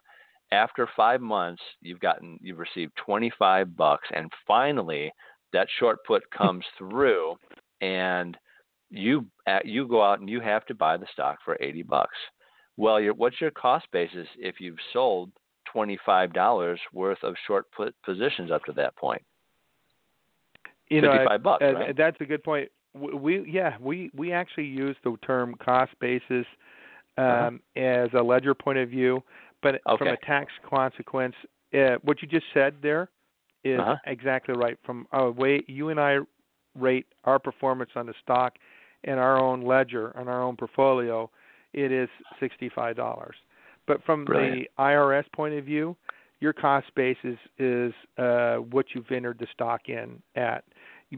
after 0.53 0.87
five 0.95 1.19
months, 1.19 1.61
you've 1.81 1.99
gotten 1.99 2.39
you've 2.41 2.59
received 2.59 2.93
twenty 2.95 3.31
five 3.37 3.75
bucks, 3.75 4.07
and 4.15 4.31
finally 4.47 5.11
that 5.51 5.67
short 5.77 5.99
put 6.07 6.23
comes 6.31 6.63
through, 6.77 7.35
and 7.81 8.37
you 8.89 9.25
uh, 9.45 9.59
you 9.65 9.85
go 9.87 10.01
out 10.01 10.21
and 10.21 10.29
you 10.29 10.39
have 10.39 10.65
to 10.67 10.73
buy 10.73 10.95
the 10.95 11.07
stock 11.11 11.39
for 11.43 11.57
eighty 11.59 11.83
bucks. 11.83 12.15
Well, 12.77 13.01
your, 13.01 13.13
what's 13.13 13.41
your 13.41 13.51
cost 13.51 13.85
basis 13.91 14.27
if 14.37 14.61
you've 14.61 14.79
sold 14.93 15.31
twenty-five 15.69 16.31
dollars 16.31 16.79
worth 16.93 17.23
of 17.23 17.35
short 17.45 17.65
put 17.75 17.93
positions 18.05 18.51
up 18.51 18.63
to 18.65 18.71
that 18.73 18.95
point? 18.95 19.21
You 20.89 21.01
know, 21.01 21.11
Fifty-five 21.11 21.43
bucks, 21.43 21.63
Uh, 21.65 21.73
right? 21.73 21.97
That's 21.97 22.17
a 22.21 22.25
good 22.25 22.43
point. 22.43 22.69
We 22.95 23.43
yeah 23.49 23.75
we 23.79 24.09
we 24.15 24.31
actually 24.31 24.65
use 24.67 24.95
the 25.03 25.17
term 25.25 25.55
cost 25.55 25.91
basis 25.99 26.45
um, 27.17 27.59
as 27.75 28.09
a 28.13 28.23
ledger 28.23 28.53
point 28.53 28.77
of 28.77 28.89
view, 28.89 29.21
but 29.61 29.81
from 29.97 30.07
a 30.07 30.17
tax 30.25 30.51
consequence, 30.69 31.35
uh, 31.73 31.95
what 32.03 32.21
you 32.21 32.27
just 32.27 32.45
said 32.53 32.75
there 32.81 33.09
is 33.63 33.79
Uh-huh. 33.79 33.95
exactly 34.05 34.55
right. 34.55 34.77
From 34.85 35.07
a 35.11 35.29
way 35.29 35.63
you 35.67 35.89
and 35.89 35.99
I 35.99 36.19
rate 36.75 37.05
our 37.23 37.39
performance 37.39 37.91
on 37.95 38.05
the 38.05 38.13
stock 38.21 38.57
and 39.03 39.19
our 39.19 39.37
own 39.39 39.61
ledger 39.61 40.15
on 40.17 40.27
our 40.27 40.41
own 40.41 40.55
portfolio, 40.55 41.29
it 41.73 41.91
is 41.91 42.09
sixty-five 42.39 42.95
dollars. 42.95 43.35
But 43.87 44.03
from 44.03 44.25
Brilliant. 44.25 44.67
the 44.77 44.83
IRS 44.83 45.25
point 45.33 45.53
of 45.55 45.65
view, 45.65 45.95
your 46.39 46.53
cost 46.53 46.87
basis 46.95 47.37
is 47.57 47.93
uh, 48.17 48.55
what 48.57 48.85
you've 48.93 49.11
entered 49.11 49.37
the 49.39 49.47
stock 49.53 49.89
in 49.89 50.21
at. 50.35 50.63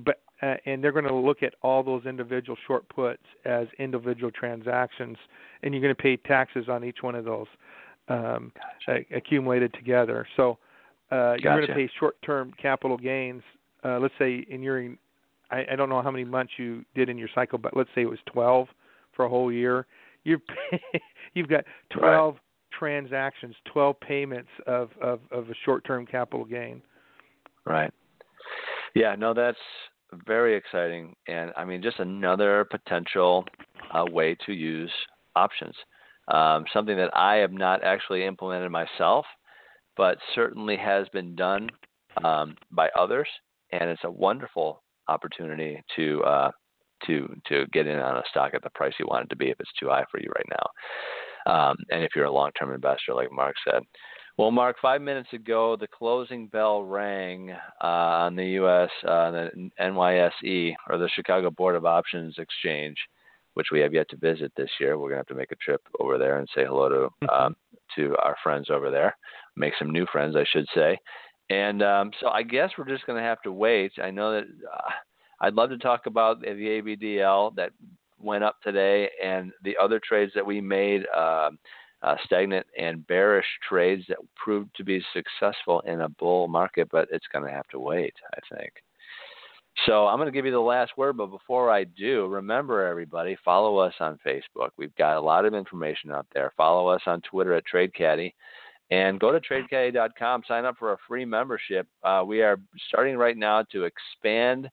But 0.05 0.21
uh, 0.41 0.55
and 0.65 0.83
they're 0.83 0.91
going 0.91 1.05
to 1.05 1.13
look 1.13 1.41
at 1.43 1.53
all 1.61 1.83
those 1.83 2.05
individual 2.05 2.57
short 2.67 2.87
puts 2.89 3.23
as 3.45 3.67
individual 3.79 4.31
transactions, 4.31 5.17
and 5.63 5.73
you're 5.73 5.81
going 5.81 5.95
to 5.95 6.01
pay 6.01 6.17
taxes 6.17 6.65
on 6.69 6.83
each 6.83 6.97
one 7.01 7.15
of 7.15 7.25
those 7.25 7.47
um, 8.07 8.51
a- 8.87 9.05
accumulated 9.15 9.73
together. 9.73 10.27
So 10.35 10.57
uh, 11.11 11.35
you're 11.39 11.55
going 11.55 11.67
to 11.67 11.73
pay 11.73 11.89
short-term 11.99 12.53
capital 12.61 12.97
gains. 12.97 13.41
Uh, 13.83 13.99
let's 13.99 14.13
say 14.19 14.45
in 14.49 14.61
your, 14.61 14.93
I, 15.49 15.65
I 15.71 15.75
don't 15.75 15.89
know 15.89 16.01
how 16.01 16.11
many 16.11 16.25
months 16.25 16.53
you 16.57 16.83
did 16.93 17.09
in 17.09 17.17
your 17.17 17.29
cycle, 17.33 17.57
but 17.57 17.75
let's 17.75 17.89
say 17.95 18.01
it 18.01 18.09
was 18.09 18.19
12 18.27 18.67
for 19.15 19.25
a 19.25 19.29
whole 19.29 19.51
year. 19.51 19.87
You 20.23 20.39
you've 21.33 21.47
got 21.47 21.63
12 21.97 22.35
transactions, 22.77 23.55
12 23.71 23.99
payments 24.01 24.49
of, 24.67 24.89
of, 25.01 25.19
of 25.31 25.49
a 25.49 25.53
short-term 25.65 26.05
capital 26.05 26.45
gain. 26.45 26.81
Right. 27.65 27.91
Yeah. 28.93 29.15
No, 29.15 29.33
that's 29.33 29.57
very 30.25 30.55
exciting, 30.55 31.15
and 31.27 31.51
I 31.57 31.65
mean, 31.65 31.81
just 31.81 31.99
another 31.99 32.65
potential 32.69 33.45
uh, 33.93 34.05
way 34.09 34.35
to 34.45 34.53
use 34.53 34.91
options. 35.35 35.75
Um, 36.27 36.65
something 36.73 36.97
that 36.97 37.15
I 37.15 37.35
have 37.35 37.53
not 37.53 37.83
actually 37.83 38.25
implemented 38.25 38.71
myself, 38.71 39.25
but 39.95 40.17
certainly 40.35 40.77
has 40.77 41.07
been 41.09 41.35
done 41.35 41.69
um, 42.23 42.55
by 42.71 42.89
others, 42.97 43.27
and 43.71 43.89
it's 43.89 44.03
a 44.03 44.11
wonderful 44.11 44.83
opportunity 45.07 45.81
to 45.95 46.23
uh, 46.23 46.51
to 47.05 47.33
to 47.47 47.65
get 47.71 47.87
in 47.87 47.99
on 47.99 48.17
a 48.17 48.23
stock 48.29 48.53
at 48.53 48.63
the 48.63 48.69
price 48.71 48.93
you 48.99 49.05
want 49.07 49.25
it 49.25 49.29
to 49.29 49.35
be 49.35 49.49
if 49.49 49.59
it's 49.59 49.69
too 49.79 49.87
high 49.87 50.05
for 50.11 50.19
you 50.19 50.29
right 50.35 50.49
now, 50.49 51.53
um, 51.53 51.77
and 51.91 52.03
if 52.03 52.11
you're 52.15 52.25
a 52.25 52.31
long-term 52.31 52.73
investor, 52.73 53.13
like 53.13 53.31
Mark 53.31 53.55
said. 53.69 53.83
Well, 54.37 54.51
Mark, 54.51 54.75
five 54.79 55.01
minutes 55.01 55.33
ago, 55.33 55.75
the 55.79 55.87
closing 55.87 56.45
bell 56.45 56.83
rang 56.83 57.51
uh, 57.51 57.83
on 57.83 58.35
the 58.35 58.45
U.S. 58.45 58.89
Uh, 59.03 59.31
the 59.31 59.71
NYSE 59.81 60.75
or 60.87 60.99
the 60.99 61.09
Chicago 61.15 61.49
Board 61.49 61.75
of 61.75 61.85
Options 61.85 62.35
Exchange, 62.37 62.97
which 63.55 63.69
we 63.71 63.79
have 63.79 63.95
yet 63.95 64.07
to 64.09 64.15
visit 64.17 64.51
this 64.55 64.69
year. 64.79 64.99
We're 64.99 65.09
gonna 65.09 65.21
have 65.21 65.27
to 65.27 65.33
make 65.33 65.51
a 65.51 65.55
trip 65.55 65.81
over 65.99 66.19
there 66.19 66.37
and 66.37 66.47
say 66.53 66.65
hello 66.65 66.87
to 66.87 66.95
mm-hmm. 67.25 67.29
um, 67.29 67.55
to 67.95 68.15
our 68.23 68.35
friends 68.43 68.69
over 68.69 68.91
there, 68.91 69.17
make 69.55 69.73
some 69.79 69.89
new 69.89 70.05
friends, 70.11 70.35
I 70.35 70.45
should 70.51 70.67
say. 70.75 70.99
And 71.49 71.81
um, 71.81 72.11
so 72.19 72.27
I 72.27 72.43
guess 72.43 72.69
we're 72.77 72.87
just 72.87 73.05
going 73.05 73.17
to 73.17 73.27
have 73.27 73.41
to 73.43 73.51
wait. 73.51 73.93
I 74.03 74.11
know 74.11 74.33
that 74.33 74.43
uh, 74.43 74.89
I'd 75.41 75.53
love 75.53 75.69
to 75.69 75.77
talk 75.77 76.05
about 76.05 76.41
the 76.41 76.47
AVDL 76.47 77.55
that 77.55 77.71
went 78.19 78.43
up 78.43 78.57
today 78.61 79.09
and 79.23 79.53
the 79.63 79.77
other 79.81 80.01
trades 80.05 80.33
that 80.35 80.45
we 80.45 80.59
made. 80.59 81.05
Uh, 81.15 81.51
uh, 82.03 82.15
stagnant 82.25 82.65
and 82.77 83.05
bearish 83.07 83.45
trades 83.67 84.03
that 84.07 84.17
proved 84.35 84.69
to 84.75 84.83
be 84.83 85.03
successful 85.13 85.81
in 85.81 86.01
a 86.01 86.09
bull 86.09 86.47
market, 86.47 86.87
but 86.91 87.07
it's 87.11 87.25
going 87.31 87.45
to 87.45 87.51
have 87.51 87.67
to 87.69 87.79
wait, 87.79 88.13
I 88.35 88.55
think. 88.55 88.71
So 89.85 90.07
I'm 90.07 90.17
going 90.17 90.27
to 90.27 90.31
give 90.31 90.45
you 90.45 90.51
the 90.51 90.59
last 90.59 90.97
word, 90.97 91.17
but 91.17 91.27
before 91.27 91.71
I 91.71 91.83
do, 91.83 92.25
remember 92.27 92.85
everybody, 92.85 93.37
follow 93.45 93.77
us 93.77 93.93
on 93.99 94.19
Facebook. 94.25 94.69
We've 94.77 94.95
got 94.95 95.17
a 95.17 95.21
lot 95.21 95.45
of 95.45 95.53
information 95.53 96.11
out 96.11 96.25
there. 96.33 96.51
Follow 96.57 96.87
us 96.87 97.01
on 97.05 97.21
Twitter 97.21 97.53
at 97.53 97.63
TradeCaddie. 97.71 98.33
And 98.89 99.19
go 99.19 99.31
to 99.31 99.39
tradecaddie.com, 99.39 100.43
sign 100.47 100.65
up 100.65 100.77
for 100.79 100.93
a 100.93 100.97
free 101.07 101.25
membership. 101.25 101.87
Uh, 102.03 102.23
we 102.25 102.41
are 102.41 102.57
starting 102.87 103.17
right 103.17 103.37
now 103.37 103.63
to 103.71 103.83
expand 103.83 104.69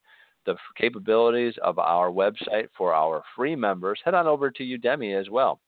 the 0.46 0.54
capabilities 0.76 1.54
of 1.62 1.78
our 1.78 2.10
website 2.10 2.68
for 2.76 2.94
our 2.94 3.22
free 3.34 3.56
members. 3.56 4.00
Head 4.04 4.14
on 4.14 4.26
over 4.26 4.50
to 4.50 4.62
Udemy 4.62 5.20
as 5.20 5.28
well 5.30 5.58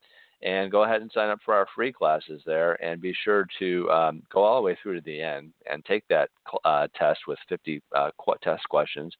and 0.43 0.71
go 0.71 0.85
ahead 0.85 1.01
and 1.01 1.11
sign 1.13 1.31
up 1.31 1.39
for 1.45 1.55
our 1.55 1.67
free 1.75 1.93
classes 1.93 2.43
there 2.45 2.75
and 2.85 3.01
be 3.01 3.15
sure 3.25 3.47
to 3.59 3.91
um, 3.91 4.23
go 4.33 4.43
all 4.43 4.57
the 4.57 4.63
way 4.63 4.77
through 4.83 4.95
to 4.95 5.01
the 5.03 5.23
end 5.23 5.53
and 5.71 5.85
take 5.85 6.05
that 6.09 6.29
uh, 6.65 6.87
test 6.95 7.21
with 7.27 7.39
50 7.49 7.83
uh, 7.95 8.11
test 8.43 8.69
questions. 8.69 9.15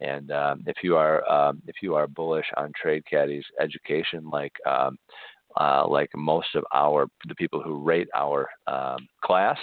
And 0.00 0.30
um, 0.32 0.64
if 0.66 0.76
you 0.82 0.96
are 0.96 1.28
um, 1.30 1.62
if 1.66 1.76
you 1.82 1.94
are 1.94 2.06
bullish 2.06 2.46
on 2.56 2.72
TradeCaddie's 2.82 3.44
education 3.60 4.28
like 4.30 4.54
um, 4.66 4.98
uh, 5.60 5.86
like 5.86 6.10
most 6.16 6.54
of 6.54 6.64
our 6.74 7.06
the 7.28 7.34
people 7.34 7.62
who 7.62 7.82
rate 7.82 8.08
our 8.14 8.48
um, 8.66 9.06
class 9.22 9.58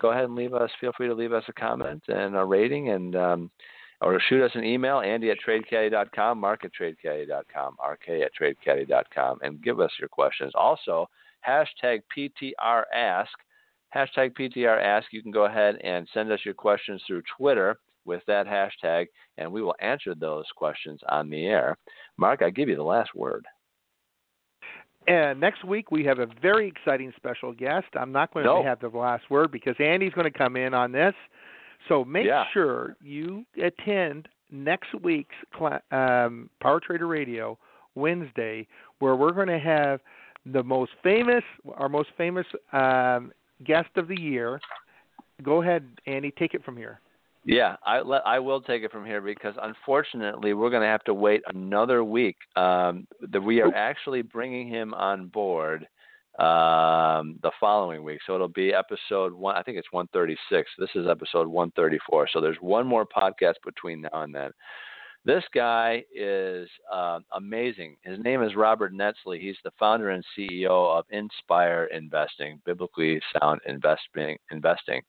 go 0.00 0.10
ahead 0.10 0.24
and 0.24 0.34
leave 0.34 0.52
us 0.52 0.70
feel 0.80 0.92
free 0.96 1.08
to 1.08 1.14
leave 1.14 1.32
us 1.32 1.44
a 1.48 1.52
comment 1.52 2.02
and 2.08 2.36
a 2.36 2.44
rating 2.44 2.90
and 2.90 3.16
um, 3.16 3.50
or 4.02 4.20
shoot 4.28 4.42
us 4.42 4.50
an 4.54 4.64
email, 4.64 5.00
Andy 5.00 5.30
at 5.30 5.38
tradecaddie.com, 5.46 6.38
Mark 6.38 6.64
at 6.64 6.72
tradecaddie.com, 6.78 7.76
RK 7.82 8.08
at 8.22 8.32
tradecaddie.com, 8.38 9.38
and 9.42 9.62
give 9.62 9.80
us 9.80 9.90
your 9.98 10.08
questions. 10.08 10.52
Also, 10.54 11.08
hashtag 11.46 12.02
PTRask, 12.16 13.26
hashtag 13.94 14.32
PTRask. 14.38 15.04
You 15.12 15.22
can 15.22 15.30
go 15.30 15.44
ahead 15.44 15.76
and 15.82 16.08
send 16.12 16.32
us 16.32 16.40
your 16.44 16.54
questions 16.54 17.02
through 17.06 17.22
Twitter 17.36 17.78
with 18.04 18.22
that 18.26 18.46
hashtag, 18.46 19.06
and 19.38 19.50
we 19.50 19.62
will 19.62 19.76
answer 19.80 20.14
those 20.14 20.46
questions 20.56 21.00
on 21.08 21.30
the 21.30 21.46
air. 21.46 21.76
Mark, 22.16 22.42
I 22.42 22.50
give 22.50 22.68
you 22.68 22.76
the 22.76 22.82
last 22.82 23.14
word. 23.14 23.46
And 25.08 25.40
next 25.40 25.64
week 25.64 25.90
we 25.90 26.04
have 26.04 26.20
a 26.20 26.26
very 26.40 26.68
exciting 26.68 27.12
special 27.16 27.52
guest. 27.52 27.86
I'm 27.94 28.12
not 28.12 28.32
going 28.32 28.44
to 28.44 28.68
have 28.68 28.78
the 28.80 28.88
last 28.88 29.28
word 29.30 29.50
because 29.50 29.74
Andy's 29.80 30.12
going 30.12 30.30
to 30.30 30.38
come 30.38 30.56
in 30.56 30.74
on 30.74 30.92
this 30.92 31.14
so 31.88 32.04
make 32.04 32.26
yeah. 32.26 32.44
sure 32.52 32.96
you 33.02 33.44
attend 33.62 34.28
next 34.50 34.94
week's 35.02 35.34
um, 35.90 36.50
Power 36.60 36.80
Trader 36.80 37.06
Radio 37.06 37.58
Wednesday, 37.94 38.66
where 38.98 39.16
we're 39.16 39.32
going 39.32 39.48
to 39.48 39.58
have 39.58 40.00
the 40.46 40.62
most 40.62 40.92
famous, 41.02 41.42
our 41.74 41.88
most 41.88 42.10
famous 42.16 42.46
um, 42.72 43.32
guest 43.64 43.88
of 43.96 44.08
the 44.08 44.20
year. 44.20 44.60
Go 45.42 45.62
ahead, 45.62 45.86
Andy, 46.06 46.32
take 46.38 46.54
it 46.54 46.64
from 46.64 46.76
here. 46.76 47.00
Yeah, 47.44 47.74
I 47.84 48.00
let, 48.00 48.24
I 48.24 48.38
will 48.38 48.60
take 48.60 48.84
it 48.84 48.92
from 48.92 49.04
here 49.04 49.20
because 49.20 49.54
unfortunately 49.60 50.54
we're 50.54 50.70
going 50.70 50.82
to 50.82 50.88
have 50.88 51.02
to 51.04 51.14
wait 51.14 51.42
another 51.52 52.04
week. 52.04 52.36
Um, 52.54 53.08
that 53.32 53.40
we 53.40 53.60
are 53.60 53.74
actually 53.74 54.22
bringing 54.22 54.68
him 54.68 54.94
on 54.94 55.26
board 55.26 55.88
um, 56.38 57.38
the 57.42 57.50
following 57.60 58.02
week. 58.02 58.20
So 58.26 58.34
it'll 58.34 58.48
be 58.48 58.72
episode 58.72 59.32
one. 59.32 59.56
I 59.56 59.62
think 59.62 59.76
it's 59.78 59.92
136. 59.92 60.70
This 60.78 60.90
is 60.94 61.06
episode 61.08 61.46
134. 61.46 62.28
So 62.32 62.40
there's 62.40 62.56
one 62.60 62.86
more 62.86 63.06
podcast 63.06 63.54
between 63.64 64.02
now 64.02 64.22
and 64.22 64.34
then. 64.34 64.50
This 65.24 65.44
guy 65.54 66.02
is 66.12 66.68
uh, 66.92 67.20
amazing. 67.36 67.96
His 68.02 68.18
name 68.24 68.42
is 68.42 68.56
Robert 68.56 68.92
Netzly. 68.92 69.40
He's 69.40 69.56
the 69.62 69.70
founder 69.78 70.10
and 70.10 70.24
CEO 70.36 70.98
of 70.98 71.04
Inspire 71.10 71.88
Investing, 71.92 72.60
biblically 72.64 73.20
sound 73.38 73.60
investing. 73.66 74.36
Investing. 74.50 75.02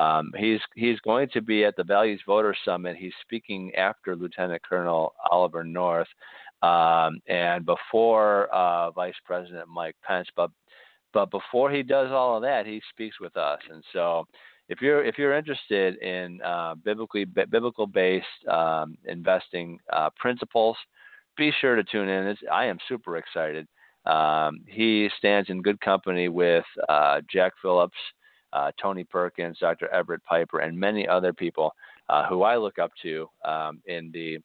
Um, 0.00 0.32
he's 0.36 0.60
he's 0.74 0.98
going 1.00 1.28
to 1.34 1.40
be 1.40 1.64
at 1.64 1.76
the 1.76 1.84
Values 1.84 2.20
Voter 2.26 2.54
Summit. 2.64 2.96
He's 2.96 3.12
speaking 3.22 3.72
after 3.76 4.16
Lieutenant 4.16 4.62
Colonel 4.68 5.14
Oliver 5.30 5.62
North, 5.62 6.08
um, 6.64 7.20
and 7.26 7.66
before 7.66 8.46
uh, 8.46 8.90
Vice 8.92 9.14
President 9.24 9.68
Mike 9.68 9.96
Pence. 10.02 10.28
But 10.36 10.50
but 11.12 11.30
before 11.30 11.70
he 11.70 11.82
does 11.82 12.10
all 12.10 12.36
of 12.36 12.42
that, 12.42 12.66
he 12.66 12.82
speaks 12.90 13.20
with 13.20 13.36
us. 13.36 13.60
And 13.70 13.84
so, 13.92 14.26
if 14.68 14.80
you're 14.80 15.04
if 15.04 15.18
you're 15.18 15.36
interested 15.36 15.96
in 15.98 16.40
uh, 16.42 16.74
biblically 16.76 17.24
biblical 17.24 17.86
based 17.86 18.26
um, 18.50 18.96
investing 19.04 19.78
uh, 19.92 20.10
principles, 20.16 20.76
be 21.36 21.52
sure 21.60 21.76
to 21.76 21.84
tune 21.84 22.08
in. 22.08 22.26
It's, 22.28 22.40
I 22.50 22.64
am 22.66 22.78
super 22.88 23.16
excited. 23.16 23.66
Um, 24.06 24.60
he 24.66 25.08
stands 25.18 25.48
in 25.48 25.62
good 25.62 25.80
company 25.80 26.28
with 26.28 26.64
uh, 26.88 27.22
Jack 27.32 27.52
Phillips, 27.62 27.96
uh, 28.52 28.70
Tony 28.80 29.04
Perkins, 29.04 29.56
Dr. 29.58 29.88
Everett 29.88 30.22
Piper, 30.24 30.60
and 30.60 30.78
many 30.78 31.08
other 31.08 31.32
people 31.32 31.72
uh, 32.10 32.26
who 32.26 32.42
I 32.42 32.56
look 32.56 32.78
up 32.78 32.90
to 33.02 33.28
um, 33.44 33.80
in 33.86 34.10
the 34.12 34.38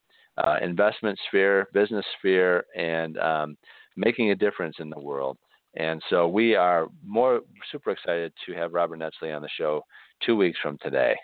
uh, 0.44 0.56
investment 0.62 1.20
sphere, 1.28 1.68
business 1.74 2.06
sphere, 2.18 2.66
and 2.76 3.18
um, 3.18 3.58
making 3.98 4.32
a 4.32 4.36
difference 4.36 4.78
in 4.80 4.90
the 4.90 5.00
world. 5.00 5.38
And 5.76 6.02
so 6.10 6.28
we 6.28 6.56
are 6.56 6.88
more 7.06 7.42
super 7.72 7.92
excited 7.92 8.34
to 8.46 8.54
have 8.54 8.74
Robert 8.74 9.00
Netzly 9.00 9.36
on 9.36 9.42
the 9.42 9.50
show 9.58 9.84
two 10.26 10.36
weeks 10.36 10.58
from 10.62 10.78
today. 10.82 11.16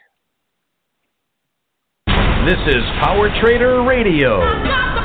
This 2.07 2.59
is 2.68 2.84
Power 3.01 3.30
Trader 3.41 3.82
Radio. 3.82 5.01